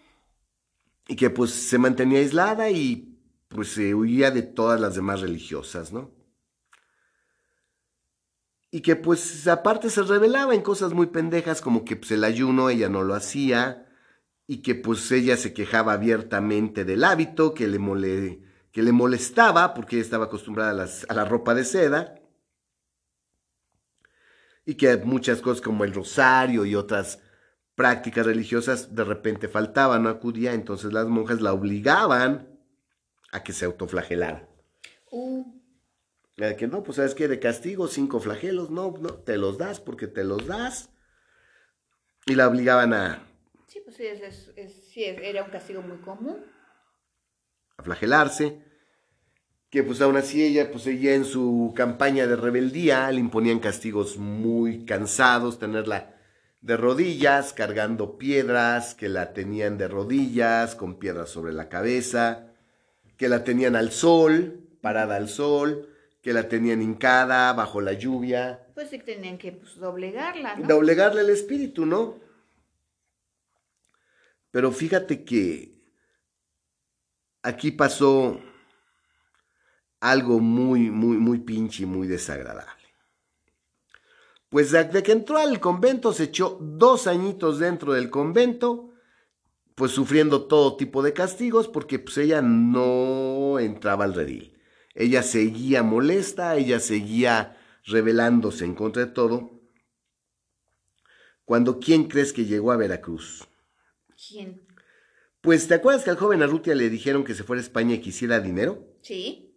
Y 1.06 1.14
que 1.14 1.30
pues 1.30 1.50
se 1.50 1.78
mantenía 1.78 2.18
aislada 2.18 2.70
y 2.70 3.18
pues 3.48 3.68
se 3.68 3.94
huía 3.94 4.30
de 4.30 4.42
todas 4.42 4.80
las 4.80 4.94
demás 4.94 5.20
religiosas, 5.20 5.92
¿no? 5.92 6.10
Y 8.70 8.80
que 8.80 8.96
pues 8.96 9.46
aparte 9.46 9.90
se 9.90 10.02
revelaba 10.02 10.54
en 10.54 10.62
cosas 10.62 10.92
muy 10.92 11.06
pendejas 11.06 11.60
como 11.60 11.84
que 11.84 11.96
pues 11.96 12.10
el 12.10 12.24
ayuno 12.24 12.68
ella 12.68 12.88
no 12.88 13.02
lo 13.02 13.14
hacía, 13.14 13.87
y 14.50 14.62
que 14.62 14.74
pues 14.74 15.12
ella 15.12 15.36
se 15.36 15.52
quejaba 15.52 15.92
abiertamente 15.92 16.86
del 16.86 17.04
hábito, 17.04 17.52
que 17.52 17.68
le, 17.68 17.78
mole, 17.78 18.40
que 18.72 18.82
le 18.82 18.92
molestaba 18.92 19.74
porque 19.74 19.96
ella 19.96 20.04
estaba 20.04 20.24
acostumbrada 20.24 20.88
a, 21.08 21.14
la 21.14 21.24
ropa 21.26 21.54
de 21.54 21.64
seda 21.64 22.14
y 24.64 24.74
que 24.76 24.96
muchas 24.96 25.42
cosas 25.42 25.60
como 25.60 25.84
el 25.84 25.92
rosario 25.92 26.64
y 26.64 26.74
otras 26.74 27.20
prácticas 27.74 28.24
religiosas 28.24 28.94
de 28.94 29.04
repente 29.04 29.48
faltaban, 29.48 30.04
no 30.04 30.08
acudía, 30.08 30.54
entonces 30.54 30.94
las 30.94 31.06
monjas 31.06 31.42
la 31.42 31.52
obligaban 31.52 32.58
a 33.30 33.42
que 33.42 33.52
se 33.52 33.66
autoflagelara. 33.66 34.48
Uh. 35.10 35.44
Que 36.56 36.68
no, 36.68 36.82
pues 36.84 36.96
sabes 36.96 37.14
que 37.14 37.28
de 37.28 37.38
castigo 37.38 37.86
cinco 37.88 38.20
flagelos, 38.20 38.70
no, 38.70 38.94
no, 38.98 39.14
te 39.14 39.36
los 39.36 39.58
das 39.58 39.80
porque 39.80 40.06
te 40.06 40.24
los 40.24 40.46
das. 40.46 40.88
Y 42.26 42.36
la 42.36 42.46
obligaban 42.48 42.94
a, 42.94 43.27
Sí, 43.68 43.82
pues 43.84 43.96
sí, 43.96 44.04
sí, 44.90 45.04
era 45.04 45.44
un 45.44 45.50
castigo 45.50 45.82
muy 45.82 45.98
común. 45.98 46.38
A 47.76 47.82
flagelarse. 47.82 48.62
Que 49.68 49.82
pues 49.82 50.00
aún 50.00 50.16
así 50.16 50.42
ella, 50.42 50.70
pues 50.70 50.86
ella 50.86 51.14
en 51.14 51.26
su 51.26 51.74
campaña 51.76 52.26
de 52.26 52.36
rebeldía 52.36 53.12
le 53.12 53.20
imponían 53.20 53.58
castigos 53.58 54.16
muy 54.16 54.86
cansados, 54.86 55.58
tenerla 55.58 56.16
de 56.62 56.78
rodillas, 56.78 57.52
cargando 57.52 58.16
piedras, 58.16 58.94
que 58.94 59.10
la 59.10 59.34
tenían 59.34 59.76
de 59.76 59.88
rodillas, 59.88 60.74
con 60.74 60.98
piedras 60.98 61.28
sobre 61.28 61.52
la 61.52 61.68
cabeza, 61.68 62.46
que 63.18 63.28
la 63.28 63.44
tenían 63.44 63.76
al 63.76 63.92
sol, 63.92 64.66
parada 64.80 65.16
al 65.16 65.28
sol, 65.28 65.90
que 66.22 66.32
la 66.32 66.48
tenían 66.48 66.80
hincada 66.80 67.52
bajo 67.52 67.82
la 67.82 67.92
lluvia. 67.92 68.66
Pues 68.72 68.88
sí 68.88 68.98
tenían 68.98 69.36
que 69.36 69.52
pues, 69.52 69.76
doblegarla, 69.76 70.56
¿no? 70.56 70.66
Doblegarle 70.66 71.20
el 71.20 71.30
espíritu, 71.30 71.84
¿no? 71.84 72.26
Pero 74.50 74.72
fíjate 74.72 75.24
que 75.24 75.78
aquí 77.42 77.70
pasó 77.70 78.40
algo 80.00 80.40
muy, 80.40 80.90
muy, 80.90 81.16
muy 81.16 81.40
pinche 81.40 81.82
y 81.82 81.86
muy 81.86 82.06
desagradable. 82.06 82.72
Pues 84.48 84.70
de 84.70 85.02
que 85.02 85.12
entró 85.12 85.36
al 85.36 85.60
convento 85.60 86.12
se 86.12 86.24
echó 86.24 86.58
dos 86.60 87.06
añitos 87.06 87.58
dentro 87.58 87.92
del 87.92 88.08
convento, 88.08 88.94
pues 89.74 89.92
sufriendo 89.92 90.46
todo 90.46 90.76
tipo 90.76 91.02
de 91.02 91.12
castigos, 91.12 91.68
porque 91.68 91.98
pues 91.98 92.16
ella 92.18 92.40
no 92.40 93.58
entraba 93.58 94.04
al 94.04 94.14
redil. 94.14 94.58
Ella 94.94 95.22
seguía 95.22 95.82
molesta, 95.82 96.56
ella 96.56 96.80
seguía 96.80 97.58
rebelándose 97.84 98.64
en 98.64 98.74
contra 98.74 99.04
de 99.04 99.12
todo. 99.12 99.60
Cuando, 101.44 101.78
¿quién 101.78 102.08
crees 102.08 102.32
que 102.32 102.46
llegó 102.46 102.72
a 102.72 102.76
Veracruz? 102.76 103.46
¿Quién? 104.26 104.62
Pues, 105.40 105.68
¿te 105.68 105.74
acuerdas 105.74 106.02
que 106.02 106.10
al 106.10 106.16
joven 106.16 106.42
Arrutia 106.42 106.74
le 106.74 106.90
dijeron 106.90 107.24
que 107.24 107.34
se 107.34 107.44
fuera 107.44 107.60
a 107.60 107.64
España 107.64 107.94
y 107.94 108.00
quisiera 108.00 108.40
dinero? 108.40 108.84
Sí. 109.02 109.54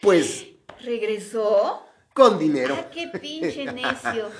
Pues. 0.00 0.46
¿Regresó? 0.80 1.82
Con 2.14 2.38
dinero. 2.38 2.76
Ah, 2.78 2.90
qué 2.90 3.08
pinche 3.08 3.64
necio. 3.72 4.30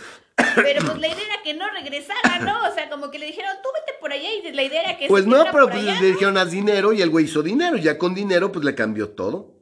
Pero 0.55 0.85
pues 0.87 0.99
la 0.99 1.09
idea 1.09 1.25
era 1.25 1.43
que 1.43 1.55
no 1.55 1.69
regresara, 1.71 2.39
¿no? 2.41 2.69
O 2.69 2.75
sea, 2.75 2.89
como 2.89 3.11
que 3.11 3.19
le 3.19 3.27
dijeron, 3.27 3.51
tú 3.63 3.69
vete 3.75 3.99
por 4.01 4.13
allá 4.13 4.29
y 4.33 4.53
la 4.53 4.63
idea 4.63 4.83
era 4.83 4.99
que... 4.99 5.09
Pues 5.09 5.27
no, 5.27 5.45
pero 5.53 5.69
pues 5.69 5.83
le 5.83 6.13
dijeron, 6.13 6.37
haz 6.37 6.51
dinero 6.51 6.93
y 6.93 7.03
el 7.03 7.11
güey 7.11 7.27
hizo 7.27 7.43
dinero. 7.43 7.77
Y 7.77 7.83
ya 7.83 7.99
con 7.99 8.15
dinero, 8.15 8.53
pues 8.53 8.65
le 8.65 8.75
cambió 8.75 9.11
todo. 9.11 9.55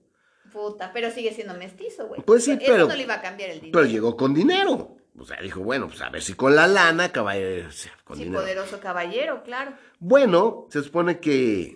Puta, 0.52 0.92
pero 0.92 1.10
sigue 1.10 1.32
siendo 1.32 1.54
mestizo, 1.54 2.08
güey. 2.08 2.22
Pues 2.22 2.44
sí, 2.44 2.52
Eso 2.52 2.62
pero... 2.66 2.88
no 2.88 2.94
le 2.94 3.02
iba 3.02 3.14
a 3.14 3.22
cambiar 3.22 3.50
el 3.50 3.60
dinero. 3.60 3.78
Pero 3.78 3.90
llegó 3.90 4.16
con 4.16 4.34
dinero. 4.34 4.96
O 5.20 5.24
sea, 5.26 5.40
dijo, 5.42 5.60
bueno, 5.60 5.86
pues 5.86 6.00
a 6.00 6.08
ver 6.08 6.22
si 6.22 6.32
con 6.32 6.56
la 6.56 6.66
lana, 6.66 7.12
caballero. 7.12 7.68
Con 8.04 8.16
sí, 8.16 8.24
dinero. 8.24 8.40
poderoso 8.40 8.80
caballero, 8.80 9.42
claro. 9.42 9.74
Bueno, 9.98 10.66
se 10.70 10.82
supone 10.82 11.20
que 11.20 11.74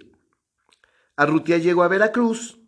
Arrutia 1.17 1.59
llegó 1.59 1.83
a 1.83 1.89
Veracruz 1.89 2.59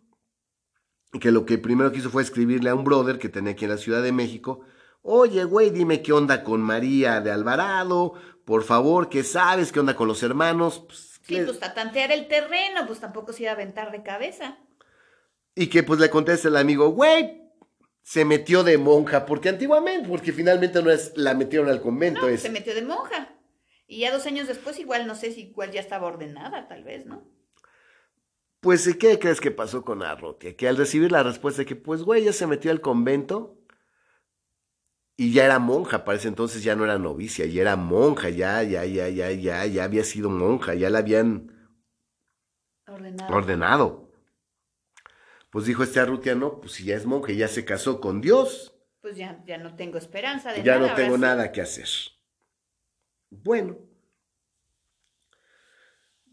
y 1.11 1.19
que 1.19 1.31
lo 1.31 1.45
que 1.45 1.57
primero 1.57 1.91
que 1.91 1.97
hizo 1.97 2.11
fue 2.11 2.21
escribirle 2.21 2.69
a 2.69 2.75
un 2.75 2.83
brother 2.83 3.17
que 3.17 3.27
tenía 3.27 3.53
aquí 3.53 3.65
en 3.65 3.71
la 3.71 3.77
Ciudad 3.77 4.03
de 4.03 4.11
México. 4.11 4.61
Oye, 5.01 5.45
güey, 5.45 5.71
dime 5.71 6.03
qué 6.03 6.13
onda 6.13 6.43
con 6.43 6.61
María 6.61 7.21
de 7.21 7.31
Alvarado, 7.31 8.13
por 8.45 8.63
favor, 8.63 9.09
¿qué 9.09 9.23
sabes? 9.23 9.71
¿Qué 9.71 9.79
onda 9.79 9.95
con 9.95 10.07
los 10.07 10.21
hermanos? 10.21 10.83
Pues, 10.85 11.07
Sí, 11.27 11.41
pues 11.43 11.61
a 11.61 11.73
tantear 11.73 12.11
el 12.13 12.29
terreno, 12.29 12.87
pues 12.87 13.01
tampoco 13.01 13.33
se 13.33 13.43
iba 13.43 13.51
a 13.51 13.55
aventar 13.55 13.91
de 13.91 14.01
cabeza. 14.01 14.57
Y 15.55 15.67
que 15.67 15.83
pues 15.83 15.99
le 15.99 16.09
contesta 16.09 16.47
el 16.47 16.55
amigo, 16.55 16.89
güey, 16.91 17.46
se 18.07 18.23
metió 18.23 18.63
de 18.63 18.77
monja, 18.77 19.25
porque 19.25 19.49
antiguamente, 19.49 20.07
porque 20.07 20.31
finalmente 20.31 20.81
no 20.81 20.89
es, 20.89 21.11
la 21.17 21.33
metieron 21.33 21.67
al 21.67 21.81
convento, 21.81 22.21
No, 22.21 22.29
es, 22.29 22.41
se 22.41 22.49
metió 22.49 22.73
de 22.73 22.81
monja. 22.81 23.35
Y 23.85 23.99
ya 23.99 24.13
dos 24.13 24.25
años 24.25 24.47
después, 24.47 24.79
igual 24.79 25.07
no 25.07 25.13
sé 25.13 25.33
si 25.33 25.41
igual 25.41 25.71
ya 25.71 25.81
estaba 25.81 26.07
ordenada, 26.07 26.69
tal 26.69 26.85
vez, 26.85 27.05
¿no? 27.05 27.29
pues 28.61 28.95
¿qué 28.97 29.19
crees 29.19 29.41
que 29.41 29.51
pasó 29.51 29.83
con 29.83 30.03
Arrutia? 30.03 30.55
Que 30.55 30.69
al 30.69 30.77
recibir 30.77 31.11
la 31.11 31.21
respuesta 31.21 31.63
de 31.63 31.65
que, 31.65 31.75
pues 31.75 32.03
güey, 32.03 32.23
ya 32.23 32.31
se 32.31 32.47
metió 32.47 32.71
al 32.71 32.79
convento 32.79 33.57
y 35.17 35.33
ya 35.33 35.43
era 35.43 35.59
monja, 35.59 36.05
para 36.05 36.17
ese 36.17 36.29
entonces 36.29 36.63
ya 36.63 36.77
no 36.77 36.85
era 36.85 36.97
novicia, 36.97 37.45
ya 37.45 37.61
era 37.61 37.75
monja, 37.75 38.29
ya, 38.29 38.63
ya, 38.63 38.85
ya, 38.85 39.09
ya, 39.09 39.31
ya, 39.31 39.65
ya 39.65 39.83
había 39.83 40.05
sido 40.05 40.29
monja, 40.29 40.75
ya 40.75 40.89
la 40.89 40.99
habían 40.99 41.75
ordenado. 43.29 44.06
Pues 45.49 45.65
dijo 45.65 45.83
este 45.83 45.99
Arrutia, 45.99 46.35
no, 46.35 46.59
pues 46.59 46.73
si 46.73 46.83
ya 46.85 46.95
es 46.95 47.05
monja, 47.05 47.31
ya 47.33 47.47
se 47.47 47.65
casó 47.65 48.01
con 48.01 48.21
Dios. 48.21 48.73
Pues 49.01 49.15
ya, 49.15 49.41
ya 49.45 49.57
no 49.57 49.75
tengo 49.75 49.97
esperanza 49.97 50.51
de 50.51 50.63
ya 50.63 50.73
nada. 50.73 50.77
no 50.79 50.83
ahora 50.85 50.95
tengo 50.95 51.15
sí. 51.15 51.21
nada 51.21 51.51
que 51.51 51.61
hacer. 51.61 51.87
Bueno. 53.29 53.77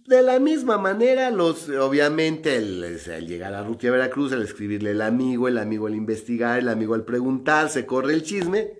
De 0.06 0.20
la 0.20 0.38
misma 0.38 0.76
manera, 0.76 1.30
los, 1.30 1.68
obviamente, 1.70 2.56
el, 2.56 3.00
al 3.10 3.26
llegar 3.26 3.54
a 3.54 3.62
Rutia 3.62 3.90
Veracruz, 3.90 4.32
al 4.32 4.42
escribirle 4.42 4.90
el 4.90 5.00
amigo, 5.00 5.48
el 5.48 5.56
amigo 5.56 5.86
al 5.86 5.94
investigar, 5.94 6.58
el 6.58 6.68
amigo 6.68 6.94
al 6.94 7.04
preguntar, 7.06 7.70
se 7.70 7.86
corre 7.86 8.12
el 8.12 8.22
chisme. 8.22 8.72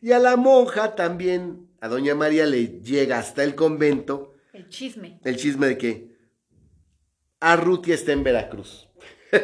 Y 0.00 0.12
a 0.12 0.18
la 0.18 0.36
monja 0.36 0.94
también, 0.94 1.68
a 1.80 1.88
doña 1.88 2.14
María, 2.14 2.46
le 2.46 2.80
llega 2.80 3.18
hasta 3.18 3.44
el 3.44 3.54
convento 3.54 4.34
El 4.54 4.70
chisme. 4.70 5.20
el 5.24 5.36
chisme 5.36 5.66
de 5.66 5.76
que 5.76 6.16
Arrutia 7.40 7.94
está 7.94 8.12
en 8.12 8.24
Veracruz. 8.24 8.88
Uh, 9.32 9.36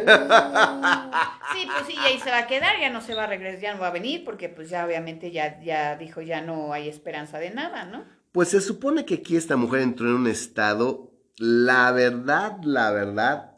sí, 1.52 1.66
pues 1.66 1.86
sí, 1.86 1.94
y 1.94 2.06
ahí 2.06 2.18
se 2.18 2.30
va 2.30 2.38
a 2.38 2.46
quedar, 2.46 2.80
ya 2.80 2.90
no 2.90 3.00
se 3.00 3.14
va 3.14 3.24
a 3.24 3.26
regresar, 3.26 3.60
ya 3.60 3.74
no 3.74 3.80
va 3.80 3.88
a 3.88 3.92
venir, 3.92 4.24
porque 4.24 4.48
pues 4.48 4.68
ya 4.68 4.84
obviamente 4.84 5.30
ya, 5.30 5.60
ya 5.60 5.96
dijo, 5.96 6.22
ya 6.22 6.40
no 6.40 6.72
hay 6.72 6.88
esperanza 6.88 7.38
de 7.38 7.50
nada, 7.50 7.84
¿no? 7.84 8.04
Pues 8.32 8.48
se 8.48 8.60
supone 8.60 9.04
que 9.04 9.14
aquí 9.14 9.36
esta 9.36 9.56
mujer 9.56 9.80
entró 9.80 10.08
en 10.08 10.14
un 10.14 10.26
estado, 10.26 11.12
la 11.38 11.92
verdad, 11.92 12.58
la 12.62 12.90
verdad, 12.90 13.52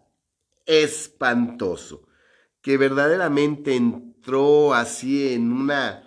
espantoso. 0.66 2.06
Que 2.60 2.76
verdaderamente 2.76 3.74
entró 3.74 4.74
así 4.74 5.32
en 5.32 5.52
una 5.52 6.04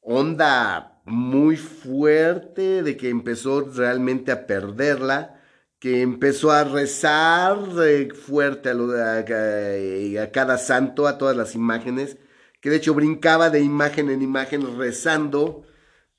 onda 0.00 1.00
muy 1.04 1.56
fuerte 1.56 2.82
de 2.82 2.96
que 2.96 3.08
empezó 3.08 3.60
realmente 3.62 4.30
a 4.30 4.46
perderla, 4.46 5.37
que 5.78 6.02
empezó 6.02 6.50
a 6.50 6.64
rezar 6.64 7.58
eh, 7.84 8.08
fuerte 8.12 8.70
a, 8.70 8.74
lo 8.74 8.88
de- 8.88 10.18
a- 10.18 10.22
a 10.22 10.30
cada 10.32 10.58
santo, 10.58 11.06
a 11.06 11.18
todas 11.18 11.36
las 11.36 11.54
imágenes, 11.54 12.16
que 12.60 12.70
de 12.70 12.76
hecho 12.76 12.94
brincaba 12.94 13.50
de 13.50 13.60
imagen 13.60 14.10
en 14.10 14.20
imagen 14.22 14.76
rezando 14.76 15.62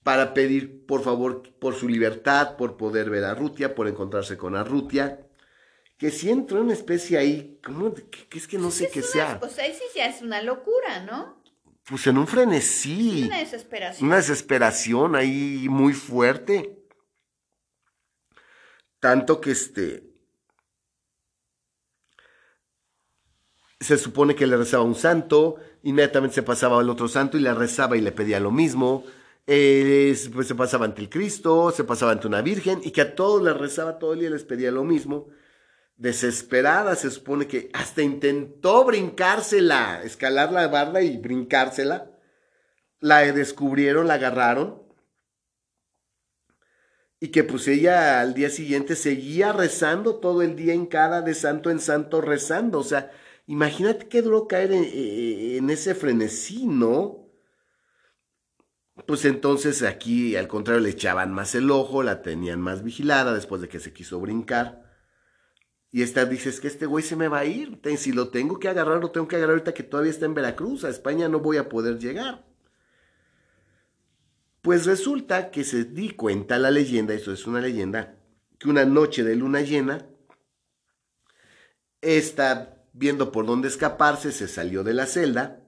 para 0.04 0.34
pedir 0.34 0.86
por 0.86 1.04
favor 1.04 1.44
por 1.60 1.76
su 1.76 1.90
libertad, 1.90 2.56
por 2.56 2.78
poder 2.78 3.10
ver 3.10 3.26
a 3.26 3.36
Rutia, 3.36 3.76
por 3.76 3.88
encontrarse 3.90 4.38
con 4.38 4.56
Arrutia, 4.56 5.28
que 5.98 6.10
si 6.12 6.30
entró 6.30 6.60
en 6.60 6.64
una 6.66 6.74
especie 6.74 7.18
ahí, 7.18 7.60
como 7.62 7.94
que, 7.94 8.04
que 8.30 8.38
es 8.38 8.48
que 8.48 8.58
no 8.58 8.72
sé 8.72 8.90
qué 8.90 9.02
sea, 9.02 9.40
Pues 9.42 9.60
ahí 9.60 9.74
sí 9.74 9.84
ya 9.94 10.06
es 10.06 10.22
una 10.22 10.42
locura, 10.42 11.04
¿no? 11.04 11.38
pues 11.84 12.06
en 12.08 12.18
un 12.20 12.28
frenesí, 12.28 13.24
Una 13.26 13.40
desesperación. 13.40 14.08
una 14.08 14.18
desesperación 14.18 15.16
ahí 15.16 15.66
muy 15.70 15.94
fuerte. 15.94 16.79
Tanto 19.00 19.40
que 19.40 19.52
este. 19.52 20.04
Se 23.80 23.98
supone 23.98 24.36
que 24.36 24.46
le 24.46 24.58
rezaba 24.58 24.84
un 24.84 24.96
santo, 24.96 25.56
inmediatamente 25.84 26.36
se 26.36 26.44
pasaba 26.44 26.80
al 26.80 26.90
otro 26.90 27.08
santo 27.08 27.38
y 27.38 27.42
le 27.42 27.54
rezaba 27.54 27.96
y 27.96 28.02
le 28.02 28.12
pedía 28.12 28.40
lo 28.40 28.52
mismo. 28.52 29.06
Pues 29.46 30.48
se 30.48 30.56
pasaba 30.56 30.86
ante 30.86 31.02
el 31.02 31.10
Cristo, 31.10 31.72
se 31.72 31.86
pasaba 31.86 32.12
ante 32.12 32.28
una 32.28 32.42
virgen 32.42 32.82
y 32.84 32.92
que 32.92 33.02
a 33.02 33.16
todos 33.16 33.42
les 33.42 33.56
rezaba 33.56 33.98
todo 33.98 34.14
el 34.14 34.20
día 34.20 34.30
y 34.30 34.34
les 34.34 34.44
pedía 34.44 34.70
lo 34.70 34.84
mismo. 34.84 35.30
Desesperada, 35.96 36.96
se 36.96 37.10
supone 37.10 37.48
que 37.48 37.70
hasta 37.74 38.02
intentó 38.02 38.84
brincársela, 38.84 40.04
escalar 40.04 40.52
la 40.52 40.68
barda 40.68 41.02
y 41.02 41.18
brincársela. 41.18 42.12
La 43.00 43.20
descubrieron, 43.32 44.08
la 44.08 44.16
agarraron 44.16 44.89
y 47.20 47.30
que 47.30 47.44
pues 47.44 47.68
ella 47.68 48.22
al 48.22 48.34
día 48.34 48.50
siguiente 48.50 48.96
seguía 48.96 49.52
rezando 49.54 50.16
todo 50.16 50.42
el 50.42 50.56
día 50.56 50.74
en 50.74 50.86
cada 50.86 51.22
de 51.22 51.34
santo 51.34 51.70
en 51.70 51.80
santo 51.80 52.22
rezando. 52.22 52.80
O 52.80 52.84
sea, 52.84 53.12
imagínate 53.46 54.08
qué 54.08 54.22
duro 54.22 54.48
caer 54.48 54.72
en, 54.72 54.86
en 54.94 55.70
ese 55.70 55.96
frenesí, 55.96 56.66
¿no? 56.66 57.30
Pues 59.08 59.26
entonces 59.26 59.84
aquí 59.84 60.36
al 60.36 60.48
contrario 60.48 60.82
le 60.82 60.90
echaban 60.90 61.34
más 61.34 61.56
el 61.56 61.72
ojo, 61.72 62.04
la 62.04 62.22
tenían 62.22 62.62
más 62.62 62.84
vigilada 62.84 63.34
después 63.34 63.62
de 63.62 63.70
que 63.70 63.80
se 63.80 63.94
quiso 63.94 64.20
brincar. 64.20 64.90
Y 65.92 66.04
esta 66.04 66.26
dice, 66.26 66.50
es 66.50 66.60
que 66.60 66.68
este 66.68 66.86
güey 66.86 67.04
se 67.04 67.16
me 67.16 67.28
va 67.28 67.40
a 67.40 67.46
ir. 67.46 67.80
Si 67.98 68.12
lo 68.12 68.30
tengo 68.30 68.60
que 68.60 68.70
agarrar, 68.70 69.02
lo 69.02 69.12
tengo 69.12 69.28
que 69.28 69.38
agarrar 69.38 69.56
ahorita 69.56 69.74
que 69.74 69.84
todavía 69.84 70.12
está 70.12 70.26
en 70.26 70.36
Veracruz. 70.36 70.84
A 70.84 70.90
España 70.90 71.30
no 71.30 71.40
voy 71.40 71.58
a 71.58 71.70
poder 71.70 71.98
llegar. 72.00 72.49
Pues 74.62 74.86
resulta 74.86 75.52
que 75.52 75.64
se 75.64 75.86
di 75.86 76.12
cuenta 76.12 76.60
la 76.60 76.72
leyenda, 76.72 77.14
eso 77.14 77.32
es 77.32 77.48
una 77.48 77.62
leyenda, 77.62 78.18
que 78.58 78.70
una 78.70 78.86
noche 78.86 79.24
de 79.24 79.36
luna 79.36 79.62
llena, 79.62 80.06
está 82.02 82.84
viendo 82.94 83.32
por 83.32 83.46
dónde 83.46 83.68
escaparse, 83.68 84.32
se 84.32 84.48
salió 84.48 84.84
de 84.84 84.94
la 84.94 85.06
celda 85.06 85.62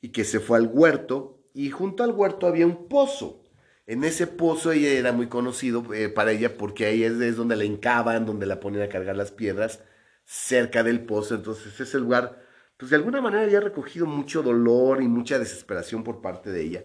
y 0.00 0.10
que 0.10 0.24
se 0.24 0.40
fue 0.40 0.58
al 0.58 0.70
huerto 0.72 1.38
y 1.54 1.70
junto 1.70 2.02
al 2.02 2.12
huerto 2.12 2.46
había 2.46 2.66
un 2.66 2.88
pozo. 2.88 3.44
En 3.86 4.04
ese 4.04 4.26
pozo 4.26 4.72
ella 4.72 4.90
era 4.90 5.12
muy 5.12 5.28
conocido 5.28 5.94
eh, 5.94 6.08
para 6.08 6.32
ella 6.32 6.56
porque 6.56 6.86
ahí 6.86 7.04
es, 7.04 7.36
donde 7.36 7.56
la 7.56 7.64
hincaban, 7.64 8.26
donde 8.26 8.46
la 8.46 8.60
ponían 8.60 8.82
a 8.82 8.88
cargar 8.88 9.16
las 9.16 9.32
piedras, 9.32 9.82
cerca 10.24 10.82
del 10.82 11.04
pozo. 11.04 11.34
Entonces 11.34 11.78
ese 11.80 11.98
lugar, 11.98 12.42
pues 12.76 12.90
de 12.90 12.96
alguna 12.96 13.20
manera 13.20 13.44
había 13.44 13.60
recogido 13.60 14.06
mucho 14.06 14.42
dolor 14.42 15.02
y 15.02 15.08
mucha 15.08 15.38
desesperación 15.38 16.04
por 16.04 16.20
parte 16.20 16.50
de 16.50 16.62
ella. 16.62 16.84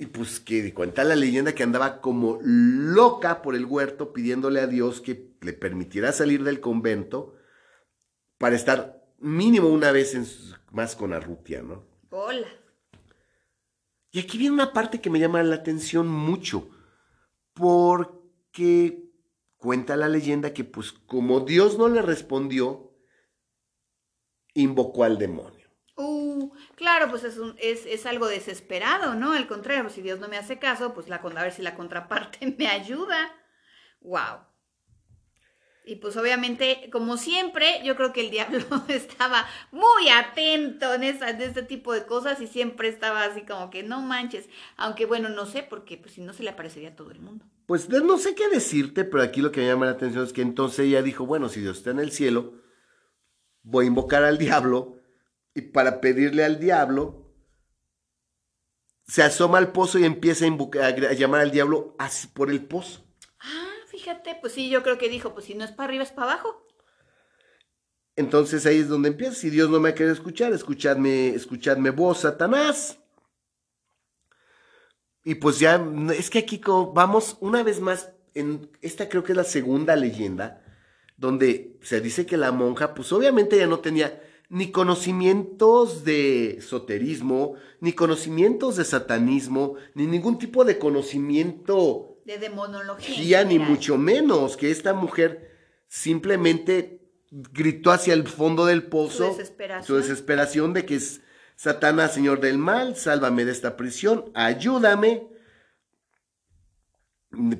Y 0.00 0.06
pues 0.06 0.40
que 0.40 0.72
cuenta 0.72 1.04
la 1.04 1.14
leyenda 1.14 1.54
que 1.54 1.62
andaba 1.62 2.00
como 2.00 2.38
loca 2.42 3.42
por 3.42 3.54
el 3.54 3.66
huerto 3.66 4.14
pidiéndole 4.14 4.60
a 4.60 4.66
Dios 4.66 5.02
que 5.02 5.34
le 5.42 5.52
permitiera 5.52 6.10
salir 6.12 6.42
del 6.42 6.60
convento 6.60 7.34
para 8.38 8.56
estar 8.56 9.04
mínimo 9.18 9.68
una 9.68 9.92
vez 9.92 10.14
en 10.14 10.24
su- 10.24 10.54
más 10.72 10.96
con 10.96 11.12
Arrutia, 11.12 11.60
¿no? 11.62 11.84
Hola. 12.08 12.48
Y 14.10 14.20
aquí 14.20 14.38
viene 14.38 14.54
una 14.54 14.72
parte 14.72 15.02
que 15.02 15.10
me 15.10 15.20
llama 15.20 15.42
la 15.42 15.56
atención 15.56 16.08
mucho, 16.08 16.70
porque 17.52 19.04
cuenta 19.58 19.96
la 19.98 20.08
leyenda 20.08 20.54
que 20.54 20.64
pues 20.64 20.92
como 20.92 21.40
Dios 21.40 21.76
no 21.76 21.88
le 21.88 22.00
respondió, 22.00 22.96
invocó 24.54 25.04
al 25.04 25.18
demonio. 25.18 25.68
Uh, 25.96 26.50
claro, 26.80 27.10
pues 27.10 27.24
es, 27.24 27.36
un, 27.36 27.54
es, 27.58 27.84
es 27.84 28.06
algo 28.06 28.26
desesperado, 28.26 29.14
¿no? 29.14 29.34
Al 29.34 29.46
contrario, 29.46 29.82
pues, 29.82 29.94
si 29.94 30.00
Dios 30.00 30.18
no 30.18 30.28
me 30.28 30.38
hace 30.38 30.58
caso, 30.58 30.94
pues 30.94 31.10
la, 31.10 31.16
a 31.16 31.42
ver 31.42 31.52
si 31.52 31.60
la 31.60 31.74
contraparte 31.74 32.54
me 32.58 32.68
ayuda. 32.68 33.30
Wow. 34.00 34.46
Y 35.84 35.96
pues 35.96 36.16
obviamente, 36.16 36.88
como 36.90 37.18
siempre, 37.18 37.82
yo 37.84 37.96
creo 37.96 38.14
que 38.14 38.22
el 38.22 38.30
diablo 38.30 38.64
estaba 38.88 39.46
muy 39.72 40.08
atento 40.08 40.94
en, 40.94 41.02
esa, 41.02 41.28
este 41.28 41.62
tipo 41.62 41.92
de 41.92 42.06
cosas 42.06 42.40
y 42.40 42.46
siempre 42.46 42.88
estaba 42.88 43.24
así 43.24 43.42
como 43.42 43.68
que 43.68 43.82
no 43.82 44.00
manches. 44.00 44.48
Aunque 44.78 45.04
bueno, 45.04 45.28
no 45.28 45.44
sé, 45.44 45.62
porque 45.62 45.98
pues 45.98 46.14
si 46.14 46.22
no 46.22 46.32
se 46.32 46.44
le 46.44 46.50
aparecería 46.50 46.90
a 46.90 46.96
todo 46.96 47.10
el 47.10 47.20
mundo. 47.20 47.44
Pues 47.66 47.90
no 47.90 48.16
sé 48.16 48.34
qué 48.34 48.48
decirte, 48.48 49.04
pero 49.04 49.22
aquí 49.22 49.42
lo 49.42 49.52
que 49.52 49.60
me 49.60 49.66
llama 49.66 49.84
la 49.84 49.92
atención 49.92 50.24
es 50.24 50.32
que 50.32 50.42
entonces 50.42 50.86
ella 50.86 51.02
dijo, 51.02 51.26
bueno, 51.26 51.50
si 51.50 51.60
Dios 51.60 51.76
está 51.76 51.90
en 51.90 52.00
el 52.00 52.10
cielo, 52.10 52.54
voy 53.62 53.84
a 53.84 53.88
invocar 53.88 54.24
al 54.24 54.38
diablo 54.38 54.99
y 55.54 55.62
para 55.62 56.00
pedirle 56.00 56.44
al 56.44 56.58
diablo, 56.60 57.32
se 59.06 59.22
asoma 59.22 59.58
al 59.58 59.72
pozo 59.72 59.98
y 59.98 60.04
empieza 60.04 60.44
a, 60.44 60.48
invocar- 60.48 61.06
a 61.06 61.12
llamar 61.12 61.40
al 61.40 61.50
diablo 61.50 61.96
así 61.98 62.28
por 62.28 62.50
el 62.50 62.64
pozo. 62.64 63.04
Ah, 63.40 63.72
fíjate, 63.88 64.36
pues 64.40 64.52
sí, 64.52 64.70
yo 64.70 64.82
creo 64.82 64.98
que 64.98 65.08
dijo, 65.08 65.34
pues 65.34 65.46
si 65.46 65.54
no 65.54 65.64
es 65.64 65.72
para 65.72 65.88
arriba, 65.88 66.04
es 66.04 66.12
para 66.12 66.32
abajo. 66.32 66.66
Entonces 68.16 68.66
ahí 68.66 68.78
es 68.78 68.88
donde 68.88 69.08
empieza. 69.08 69.34
Si 69.34 69.50
Dios 69.50 69.70
no 69.70 69.80
me 69.80 69.94
quiere 69.94 70.12
escuchar, 70.12 70.52
escuchadme, 70.52 71.28
escuchadme 71.30 71.90
vos, 71.90 72.20
Satanás. 72.20 72.98
Y 75.24 75.36
pues 75.36 75.58
ya, 75.58 75.84
es 76.16 76.30
que 76.30 76.38
aquí 76.38 76.60
vamos 76.94 77.36
una 77.40 77.62
vez 77.62 77.80
más, 77.80 78.12
en 78.34 78.70
esta 78.80 79.08
creo 79.08 79.22
que 79.24 79.32
es 79.32 79.36
la 79.36 79.44
segunda 79.44 79.96
leyenda, 79.96 80.64
donde 81.16 81.78
se 81.82 82.00
dice 82.00 82.26
que 82.26 82.36
la 82.36 82.52
monja, 82.52 82.94
pues 82.94 83.12
obviamente 83.12 83.58
ya 83.58 83.66
no 83.66 83.80
tenía 83.80 84.22
ni 84.50 84.72
conocimientos 84.72 86.04
de 86.04 86.58
esoterismo, 86.58 87.54
ni 87.80 87.92
conocimientos 87.92 88.76
de 88.76 88.84
satanismo, 88.84 89.76
ni 89.94 90.08
ningún 90.08 90.38
tipo 90.38 90.64
de 90.64 90.76
conocimiento 90.76 92.18
de 92.24 92.36
demonología, 92.36 93.44
ni 93.44 93.60
mucho 93.60 93.96
menos, 93.96 94.56
que 94.56 94.72
esta 94.72 94.92
mujer 94.92 95.52
simplemente 95.86 97.00
gritó 97.30 97.92
hacia 97.92 98.12
el 98.12 98.26
fondo 98.26 98.66
del 98.66 98.82
pozo 98.82 99.30
su 99.30 99.38
desesperación, 99.38 99.86
su 99.86 99.96
desesperación 99.96 100.72
de 100.72 100.84
que 100.84 100.96
es 100.96 101.20
Satanás, 101.54 102.12
Señor 102.12 102.40
del 102.40 102.58
mal, 102.58 102.96
sálvame 102.96 103.44
de 103.44 103.52
esta 103.52 103.76
prisión, 103.76 104.32
ayúdame. 104.34 105.28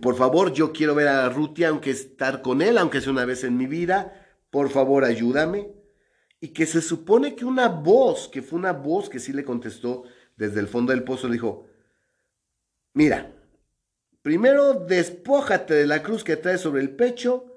Por 0.03 0.17
favor, 0.17 0.53
yo 0.53 0.73
quiero 0.73 0.97
ver 0.97 1.07
a 1.07 1.29
Rutia, 1.29 1.69
aunque 1.69 1.91
estar 1.91 2.43
con 2.43 2.63
él, 2.63 2.79
aunque 2.79 3.01
sea 3.01 3.13
una 3.13 3.25
vez 3.25 3.45
en 3.45 3.57
mi 3.57 3.67
vida. 3.67 4.27
Por 4.51 4.71
favor, 4.71 5.05
ayúdame. 5.05 5.80
Y 6.41 6.49
que 6.49 6.67
se 6.67 6.81
supone 6.81 7.35
que 7.37 7.45
una 7.45 7.69
voz, 7.69 8.29
que 8.29 8.43
fue 8.43 8.59
una 8.59 8.73
voz 8.73 9.11
que 9.11 9.19
sí 9.19 9.33
le 9.33 9.45
contestó 9.45 10.05
desde 10.37 10.61
el 10.61 10.69
fondo 10.69 10.93
del 10.93 11.05
pozo, 11.05 11.29
le 11.29 11.35
dijo, 11.35 11.67
mira, 12.95 13.33
primero 14.23 14.75
despójate 14.75 15.75
de 15.75 15.87
la 15.87 16.03
cruz 16.03 16.25
que 16.25 16.37
traes 16.37 16.63
sobre 16.63 16.81
el 16.81 16.97
pecho 16.97 17.57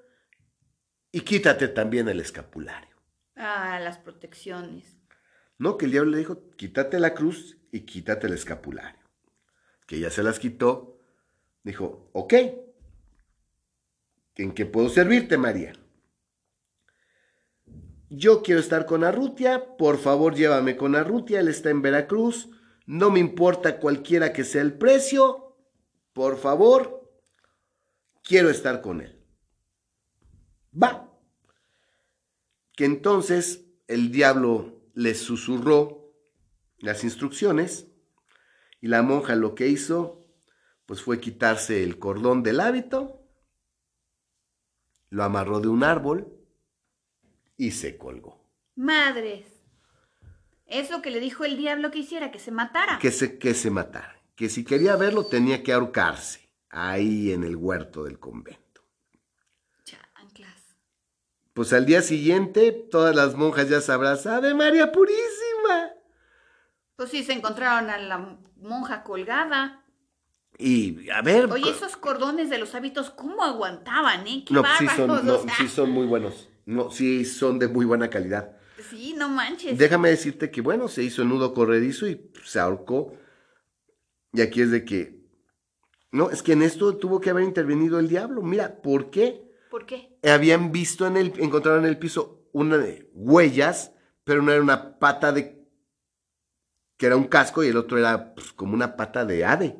y 1.11 1.21
quítate 1.21 1.69
también 1.69 2.09
el 2.09 2.19
escapulario. 2.19 2.93
Ah, 3.35 3.79
las 3.79 3.97
protecciones. 3.97 4.97
No, 5.57 5.77
que 5.77 5.85
el 5.85 5.91
diablo 5.91 6.11
le 6.11 6.17
dijo, 6.17 6.49
quítate 6.57 6.99
la 6.99 7.13
cruz 7.13 7.57
y 7.71 7.81
quítate 7.81 8.27
el 8.27 8.33
escapulario. 8.33 8.99
Que 9.87 9.99
ya 9.99 10.09
se 10.09 10.23
las 10.23 10.39
quitó. 10.39 10.99
Dijo, 11.63 12.09
ok, 12.13 12.33
¿en 14.35 14.53
qué 14.53 14.65
puedo 14.65 14.89
servirte, 14.89 15.37
María? 15.37 15.73
Yo 18.15 18.43
quiero 18.43 18.59
estar 18.59 18.85
con 18.85 19.03
Arrutia, 19.03 19.75
por 19.75 19.97
favor 19.97 20.35
llévame 20.35 20.77
con 20.77 20.95
Arrutia, 20.95 21.39
él 21.39 21.47
está 21.47 21.71
en 21.71 21.81
Veracruz, 21.81 22.47
no 22.85 23.09
me 23.09 23.19
importa 23.19 23.79
cualquiera 23.79 24.33
que 24.33 24.43
sea 24.43 24.61
el 24.61 24.77
precio, 24.77 25.57
por 26.13 26.37
favor, 26.37 27.11
quiero 28.21 28.51
estar 28.51 28.81
con 28.81 29.01
él. 29.01 29.19
Va. 30.79 31.11
Que 32.75 32.85
entonces 32.85 33.65
el 33.87 34.11
diablo 34.11 34.83
le 34.93 35.15
susurró 35.15 36.13
las 36.77 37.03
instrucciones 37.03 37.87
y 38.79 38.89
la 38.89 39.01
monja 39.01 39.35
lo 39.35 39.55
que 39.55 39.69
hizo 39.69 40.23
pues 40.85 41.01
fue 41.01 41.19
quitarse 41.19 41.81
el 41.81 41.97
cordón 41.97 42.43
del 42.43 42.59
hábito, 42.59 43.25
lo 45.09 45.23
amarró 45.23 45.61
de 45.61 45.69
un 45.69 45.83
árbol 45.83 46.42
y 47.57 47.71
se 47.71 47.97
colgó. 47.97 48.43
Madres, 48.75 49.45
es 50.65 50.89
lo 50.89 51.01
que 51.01 51.11
le 51.11 51.19
dijo 51.19 51.45
el 51.45 51.57
diablo 51.57 51.91
que 51.91 51.99
hiciera, 51.99 52.31
que 52.31 52.39
se 52.39 52.51
matara. 52.51 52.99
Que 52.99 53.11
se, 53.11 53.37
que 53.37 53.53
se 53.53 53.69
matara, 53.69 54.21
que 54.35 54.49
si 54.49 54.63
quería 54.63 54.95
verlo 54.95 55.25
tenía 55.25 55.63
que 55.63 55.73
ahorcarse 55.73 56.49
ahí 56.69 57.31
en 57.31 57.43
el 57.43 57.55
huerto 57.55 58.03
del 58.03 58.19
convento. 58.19 58.63
Pues 61.53 61.71
al 61.71 61.85
día 61.85 62.01
siguiente, 62.01 62.71
todas 62.71 63.15
las 63.15 63.35
monjas 63.35 63.69
ya 63.69 63.79
sabrán, 63.79 64.17
¡Ave 64.25 64.55
María 64.55 64.91
Purísima! 64.91 65.91
Pues 66.95 67.11
sí, 67.11 67.23
se 67.23 67.33
encontraron 67.33 67.91
a 67.91 67.99
la 67.99 68.37
monja 68.57 69.03
colgada. 69.03 69.83
Y 70.57 71.09
a 71.11 71.21
ver. 71.21 71.51
Oye, 71.51 71.69
esos 71.69 71.95
cordones 71.95 72.49
de 72.49 72.57
los 72.57 72.73
hábitos, 72.73 73.11
¿cómo 73.11 73.43
aguantaban, 73.43 74.25
eh? 74.25 74.45
no, 74.49 74.63
sí 74.79 74.87
son, 74.95 75.25
no, 75.25 75.39
sí 75.57 75.67
son 75.67 75.91
muy 75.91 76.07
buenos. 76.07 76.49
No, 76.65 76.91
sí 76.91 77.25
son 77.25 77.59
de 77.59 77.67
muy 77.67 77.85
buena 77.85 78.09
calidad. 78.09 78.57
Sí, 78.89 79.13
no 79.17 79.29
manches. 79.29 79.77
Déjame 79.77 80.09
decirte 80.09 80.51
que, 80.51 80.61
bueno, 80.61 80.87
se 80.87 81.03
hizo 81.03 81.23
nudo 81.23 81.53
corredizo 81.53 82.07
y 82.07 82.31
se 82.43 82.59
ahorcó. 82.59 83.17
Y 84.33 84.41
aquí 84.41 84.61
es 84.61 84.71
de 84.71 84.83
que. 84.83 85.23
No, 86.11 86.29
es 86.29 86.43
que 86.43 86.53
en 86.53 86.61
esto 86.61 86.97
tuvo 86.97 87.19
que 87.19 87.29
haber 87.29 87.43
intervenido 87.43 87.99
el 87.99 88.07
diablo. 88.07 88.41
Mira, 88.41 88.81
¿por 88.81 89.09
qué? 89.09 89.43
¿Por 89.69 89.85
qué? 89.85 90.19
Habían 90.23 90.71
visto 90.71 91.07
en 91.07 91.17
el, 91.17 91.33
encontraron 91.39 91.83
en 91.83 91.89
el 91.89 91.97
piso 91.97 92.47
una 92.51 92.77
de 92.77 93.09
huellas, 93.13 93.91
pero 94.23 94.41
no 94.41 94.51
era 94.51 94.61
una 94.61 94.99
pata 94.99 95.31
de, 95.31 95.63
que 96.97 97.07
era 97.07 97.15
un 97.15 97.25
casco 97.25 97.63
y 97.63 97.69
el 97.69 97.77
otro 97.77 97.97
era 97.97 98.35
pues, 98.35 98.53
como 98.53 98.73
una 98.73 98.95
pata 98.95 99.25
de 99.25 99.43
ave. 99.43 99.75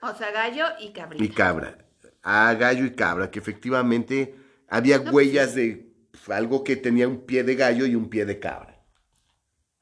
O 0.00 0.14
sea, 0.14 0.30
gallo 0.30 0.64
y 0.80 0.92
cabrita. 0.92 1.24
Y 1.24 1.28
cabra. 1.28 1.78
Ah, 2.22 2.54
gallo 2.54 2.84
y 2.84 2.92
cabra, 2.92 3.30
que 3.30 3.40
efectivamente 3.40 4.36
había 4.68 5.00
pues 5.02 5.12
huellas 5.12 5.54
de 5.54 5.91
algo 6.28 6.64
que 6.64 6.76
tenía 6.76 7.08
un 7.08 7.24
pie 7.26 7.44
de 7.44 7.54
gallo 7.54 7.86
y 7.86 7.94
un 7.94 8.08
pie 8.08 8.24
de 8.24 8.38
cabra. 8.38 8.84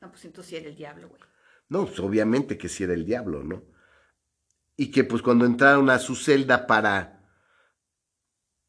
No, 0.01 0.11
pues 0.11 0.25
entonces 0.25 0.51
sí 0.51 0.57
era 0.57 0.69
el 0.69 0.77
diablo, 0.77 1.09
güey. 1.09 1.21
No, 1.69 1.87
pues 1.87 2.01
obviamente 2.01 2.59
que 2.59 2.69
sí 2.69 2.85
era 2.85 2.95
el 2.95 3.05
diablo, 3.05 3.45
¿no? 3.45 3.63
Y 4.77 4.91
que 4.91 5.05
pues 5.05 5.23
cuando 5.23 5.45
entraron 5.45 5.91
a 5.91 5.99
su 5.99 6.17
celda 6.17 6.67
para 6.67 7.21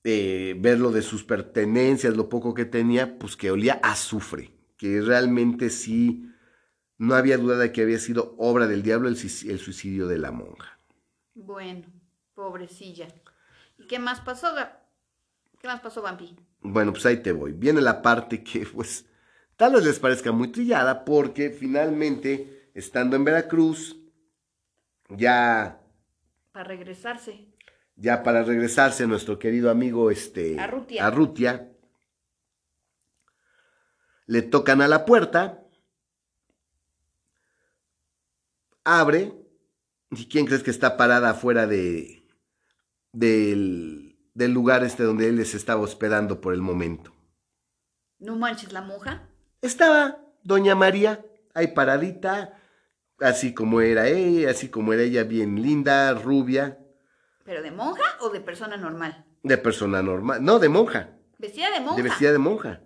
eh, 0.03 0.55
ver 0.59 0.79
lo 0.79 0.91
de 0.91 1.01
sus 1.01 1.23
pertenencias, 1.23 2.15
lo 2.15 2.29
poco 2.29 2.53
que 2.53 2.65
tenía, 2.65 3.17
pues 3.17 3.35
que 3.37 3.51
olía 3.51 3.79
a 3.81 3.91
azufre, 3.91 4.57
que 4.77 5.01
realmente 5.01 5.69
sí, 5.69 6.31
no 6.97 7.15
había 7.15 7.37
duda 7.37 7.57
de 7.57 7.71
que 7.71 7.81
había 7.81 7.99
sido 7.99 8.35
obra 8.37 8.67
del 8.67 8.83
diablo 8.83 9.07
el, 9.07 9.17
suicidio 9.17 10.07
de 10.07 10.17
la 10.19 10.31
monja. 10.31 10.79
Bueno, 11.33 11.87
pobrecilla. 12.35 13.07
¿Y 13.77 13.87
qué 13.87 13.97
más 13.97 14.21
pasó? 14.21 14.53
¿Qué 15.59 15.67
más 15.67 15.81
pasó, 15.81 16.01
Vampi? 16.01 16.35
Bueno, 16.61 16.93
pues 16.93 17.05
ahí 17.05 17.17
te 17.17 17.31
voy. 17.31 17.53
Viene 17.53 17.81
la 17.81 18.01
parte 18.01 18.43
que, 18.43 18.65
pues, 18.65 19.05
tal 19.55 19.73
vez 19.73 19.85
les 19.85 19.99
parezca 19.99 20.31
muy 20.31 20.51
trillada, 20.51 21.03
porque 21.05 21.49
finalmente, 21.49 22.69
estando 22.73 23.15
en 23.15 23.25
Veracruz, 23.25 23.97
ya... 25.09 25.81
Para 26.51 26.65
regresarse 26.65 27.51
ya 28.01 28.23
para 28.23 28.43
regresarse 28.43 29.05
nuestro 29.05 29.37
querido 29.37 29.69
amigo 29.69 30.09
este, 30.09 30.59
Arrutia. 30.59 31.71
Le 34.25 34.41
tocan 34.41 34.81
a 34.81 34.87
la 34.87 35.05
puerta, 35.05 35.63
abre, 38.83 39.33
¿y 40.09 40.27
quién 40.27 40.45
crees 40.45 40.63
que 40.63 40.71
está 40.71 40.95
parada 40.97 41.31
afuera 41.31 41.67
de, 41.67 42.23
del, 43.11 44.10
del 44.33 44.51
lugar 44.51 44.83
este 44.83 45.03
donde 45.03 45.27
él 45.29 45.37
les 45.37 45.53
estaba 45.53 45.81
hospedando 45.81 46.41
por 46.41 46.53
el 46.53 46.61
momento? 46.61 47.13
No 48.19 48.35
manches, 48.35 48.71
la 48.71 48.81
monja. 48.81 49.29
Estaba 49.61 50.19
doña 50.43 50.75
María 50.75 51.25
ahí 51.53 51.67
paradita, 51.67 52.59
así 53.19 53.53
como 53.53 53.81
era 53.81 54.07
ella, 54.07 54.51
así 54.51 54.69
como 54.69 54.93
era 54.93 55.03
ella, 55.03 55.23
bien 55.23 55.61
linda, 55.61 56.13
rubia, 56.13 56.81
¿Pero 57.51 57.63
de 57.63 57.71
monja 57.71 58.03
o 58.21 58.29
de 58.29 58.39
persona 58.39 58.77
normal? 58.77 59.25
De 59.43 59.57
persona 59.57 60.01
normal. 60.01 60.43
No, 60.43 60.59
de 60.59 60.69
monja. 60.69 61.09
Vestida 61.37 61.71
de 61.71 61.79
monja. 61.79 61.95
De 61.95 62.01
vestida 62.03 62.31
de 62.31 62.37
monja. 62.37 62.81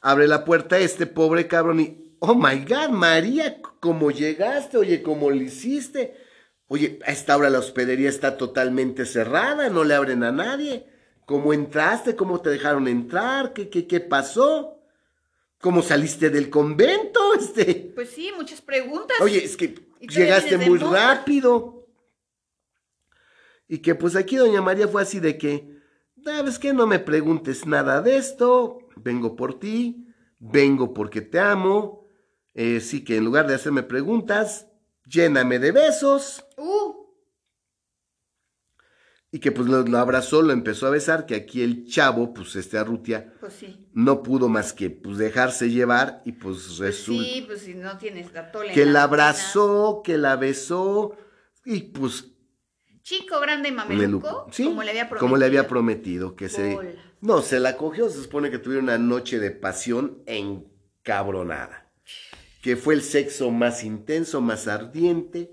Abre 0.00 0.26
la 0.26 0.44
puerta 0.44 0.78
este 0.78 1.06
pobre 1.06 1.46
cabrón 1.46 1.80
y. 1.80 2.16
Oh 2.18 2.34
my 2.34 2.64
God, 2.64 2.88
María, 2.90 3.60
¿cómo 3.80 4.10
llegaste? 4.10 4.78
Oye, 4.78 5.02
¿cómo 5.02 5.30
lo 5.30 5.36
hiciste? 5.36 6.16
Oye, 6.68 6.98
a 7.06 7.12
esta 7.12 7.36
hora 7.36 7.50
la 7.50 7.58
hospedería 7.58 8.08
está 8.08 8.36
totalmente 8.36 9.04
cerrada, 9.06 9.68
no 9.68 9.84
le 9.84 9.94
abren 9.94 10.24
a 10.24 10.32
nadie. 10.32 10.86
¿Cómo 11.26 11.52
entraste? 11.52 12.16
¿Cómo 12.16 12.40
te 12.40 12.50
dejaron 12.50 12.88
entrar? 12.88 13.52
¿Qué, 13.52 13.68
qué, 13.68 13.86
qué 13.86 14.00
pasó? 14.00 14.80
¿Cómo 15.58 15.82
saliste 15.82 16.30
del 16.30 16.50
convento? 16.50 17.20
Este. 17.34 17.92
Pues 17.94 18.10
sí, 18.10 18.30
muchas 18.36 18.60
preguntas. 18.60 19.16
Oye, 19.20 19.42
es 19.42 19.56
que 19.56 19.74
llegaste 20.00 20.56
muy 20.56 20.78
rápido. 20.78 21.88
Y 23.66 23.78
que 23.78 23.94
pues 23.94 24.14
aquí 24.14 24.36
doña 24.36 24.60
María 24.62 24.86
fue 24.86 25.02
así 25.02 25.20
de 25.20 25.36
que, 25.36 25.78
¿sabes 26.22 26.58
qué? 26.58 26.72
No 26.72 26.86
me 26.86 26.98
preguntes 26.98 27.66
nada 27.66 28.02
de 28.02 28.18
esto, 28.18 28.78
vengo 28.96 29.36
por 29.36 29.58
ti, 29.58 30.06
vengo 30.38 30.92
porque 30.92 31.22
te 31.22 31.40
amo, 31.40 32.06
eh, 32.52 32.80
sí 32.80 33.02
que 33.02 33.16
en 33.16 33.24
lugar 33.24 33.46
de 33.46 33.54
hacerme 33.54 33.82
preguntas, 33.82 34.68
lléname 35.06 35.58
de 35.58 35.72
besos. 35.72 36.44
Uh. 36.56 37.04
Y 39.30 39.40
que 39.40 39.50
pues 39.50 39.66
lo, 39.66 39.98
abrazó, 39.98 40.42
lo 40.42 40.52
empezó 40.52 40.86
a 40.86 40.90
besar, 40.90 41.26
que 41.26 41.34
aquí 41.34 41.62
el 41.62 41.86
chavo, 41.88 42.32
pues 42.32 42.54
este 42.54 42.78
Arrutia, 42.78 43.34
pues 43.40 43.54
sí. 43.54 43.88
no 43.92 44.22
pudo 44.22 44.48
más 44.48 44.72
que 44.72 44.90
pues 44.90 45.18
dejarse 45.18 45.70
llevar 45.70 46.22
y 46.24 46.32
pues 46.32 46.78
resulta... 46.78 47.24
Sí, 47.24 47.44
pues 47.44 47.62
si 47.62 47.74
no 47.74 47.98
tienes 47.98 48.32
la 48.32 48.52
Que 48.72 48.86
la 48.86 49.02
abrazó, 49.02 50.02
que 50.04 50.18
la 50.18 50.36
besó 50.36 51.16
y 51.64 51.80
pues 51.80 52.26
chico 53.02 53.40
grande 53.40 53.72
mameluco, 53.72 54.46
¿Sí? 54.52 54.64
como 54.64 54.84
le 54.84 54.90
había 54.90 55.08
prometido. 55.08 55.20
Como 55.20 55.36
le 55.36 55.46
había 55.46 55.66
prometido 55.66 56.36
que 56.36 56.48
se 56.48 56.98
No, 57.20 57.42
se 57.42 57.58
la 57.58 57.76
cogió, 57.76 58.08
se 58.08 58.22
supone 58.22 58.52
que 58.52 58.58
tuvieron 58.58 58.84
una 58.84 58.98
noche 58.98 59.40
de 59.40 59.50
pasión 59.50 60.22
encabronada. 60.26 61.83
Que 62.64 62.76
fue 62.76 62.94
el 62.94 63.02
sexo 63.02 63.50
más 63.50 63.84
intenso, 63.84 64.40
más 64.40 64.68
ardiente. 64.68 65.50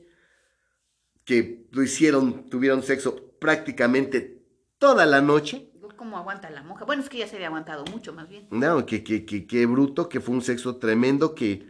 que 1.26 1.68
lo 1.72 1.84
hicieron, 1.84 2.50
tuvieron 2.50 2.84
sexo 2.84 3.34
prácticamente 3.38 4.42
toda 4.80 5.06
la 5.06 5.20
noche. 5.20 5.68
¿Cómo 5.98 6.18
aguanta 6.18 6.50
la 6.50 6.64
monja? 6.64 6.86
Bueno, 6.86 7.04
es 7.04 7.10
que 7.10 7.18
ya 7.18 7.28
se 7.28 7.36
había 7.36 7.48
aguantado 7.48 7.84
mucho 7.92 8.14
más 8.14 8.30
bien. 8.30 8.48
No, 8.50 8.86
que, 8.86 9.04
que, 9.04 9.26
que, 9.26 9.46
que 9.46 9.66
bruto, 9.66 10.08
que 10.08 10.22
fue 10.22 10.34
un 10.34 10.42
sexo 10.42 10.78
tremendo, 10.78 11.36
que 11.36 11.68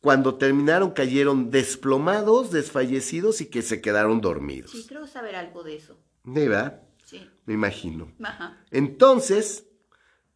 cuando 0.00 0.34
terminaron 0.36 0.90
cayeron 0.90 1.50
desplomados, 1.50 2.50
desfallecidos 2.50 3.40
y 3.40 3.46
que 3.46 3.62
se 3.62 3.80
quedaron 3.80 4.20
dormidos. 4.20 4.70
Sí, 4.72 4.84
creo 4.86 5.06
saber 5.06 5.34
algo 5.34 5.62
de 5.64 5.76
eso. 5.76 5.98
¿De 6.24 6.46
verdad? 6.46 6.82
Sí. 7.04 7.26
Me 7.46 7.54
imagino. 7.54 8.12
Ajá. 8.22 8.62
Entonces, 8.70 9.66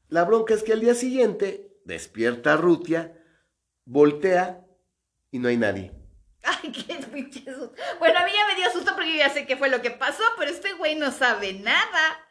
la 0.08 0.24
bronca 0.24 0.54
es 0.54 0.62
que 0.62 0.72
al 0.72 0.80
día 0.80 0.94
siguiente 0.94 1.78
despierta 1.84 2.56
Rutia, 2.56 3.14
voltea 3.88 4.64
y 5.30 5.38
no 5.38 5.48
hay 5.48 5.56
nadie. 5.56 5.92
Ay, 6.44 6.70
qué 6.70 6.94
pinche 7.12 7.44
susto. 7.44 7.72
Bueno, 7.98 8.18
a 8.18 8.24
mí 8.24 8.30
ya 8.32 8.46
me 8.46 8.54
dio 8.54 8.70
susto 8.70 8.92
porque 8.94 9.10
yo 9.10 9.18
ya 9.18 9.30
sé 9.30 9.46
qué 9.46 9.56
fue 9.56 9.70
lo 9.70 9.82
que 9.82 9.90
pasó, 9.90 10.22
pero 10.38 10.50
este 10.50 10.74
güey 10.74 10.94
no 10.94 11.10
sabe 11.10 11.54
nada. 11.54 12.26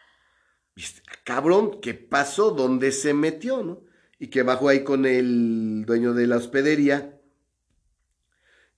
¿Viste? 0.75 1.01
Cabrón, 1.23 1.81
¿qué 1.81 1.93
pasó? 1.93 2.51
¿Dónde 2.51 2.91
se 2.91 3.13
metió, 3.13 3.63
no? 3.63 3.81
Y 4.19 4.27
que 4.27 4.43
bajó 4.43 4.69
ahí 4.69 4.83
con 4.83 5.05
el 5.05 5.83
dueño 5.85 6.13
de 6.13 6.27
la 6.27 6.37
hospedería 6.37 7.19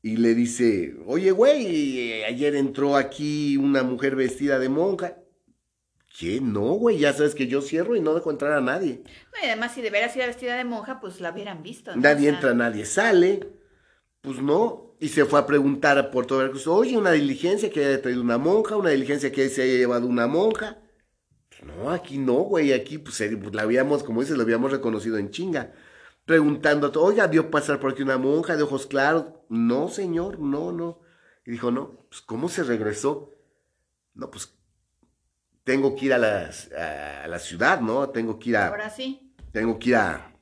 y 0.02 0.18
le 0.18 0.34
dice, 0.34 0.96
oye, 1.06 1.32
güey, 1.32 2.24
ayer 2.24 2.56
entró 2.56 2.96
aquí 2.96 3.58
una 3.58 3.84
mujer 3.84 4.16
vestida 4.16 4.58
de 4.58 4.70
monja. 4.70 5.18
¿Qué? 6.18 6.42
No, 6.42 6.74
güey, 6.74 6.98
ya 6.98 7.14
sabes 7.14 7.36
que 7.36 7.48
yo 7.48 7.62
cierro 7.62 7.96
y 7.96 8.02
no 8.02 8.14
dejo 8.14 8.32
entrar 8.32 8.54
a 8.54 8.62
nadie. 8.62 9.04
No, 9.06 9.44
y 9.44 9.46
además, 9.46 9.74
si 9.74 9.82
de 9.82 9.90
veras 9.92 10.16
iba 10.16 10.26
vestida 10.26 10.56
de 10.58 10.66
monja, 10.66 11.00
pues 11.00 11.22
la 11.22 11.32
hubieran 11.32 11.62
visto. 11.62 11.96
¿no? 11.96 12.02
Nadie 12.02 12.30
O 12.30 12.32
sea, 12.32 12.34
entra, 12.34 12.54
nadie 12.54 12.86
sale. 12.86 13.48
Pues 14.22 14.42
no. 14.42 14.96
Y 15.00 15.10
se 15.10 15.26
fue 15.26 15.40
a 15.40 15.46
preguntar 15.46 16.12
por 16.12 16.26
todo 16.26 16.40
Veracruz, 16.40 16.68
oye, 16.68 16.98
una 16.98 17.12
diligencia 17.12 17.70
que 17.70 17.86
haya 17.86 18.02
traído 18.02 18.22
una 18.22 18.38
monja, 18.38 18.76
una 18.76 18.90
diligencia 18.90 19.32
que 19.32 19.48
se 19.50 19.62
haya 19.62 19.76
llevado 19.76 20.08
una 20.08 20.28
monja. 20.28 20.80
No, 21.64 21.90
aquí 21.92 22.18
no, 22.18 22.36
güey, 22.36 22.74
aquí 22.74 22.98
pues, 22.98 23.18
pues, 23.42 23.54
la 23.54 23.64
habíamos, 23.64 24.04
como 24.04 24.22
dices, 24.22 24.38
la 24.38 24.44
habíamos 24.44 24.72
reconocido 24.72 25.18
en 25.18 25.30
chinga. 25.30 25.74
Preguntando, 26.26 26.88
a 26.88 26.92
todo, 26.92 27.06
oiga, 27.06 27.28
vio 27.28 27.50
pasar 27.50 27.80
por 27.80 27.92
aquí 27.92 28.02
una 28.02 28.18
monja 28.18 28.58
de 28.58 28.64
ojos 28.64 28.88
claros. 28.88 29.26
No, 29.48 29.88
señor, 29.88 30.40
no, 30.40 30.72
no. 30.72 31.00
Y 31.46 31.52
dijo, 31.52 31.72
no, 31.72 32.06
pues 32.10 32.22
¿cómo 32.22 32.50
se 32.50 32.64
regresó? 32.64 33.34
No, 34.14 34.30
pues 34.30 34.59
tengo 35.64 35.96
que 35.96 36.06
ir 36.06 36.14
a 36.14 36.18
la, 36.18 36.50
a 37.24 37.28
la 37.28 37.40
ciudad, 37.40 37.82
¿no? 37.82 38.10
Tengo 38.10 38.40
que 38.40 38.50
ir 38.50 38.58
a, 38.58 38.68
Ahora 38.68 38.90
sí, 38.90 39.34
tengo 39.52 39.78
que 39.78 39.90
ir 39.90 39.96
a, 39.96 40.34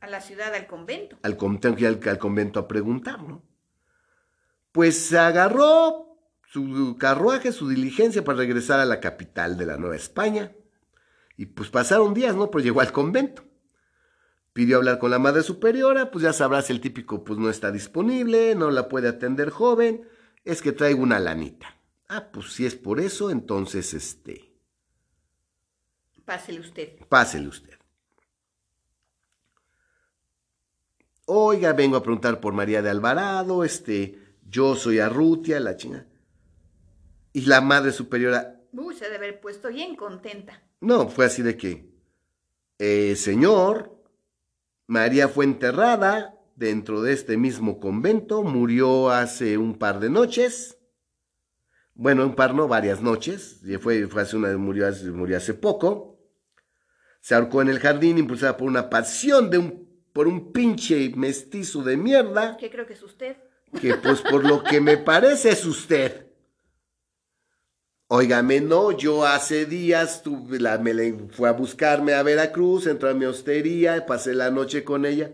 a 0.00 0.06
la 0.06 0.20
ciudad, 0.20 0.54
al 0.54 0.66
convento. 0.66 1.18
al, 1.22 1.36
tengo 1.36 1.76
que 1.76 1.82
ir 1.82 1.88
al, 1.88 2.08
al 2.08 2.18
convento 2.18 2.60
a 2.60 2.68
preguntar, 2.68 3.22
¿no? 3.22 3.42
Pues 4.72 5.12
agarró 5.12 6.16
su 6.50 6.96
carruaje, 6.98 7.52
su 7.52 7.68
diligencia 7.68 8.24
para 8.24 8.38
regresar 8.38 8.80
a 8.80 8.84
la 8.84 9.00
capital 9.00 9.56
de 9.58 9.66
la 9.66 9.76
Nueva 9.76 9.96
España. 9.96 10.52
Y 11.36 11.46
pues 11.46 11.68
pasaron 11.70 12.14
días, 12.14 12.34
¿no? 12.34 12.50
Pero 12.50 12.64
llegó 12.64 12.80
al 12.80 12.92
convento. 12.92 13.44
Pidió 14.52 14.78
hablar 14.78 14.98
con 14.98 15.10
la 15.10 15.18
madre 15.18 15.42
superiora, 15.42 16.10
pues 16.10 16.22
ya 16.22 16.32
sabrás, 16.32 16.70
el 16.70 16.80
típico 16.80 17.22
pues 17.22 17.38
no 17.38 17.48
está 17.50 17.70
disponible, 17.70 18.54
no 18.54 18.70
la 18.70 18.88
puede 18.88 19.08
atender 19.08 19.50
joven, 19.50 20.08
es 20.44 20.62
que 20.62 20.72
traigo 20.72 21.02
una 21.02 21.20
lanita. 21.20 21.77
Ah, 22.08 22.30
pues 22.32 22.52
si 22.54 22.64
es 22.66 22.74
por 22.74 23.00
eso, 23.00 23.30
entonces 23.30 23.92
este, 23.94 24.52
Pásele 26.24 26.60
usted. 26.60 26.98
pásele 27.08 27.48
usted. 27.48 27.74
Oiga, 31.26 31.72
vengo 31.74 31.96
a 31.96 32.02
preguntar 32.02 32.40
por 32.40 32.54
María 32.54 32.80
de 32.80 32.88
Alvarado, 32.90 33.62
este, 33.64 34.18
yo 34.48 34.74
soy 34.76 34.98
Arrutia, 34.98 35.60
la 35.60 35.76
chinga. 35.76 36.06
Y 37.34 37.42
la 37.42 37.60
madre 37.60 37.92
superiora, 37.92 38.60
Uy, 38.72 38.94
se 38.94 39.04
debe 39.06 39.16
haber 39.16 39.40
puesto 39.40 39.68
bien 39.68 39.94
contenta. 39.96 40.62
no, 40.80 41.08
fue 41.08 41.26
así 41.26 41.42
de 41.42 41.56
que, 41.56 41.90
eh, 42.78 43.14
señor, 43.16 43.94
María 44.86 45.28
fue 45.28 45.44
enterrada 45.44 46.34
dentro 46.56 47.02
de 47.02 47.12
este 47.12 47.36
mismo 47.36 47.78
convento, 47.80 48.42
murió 48.42 49.10
hace 49.10 49.58
un 49.58 49.74
par 49.78 50.00
de 50.00 50.08
noches. 50.10 50.77
Bueno, 51.98 52.24
un 52.24 52.36
par 52.36 52.54
no, 52.54 52.68
varias 52.68 53.02
noches. 53.02 53.60
y 53.64 53.76
Fue, 53.76 54.06
fue 54.06 54.22
hace 54.22 54.36
una, 54.36 54.56
murió, 54.56 54.86
murió 55.12 55.36
hace 55.36 55.52
poco. 55.52 56.16
Se 57.20 57.34
ahorcó 57.34 57.60
en 57.60 57.68
el 57.68 57.80
jardín, 57.80 58.18
impulsada 58.18 58.56
por 58.56 58.68
una 58.68 58.88
pasión 58.88 59.50
de 59.50 59.58
un, 59.58 59.88
por 60.12 60.28
un 60.28 60.52
pinche 60.52 61.10
mestizo 61.16 61.82
de 61.82 61.96
mierda, 61.96 62.56
¿Qué 62.56 62.70
creo 62.70 62.86
que 62.86 62.92
es 62.92 63.02
usted? 63.02 63.36
que 63.80 63.94
pues 63.96 64.20
por 64.22 64.46
lo 64.46 64.62
que 64.62 64.80
me 64.80 64.96
parece 64.96 65.50
es 65.50 65.66
usted. 65.66 66.28
Óigame, 68.06 68.60
no, 68.60 68.92
yo 68.92 69.26
hace 69.26 69.66
días 69.66 70.22
tuve 70.22 70.60
la, 70.60 70.78
me 70.78 71.12
fue 71.30 71.48
a 71.48 71.52
buscarme 71.52 72.14
a 72.14 72.22
Veracruz, 72.22 72.86
entró 72.86 73.10
a 73.10 73.14
mi 73.14 73.24
hostería, 73.24 74.06
pasé 74.06 74.34
la 74.34 74.52
noche 74.52 74.84
con 74.84 75.04
ella. 75.04 75.32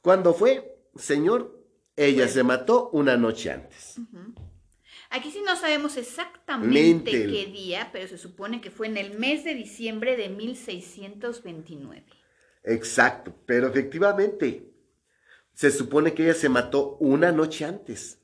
¿Cuándo 0.00 0.34
fue, 0.34 0.78
señor? 0.94 1.60
Ella 1.96 2.28
se 2.28 2.44
mató 2.44 2.90
una 2.90 3.16
noche 3.16 3.50
antes. 3.50 3.96
Aquí 5.14 5.30
sí 5.30 5.42
no 5.46 5.54
sabemos 5.54 5.96
exactamente 5.96 7.12
Mente. 7.12 7.12
qué 7.12 7.46
día, 7.46 7.90
pero 7.92 8.08
se 8.08 8.18
supone 8.18 8.60
que 8.60 8.72
fue 8.72 8.88
en 8.88 8.96
el 8.96 9.16
mes 9.16 9.44
de 9.44 9.54
diciembre 9.54 10.16
de 10.16 10.28
1629. 10.28 12.04
Exacto, 12.64 13.32
pero 13.46 13.68
efectivamente, 13.68 14.72
se 15.52 15.70
supone 15.70 16.14
que 16.14 16.24
ella 16.24 16.34
se 16.34 16.48
mató 16.48 16.96
una 16.98 17.30
noche 17.30 17.64
antes. 17.64 18.18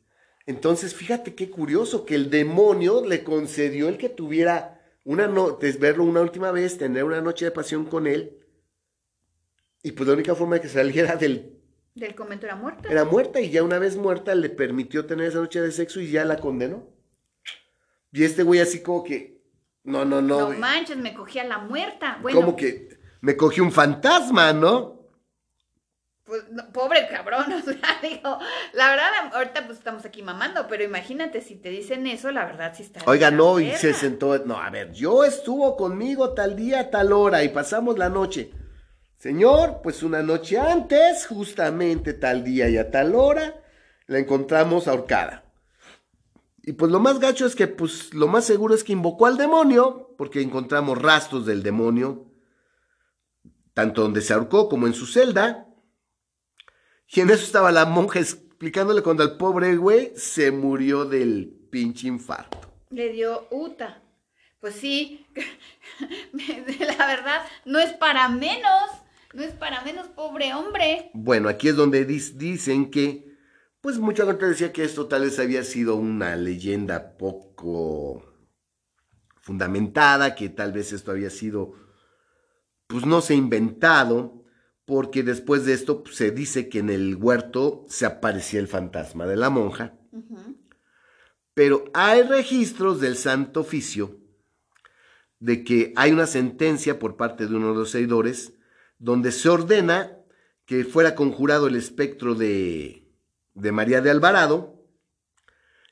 Entonces, 0.47 0.93
fíjate 0.93 1.37
qué 1.37 1.49
curioso 1.49 2.05
que 2.05 2.17
el 2.17 2.29
demonio 2.29 3.07
le 3.07 3.23
concedió 3.23 3.89
el 3.89 3.97
que 3.97 4.09
tuviera 4.09 4.83
una 5.05 5.29
noche, 5.29 5.71
verlo 5.79 6.03
una 6.03 6.23
última 6.23 6.51
vez, 6.51 6.77
tener 6.77 7.05
una 7.05 7.21
noche 7.21 7.45
de 7.45 7.53
pasión 7.53 7.85
con 7.85 8.09
él. 8.09 8.37
Y 9.85 9.93
pues 9.93 10.09
la 10.09 10.15
única 10.15 10.35
forma 10.35 10.57
de 10.57 10.63
que 10.63 10.69
saliera 10.69 11.15
del 11.17 11.60
¿Del 11.95 12.15
convento 12.15 12.47
era 12.47 12.57
muerta? 12.57 12.89
era 12.89 13.05
muerta 13.05 13.41
y 13.41 13.51
ya 13.51 13.63
una 13.63 13.79
vez 13.79 13.97
muerta 13.97 14.35
le 14.35 14.49
permitió 14.49 15.07
tener 15.07 15.27
esa 15.27 15.39
noche 15.39 15.61
de 15.61 15.73
sexo 15.73 16.01
y 16.01 16.11
ya 16.11 16.25
la 16.25 16.37
condenó. 16.37 16.89
Y 18.13 18.25
este 18.25 18.43
güey 18.43 18.61
así 18.61 18.83
como 18.83 19.05
que, 19.05 19.43
no, 19.85 20.05
no, 20.05 20.23
no. 20.23 20.41
No, 20.41 20.47
güey. 20.47 20.59
manches, 20.59 20.97
me 20.97 21.15
cogí 21.15 21.39
a 21.39 21.45
la 21.45 21.59
muerta. 21.59 22.19
Bueno, 22.23 22.41
como 22.41 22.57
que 22.57 22.99
me 23.21 23.37
cogió 23.37 23.63
un 23.63 23.73
fantasma, 23.73 24.53
¿no? 24.53 25.01
pues, 26.31 26.45
no, 26.49 26.71
pobre 26.73 27.09
cabrón, 27.09 27.53
o 27.53 27.61
sea, 27.61 27.99
digo, 28.01 28.39
la 28.73 28.91
verdad, 28.91 29.09
ahorita 29.33 29.67
pues 29.67 29.79
estamos 29.79 30.05
aquí 30.05 30.23
mamando, 30.23 30.69
pero 30.69 30.85
imagínate 30.85 31.41
si 31.41 31.57
te 31.57 31.71
dicen 31.71 32.07
eso, 32.07 32.31
la 32.31 32.45
verdad 32.45 32.73
sí 32.75 32.85
está. 32.85 33.01
Oiga, 33.07 33.33
no, 33.33 33.59
y 33.59 33.73
se 33.73 33.93
sentó, 33.93 34.39
no, 34.47 34.57
a 34.57 34.71
ver, 34.71 34.93
yo 34.93 35.25
estuvo 35.25 35.77
conmigo 35.77 36.33
tal 36.33 36.55
día, 36.55 36.89
tal 36.89 37.13
hora 37.13 37.43
y 37.43 37.49
pasamos 37.49 37.99
la 37.99 38.09
noche. 38.09 38.53
Señor, 39.21 39.81
pues 39.83 40.03
una 40.03 40.23
noche 40.23 40.57
antes, 40.57 41.27
justamente 41.27 42.15
tal 42.15 42.43
día 42.43 42.71
y 42.71 42.79
a 42.79 42.91
tal 42.91 43.15
hora, 43.15 43.63
la 44.07 44.19
encontramos 44.19 44.89
ahorcada. 44.89 45.45
Y 46.63 46.73
pues 46.73 46.91
lo 46.91 47.01
más 47.01 47.21
gacho 47.21 47.45
es 47.45 47.55
que, 47.55 47.67
pues 47.67 48.15
lo 48.15 48.29
más 48.29 48.47
seguro 48.47 48.75
es 48.75 48.83
que 48.83 48.95
invocó 48.95 49.27
al 49.27 49.37
demonio, 49.37 50.15
porque 50.17 50.41
encontramos 50.41 50.97
rastros 50.97 51.45
del 51.45 51.63
demonio, 51.63 52.33
tanto 53.75 54.01
donde 54.01 54.23
se 54.23 54.33
ahorcó 54.33 54.71
como 54.71 54.87
en 54.87 54.95
su 54.95 55.07
celda. 55.07 55.69
Y 57.07 57.21
en 57.21 57.29
eso 57.29 57.45
estaba 57.45 57.71
la 57.73 57.85
monja 57.85 58.21
explicándole 58.21 59.03
cuando 59.03 59.23
el 59.23 59.37
pobre 59.37 59.77
güey 59.77 60.15
se 60.17 60.51
murió 60.51 61.05
del 61.05 61.69
pinche 61.71 62.09
infarto. 62.09 62.59
Le 62.89 63.13
dio 63.13 63.49
Uta. 63.51 64.03
Pues 64.61 64.77
sí, 64.77 65.27
la 66.99 67.07
verdad, 67.07 67.47
no 67.67 67.79
es 67.79 67.93
para 67.93 68.29
menos, 68.31 68.91
no 69.33 69.43
es 69.43 69.53
para 69.53 69.83
menos, 69.85 70.09
pobre 70.09 70.55
hombre. 70.55 71.11
Bueno, 71.15 71.49
aquí 71.49 71.69
es 71.69 71.77
donde 71.77 72.05
dicen 72.05 72.91
que, 72.91 73.37
pues 73.81 73.99
mucha 73.99 74.27
gente 74.27 74.47
decía 74.47 74.73
que 74.73 74.85
esto 74.85 75.07
tal 75.07 75.23
vez 75.23 75.39
había 75.39 75.63
sido 75.63 75.97
una 75.97 76.37
leyenda 76.37 77.17
poco 77.17 78.25
fundamentada, 79.41 80.35
que 80.35 80.49
tal 80.49 80.73
vez 80.73 80.93
esto 80.93 81.11
había 81.11 81.31
sido, 81.31 81.73
pues 82.87 83.07
no 83.07 83.21
sé, 83.21 83.35
inventado, 83.35 84.45
porque 84.85 85.23
después 85.23 85.65
de 85.65 85.75
esto 85.75 86.03
pues, 86.03 86.17
se 86.17 86.31
dice 86.31 86.69
que 86.69 86.81
en 86.81 86.91
el 86.91 87.17
huerto 87.17 87.87
se 87.89 88.07
aparecía 88.07 88.61
el 88.61 88.69
fantasma 88.69 89.27
de 89.27 89.37
la 89.37 89.49
monja, 89.49 89.95
pero 91.55 91.85
hay 91.95 92.23
registros 92.23 93.01
del 93.01 93.17
Santo 93.17 93.61
Oficio 93.61 94.19
de 95.39 95.65
que 95.65 95.93
hay 95.97 96.13
una 96.13 96.27
sentencia 96.27 96.99
por 96.99 97.17
parte 97.17 97.47
de 97.47 97.55
uno 97.55 97.71
de 97.71 97.79
los 97.79 97.91
seguidores 97.91 98.55
donde 99.01 99.33
se 99.33 99.49
ordena 99.49 100.19
que 100.67 100.85
fuera 100.85 101.17
conjurado 101.17 101.67
el 101.67 101.75
espectro 101.75 102.37
de, 102.37 103.09
de 103.55 103.73
María 103.73 104.01
de 104.03 104.11
Alvarado 104.11 104.85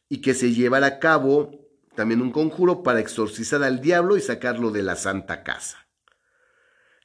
y 0.09 0.21
que 0.21 0.35
se 0.35 0.53
llevara 0.53 0.87
a 0.87 0.99
cabo 1.01 1.67
también 1.97 2.23
un 2.23 2.31
conjuro 2.31 2.85
para 2.85 3.01
exorcizar 3.01 3.65
al 3.65 3.81
diablo 3.81 4.17
y 4.17 4.21
sacarlo 4.21 4.71
de 4.71 4.83
la 4.85 4.95
santa 4.95 5.43
casa. 5.43 5.89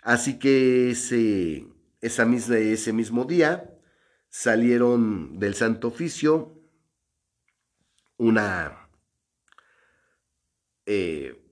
Así 0.03 0.37
que 0.37 0.91
ese, 0.91 1.65
esa 2.01 2.25
misma, 2.25 2.57
ese 2.57 2.93
mismo 2.93 3.23
día 3.23 3.73
salieron 4.29 5.39
del 5.39 5.55
Santo 5.55 5.87
Oficio 5.87 6.59
una... 8.17 8.89
eh, 10.85 11.42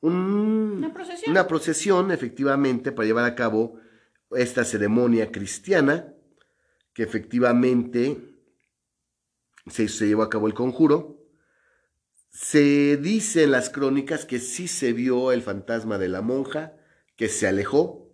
un- 0.00 0.74
Una 0.78 0.92
procesión. 0.92 1.30
una 1.30 1.46
procesión, 1.46 2.10
efectivamente, 2.10 2.92
para 2.92 3.06
llevar 3.06 3.24
a 3.24 3.34
cabo 3.34 3.78
esta 4.30 4.64
ceremonia 4.64 5.30
cristiana, 5.30 6.12
que 6.94 7.02
efectivamente 7.02 8.16
se, 9.66 9.88
se 9.88 10.06
llevó 10.06 10.22
a 10.22 10.30
cabo 10.30 10.46
el 10.46 10.54
conjuro. 10.54 11.18
Se 12.30 12.96
dice 12.96 13.42
en 13.44 13.50
las 13.50 13.70
crónicas 13.70 14.24
que 14.24 14.38
sí 14.38 14.68
se 14.68 14.92
vio 14.92 15.32
el 15.32 15.42
fantasma 15.42 15.98
de 15.98 16.08
la 16.08 16.22
monja, 16.22 16.74
que 17.16 17.28
se 17.28 17.46
alejó 17.46 18.08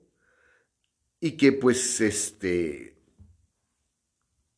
y 1.21 1.33
que 1.33 1.53
pues 1.53 2.01
este 2.01 2.97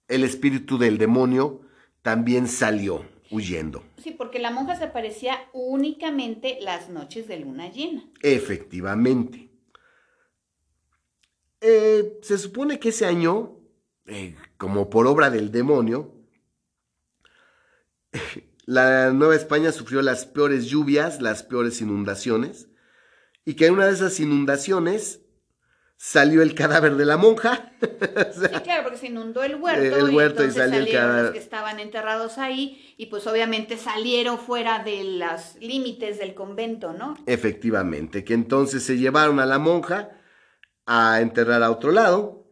el 0.09 0.25
espíritu 0.25 0.79
del 0.79 0.97
demonio 0.97 1.61
también 2.03 2.49
salió 2.49 3.05
huyendo. 3.31 3.85
Sí, 4.03 4.13
porque 4.13 4.39
la 4.39 4.51
monja 4.51 4.77
se 4.77 4.85
aparecía 4.85 5.49
únicamente 5.53 6.59
las 6.61 6.89
noches 6.89 7.29
de 7.29 7.39
luna 7.39 7.71
llena. 7.71 8.05
Efectivamente. 8.23 9.51
Eh, 11.61 12.19
se 12.23 12.39
supone 12.39 12.79
que 12.79 12.91
ese 12.91 13.07
año, 13.07 13.57
eh, 14.07 14.37
como 14.57 14.89
por 14.91 15.07
obra 15.07 15.31
del 15.31 15.51
demonio, 15.51 16.15
la 18.67 19.11
Nueva 19.11 19.35
España 19.35 19.73
sufrió 19.73 20.03
las 20.03 20.25
peores 20.25 20.67
lluvias, 20.67 21.21
las 21.21 21.43
peores 21.43 21.81
inundaciones, 21.81 22.69
y 23.45 23.55
que 23.55 23.67
en 23.67 23.75
una 23.75 23.87
de 23.87 23.93
esas 23.93 24.21
inundaciones 24.21 25.23
salió 25.99 26.43
el 26.43 26.55
cadáver 26.55 26.95
de 26.97 27.05
la 27.05 27.19
monja. 27.19 27.73
O 28.01 28.41
sea, 28.41 28.49
Sí, 28.49 28.61
claro, 28.63 28.85
porque 28.85 28.99
se 28.99 29.07
inundó 29.09 29.43
el 29.43 29.57
huerto. 29.57 29.83
El 29.83 30.15
huerto 30.15 30.43
y 30.43 30.47
entonces 30.47 30.55
salió 30.55 30.79
el 30.79 30.85
salieron 30.85 31.03
cadáver. 31.03 31.25
los 31.25 31.33
que 31.33 31.39
estaban 31.39 31.81
enterrados 31.81 32.39
ahí 32.39 32.95
y 32.97 33.07
pues 33.07 33.27
obviamente 33.27 33.77
salieron 33.77 34.39
fuera 34.39 34.83
de 34.83 35.05
los 35.05 35.57
límites 35.61 36.19
del 36.19 36.35
convento, 36.35 36.93
¿no? 36.93 37.17
Efectivamente, 37.27 38.25
que 38.25 38.35
entonces 38.35 38.83
se 38.85 38.97
llevaron 38.97 39.41
a 39.41 39.47
la 39.47 39.59
monja 39.59 40.11
a 40.87 41.21
enterrar 41.21 41.63
a 41.63 41.71
otro 41.71 41.91
lado 41.93 42.47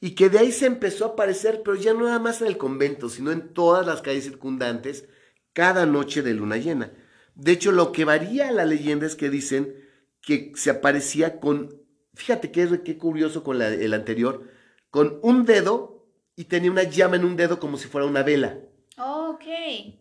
y 0.00 0.14
que 0.14 0.28
de 0.28 0.38
ahí 0.38 0.52
se 0.52 0.66
empezó 0.66 1.04
a 1.04 1.08
aparecer, 1.08 1.62
pero 1.64 1.76
ya 1.76 1.94
no 1.94 2.04
nada 2.04 2.18
más 2.18 2.40
en 2.40 2.48
el 2.48 2.58
convento, 2.58 3.08
sino 3.08 3.32
en 3.32 3.52
todas 3.54 3.86
las 3.86 4.02
calles 4.02 4.24
circundantes, 4.24 5.08
cada 5.52 5.86
noche 5.86 6.22
de 6.22 6.34
luna 6.34 6.56
llena. 6.58 6.92
De 7.34 7.52
hecho, 7.52 7.72
lo 7.72 7.92
que 7.92 8.04
varía 8.04 8.50
la 8.52 8.64
leyenda 8.64 9.06
es 9.06 9.16
que 9.16 9.30
dicen 9.30 9.74
que 10.20 10.52
se 10.54 10.70
aparecía 10.70 11.40
con, 11.40 11.81
fíjate 12.14 12.50
qué, 12.50 12.82
qué 12.84 12.98
curioso 12.98 13.42
con 13.42 13.58
la- 13.58 13.68
el 13.68 13.94
anterior, 13.94 14.42
con 14.90 15.18
un 15.22 15.44
dedo 15.44 16.06
y 16.36 16.44
tenía 16.44 16.70
una 16.70 16.82
llama 16.84 17.16
en 17.16 17.24
un 17.24 17.36
dedo 17.36 17.58
como 17.58 17.76
si 17.76 17.88
fuera 17.88 18.06
una 18.06 18.22
vela. 18.22 18.58
Ok. 18.98 19.44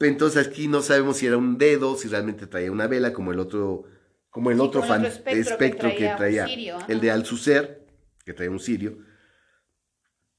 Entonces 0.02 0.48
aquí 0.48 0.68
no 0.68 0.82
sabemos 0.82 1.18
si 1.18 1.28
era 1.28 1.38
un 1.38 1.58
dedo, 1.58 1.96
si 1.96 2.08
realmente 2.08 2.48
traía 2.48 2.72
una 2.72 2.88
vela, 2.88 3.14
como 3.14 3.32
el 3.32 3.40
otro, 3.40 3.84
como 4.30 4.52
el 4.52 4.58
Sí, 4.58 4.64
otro, 4.64 4.82
fan- 4.84 5.02
otro 5.02 5.08
espectro 5.08 5.58
que 5.58 5.66
espectro 5.66 5.90
que 5.96 6.10
traía 6.18 6.46
ajá. 6.46 6.86
el 6.90 7.00
de 7.00 7.12
Alzucer, 7.12 7.86
que 8.26 8.34
traía 8.34 8.52
un 8.52 8.60
cirio, 8.60 8.98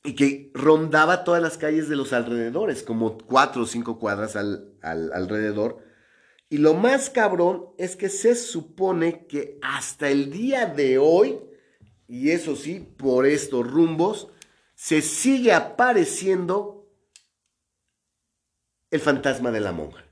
y 0.05 0.15
que 0.15 0.51
rondaba 0.55 1.25
todas 1.25 1.41
las 1.41 1.57
calles 1.59 1.89
de 1.89 1.97
los 1.97 2.13
alrededores, 2.13 2.83
como 2.83 3.17
cuatro 3.19 3.63
o 3.63 3.67
cinco 3.67 3.99
cuadras 3.99 4.35
al, 4.37 4.75
al- 4.83 5.13
alrededor. 5.13 5.79
Y 6.49 6.59
lo 6.59 6.75
más 6.75 7.09
cabrón 7.09 7.67
es 7.79 7.97
que 7.97 8.09
se 8.09 8.35
supone 8.35 9.27
que 9.27 9.59
hasta 9.63 10.11
el 10.11 10.31
día 10.31 10.67
de 10.67 10.99
hoy, 10.99 11.39
y 12.13 12.31
eso 12.31 12.57
sí, 12.57 12.87
por 12.99 13.25
estos 13.25 13.67
rumbos, 13.67 14.29
se 14.75 15.01
sigue 15.01 15.55
apareciendo 15.55 16.87
el 18.91 19.01
fantasma 19.01 19.51
de 19.51 19.61
la 19.61 19.73
monja. 19.73 20.05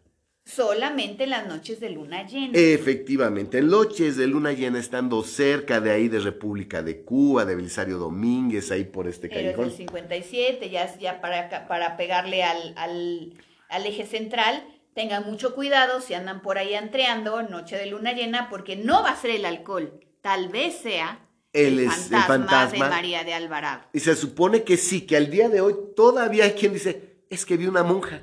Solamente 0.46 1.26
las 1.26 1.46
noches 1.46 1.78
de 1.78 1.90
luna 1.90 2.26
llena. 2.26 2.52
Efectivamente, 2.54 3.58
en 3.58 3.68
noches 3.68 4.16
de 4.16 4.28
luna 4.28 4.52
llena, 4.52 4.78
estando 4.78 5.22
cerca 5.22 5.82
de 5.82 5.90
ahí 5.90 6.08
de 6.08 6.20
República 6.20 6.82
de 6.82 7.02
Cuba, 7.02 7.44
de 7.44 7.54
Belisario 7.54 7.98
Domínguez, 7.98 8.70
ahí 8.70 8.84
por 8.84 9.06
este 9.06 9.28
del 9.28 9.36
callejón. 9.36 9.70
57, 9.70 10.70
ya, 10.70 10.96
ya 10.98 11.20
para 11.20 11.98
pegarle 11.98 12.42
al, 12.42 12.72
al, 12.78 13.34
al 13.68 13.86
eje 13.86 14.06
central, 14.06 14.64
tengan 14.94 15.26
mucho 15.26 15.54
cuidado 15.54 16.00
si 16.00 16.14
andan 16.14 16.40
por 16.40 16.56
ahí 16.56 16.72
entreando 16.72 17.42
noche 17.42 17.76
de 17.76 17.84
luna 17.84 18.14
llena, 18.14 18.48
porque 18.48 18.74
no 18.76 19.02
va 19.02 19.10
a 19.10 19.20
ser 19.20 19.32
el 19.32 19.44
alcohol, 19.44 20.00
tal 20.22 20.48
vez 20.48 20.76
sea 20.76 21.26
Él 21.52 21.80
el, 21.80 21.86
es 21.86 22.06
el 22.06 22.10
fantasma 22.10 22.26
fantasma. 22.26 22.84
de 22.84 22.90
María 22.90 23.24
de 23.24 23.34
Alvarado. 23.34 23.82
Y 23.92 24.00
se 24.00 24.14
supone 24.14 24.62
que 24.62 24.76
sí, 24.76 25.02
que 25.02 25.16
al 25.16 25.30
día 25.30 25.48
de 25.48 25.60
hoy 25.60 25.74
todavía 25.96 26.44
hay 26.44 26.52
quien 26.52 26.72
dice, 26.72 27.24
es 27.28 27.44
que 27.44 27.56
vi 27.56 27.66
una 27.66 27.82
monja, 27.82 28.22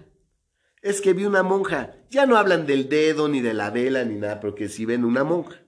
es 0.82 1.02
que 1.02 1.14
vi 1.14 1.26
una 1.26 1.44
monja. 1.44 1.96
Ya 2.10 2.26
no 2.26 2.38
hablan 2.38 2.66
del 2.66 2.88
dedo, 2.88 3.28
ni 3.28 3.42
de 3.42 3.54
la 3.54 3.70
vela, 3.70 4.06
ni 4.06 4.16
nada, 4.16 4.40
pero 4.40 4.56
que 4.56 4.70
sí 4.70 4.86
ven 4.86 5.04
una 5.04 5.24
monja. 5.24 5.62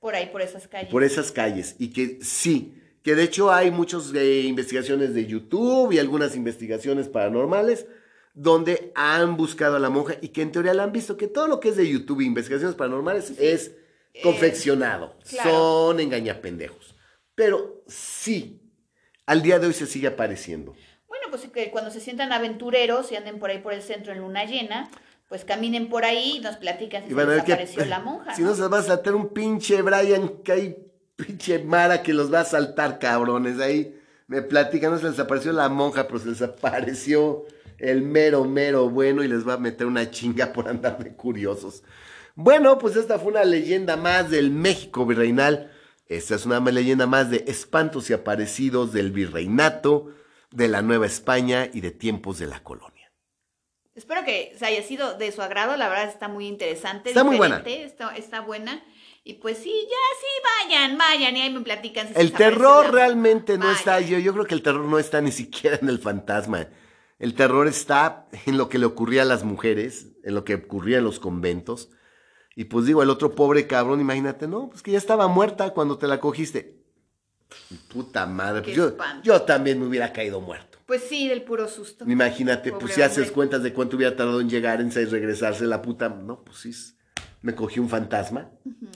Por 0.00 0.14
ahí, 0.14 0.26
por 0.30 0.42
esas 0.42 0.66
calles. 0.66 0.90
por 0.90 1.04
esas 1.04 1.30
calles 1.30 1.76
y 1.78 1.92
que 1.92 2.18
sí, 2.22 2.74
que 3.02 3.14
de 3.14 3.22
hecho 3.22 3.52
hay 3.52 3.70
muchas 3.70 4.12
investigaciones 4.12 5.14
de 5.14 5.26
YouTube 5.26 5.92
y 5.92 5.98
algunas 6.00 6.34
investigaciones 6.34 7.08
paranormales 7.08 7.86
donde 8.34 8.90
han 8.94 9.36
buscado 9.36 9.76
a 9.76 9.78
la 9.78 9.90
monja 9.90 10.14
y 10.20 10.28
que 10.28 10.42
en 10.42 10.52
teoría 10.52 10.74
la 10.74 10.82
han 10.84 10.92
visto, 10.92 11.16
que 11.16 11.28
todo 11.28 11.46
lo 11.46 11.60
que 11.60 11.68
es 11.68 11.76
de 11.76 11.88
YouTube 11.88 12.20
investigaciones 12.20 12.74
paranormales 12.74 13.38
es 13.38 13.72
confeccionado, 14.22 15.16
claro. 15.28 15.50
son 15.50 16.00
engañapendejos. 16.00 16.94
Pero 17.34 17.82
sí, 17.86 18.60
al 19.26 19.42
día 19.42 19.58
de 19.58 19.68
hoy 19.68 19.72
se 19.72 19.86
sigue 19.86 20.08
apareciendo. 20.08 20.74
Bueno, 21.08 21.26
pues 21.30 21.42
que 21.50 21.70
cuando 21.70 21.90
se 21.90 22.00
sientan 22.00 22.32
aventureros 22.32 23.10
y 23.12 23.16
anden 23.16 23.38
por 23.38 23.50
ahí 23.50 23.58
por 23.58 23.72
el 23.72 23.82
centro 23.82 24.12
en 24.12 24.18
luna 24.20 24.44
llena, 24.44 24.90
pues 25.28 25.44
caminen 25.44 25.88
por 25.88 26.04
ahí 26.04 26.36
y 26.36 26.40
nos 26.40 26.56
platican 26.56 27.04
si 27.04 27.12
Y 27.12 27.14
se 27.14 27.22
a 27.22 27.44
que 27.44 27.86
la 27.86 28.00
monja. 28.04 28.34
si 28.34 28.42
no 28.42 28.54
se 28.54 28.66
va 28.68 28.80
a 28.80 28.82
saltar 28.82 29.14
un 29.14 29.28
pinche 29.30 29.80
Brian, 29.80 30.42
que 30.44 30.52
hay 30.52 30.76
pinche 31.16 31.58
Mara 31.60 32.02
que 32.02 32.12
los 32.12 32.32
va 32.32 32.40
a 32.40 32.44
saltar, 32.44 32.98
cabrones. 32.98 33.58
Ahí 33.58 33.98
me 34.26 34.42
platican, 34.42 34.90
no 34.92 34.98
se 34.98 35.08
les 35.08 35.18
apareció 35.18 35.52
la 35.52 35.68
monja, 35.68 36.06
pero 36.06 36.18
se 36.18 36.28
les 36.28 36.42
apareció 36.42 37.46
el 37.78 38.02
mero, 38.02 38.44
mero 38.44 38.90
bueno 38.90 39.24
y 39.24 39.28
les 39.28 39.46
va 39.46 39.54
a 39.54 39.58
meter 39.58 39.86
una 39.86 40.10
chinga 40.10 40.52
por 40.52 40.68
andar 40.68 41.02
de 41.02 41.14
curiosos. 41.14 41.82
Bueno, 42.34 42.78
pues 42.78 42.96
esta 42.96 43.18
fue 43.18 43.32
una 43.32 43.44
leyenda 43.44 43.96
más 43.96 44.30
del 44.30 44.50
México 44.50 45.04
virreinal. 45.04 45.70
Esta 46.06 46.34
es 46.34 46.46
una 46.46 46.60
leyenda 46.60 47.06
más 47.06 47.30
de 47.30 47.44
espantos 47.46 48.10
y 48.10 48.12
aparecidos 48.12 48.92
del 48.92 49.12
virreinato, 49.12 50.12
de 50.50 50.68
la 50.68 50.82
Nueva 50.82 51.06
España 51.06 51.68
y 51.72 51.80
de 51.80 51.90
tiempos 51.90 52.38
de 52.38 52.46
la 52.46 52.62
colonia. 52.62 53.10
Espero 53.94 54.24
que 54.24 54.54
se 54.58 54.64
haya 54.64 54.82
sido 54.82 55.18
de 55.18 55.32
su 55.32 55.42
agrado, 55.42 55.76
la 55.76 55.88
verdad 55.88 56.08
está 56.08 56.28
muy 56.28 56.46
interesante. 56.46 57.10
Está 57.10 57.24
muy 57.24 57.36
buena. 57.36 57.62
Está, 57.64 58.14
está 58.16 58.40
buena. 58.40 58.82
Y 59.24 59.34
pues 59.34 59.58
sí, 59.58 59.70
ya 59.70 60.18
sí, 60.20 60.68
vayan, 60.68 60.98
vayan 60.98 61.36
y 61.36 61.42
ahí 61.42 61.52
me 61.52 61.60
platican. 61.60 62.08
Si 62.08 62.14
El 62.16 62.32
terror 62.32 62.92
realmente 62.92 63.58
no 63.58 63.66
Vayan. 63.66 63.78
está, 63.78 64.00
yo, 64.00 64.18
yo 64.18 64.32
creo 64.32 64.46
que 64.46 64.54
el 64.54 64.62
terror 64.62 64.84
no 64.84 64.98
está 64.98 65.20
ni 65.20 65.30
siquiera 65.30 65.78
en 65.80 65.88
el 65.88 65.98
fantasma. 65.98 66.68
El 67.18 67.34
terror 67.34 67.68
está 67.68 68.26
en 68.46 68.56
lo 68.58 68.68
que 68.68 68.78
le 68.78 68.86
ocurría 68.86 69.22
a 69.22 69.26
las 69.26 69.44
mujeres, 69.44 70.08
en 70.24 70.34
lo 70.34 70.44
que 70.44 70.54
ocurría 70.54 70.98
en 70.98 71.04
los 71.04 71.20
conventos. 71.20 71.90
Y 72.54 72.64
pues 72.64 72.86
digo, 72.86 73.02
el 73.02 73.10
otro 73.10 73.34
pobre 73.34 73.66
cabrón, 73.66 74.00
imagínate, 74.00 74.46
no, 74.46 74.68
pues 74.68 74.82
que 74.82 74.92
ya 74.92 74.98
estaba 74.98 75.26
muerta 75.28 75.70
cuando 75.70 75.98
te 75.98 76.06
la 76.06 76.20
cogiste. 76.20 76.82
Puta 77.92 78.26
madre, 78.26 78.62
pues 78.62 78.76
yo, 79.22 79.42
también 79.42 79.78
me 79.78 79.86
hubiera 79.86 80.12
caído 80.12 80.40
muerto. 80.40 80.78
Pues 80.86 81.02
sí, 81.02 81.28
del 81.28 81.42
puro 81.42 81.68
susto. 81.68 82.04
Imagínate, 82.08 82.70
Pobre 82.70 82.86
pues 82.86 82.94
si 82.94 83.02
haces 83.02 83.30
cuentas 83.30 83.62
de 83.62 83.72
cuánto 83.72 83.96
hubiera 83.96 84.16
tardado 84.16 84.40
en 84.40 84.48
llegar, 84.48 84.80
en 84.80 84.90
regresarse 84.90 85.64
la 85.64 85.80
puta. 85.80 86.08
No, 86.08 86.42
pues 86.42 86.58
sí, 86.58 86.72
me 87.42 87.54
cogí 87.54 87.80
un 87.80 87.88
fantasma. 87.88 88.50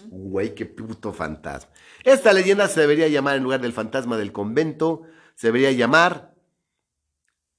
Güey, 0.09 0.55
qué 0.55 0.67
puto 0.67 1.13
fantasma. 1.13 1.71
Esta 2.05 2.33
leyenda 2.33 2.69
se 2.69 2.81
debería 2.81 3.09
llamar, 3.09 3.37
en 3.37 3.43
lugar 3.43 3.61
del 3.61 3.73
fantasma 3.73 4.17
del 4.17 4.33
convento, 4.33 5.03
se 5.35 5.49
debería 5.49 5.73
llamar, 5.73 6.35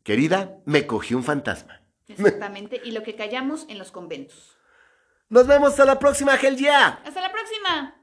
querida, 0.03 0.57
me 0.65 0.87
cogí 0.87 1.13
un 1.13 1.23
fantasma. 1.23 1.81
Exactamente. 2.07 2.81
Y 2.83 2.91
lo 2.91 3.03
que 3.03 3.15
callamos 3.15 3.65
en 3.69 3.77
los 3.77 3.91
conventos. 3.91 4.56
Nos 5.29 5.45
vemos 5.45 5.71
hasta 5.71 5.83
la 5.85 5.99
próxima, 5.99 6.35
Hell 6.35 6.55
yeah. 6.55 7.01
Hasta 7.05 7.21
la 7.21 7.31
próxima. 7.31 7.95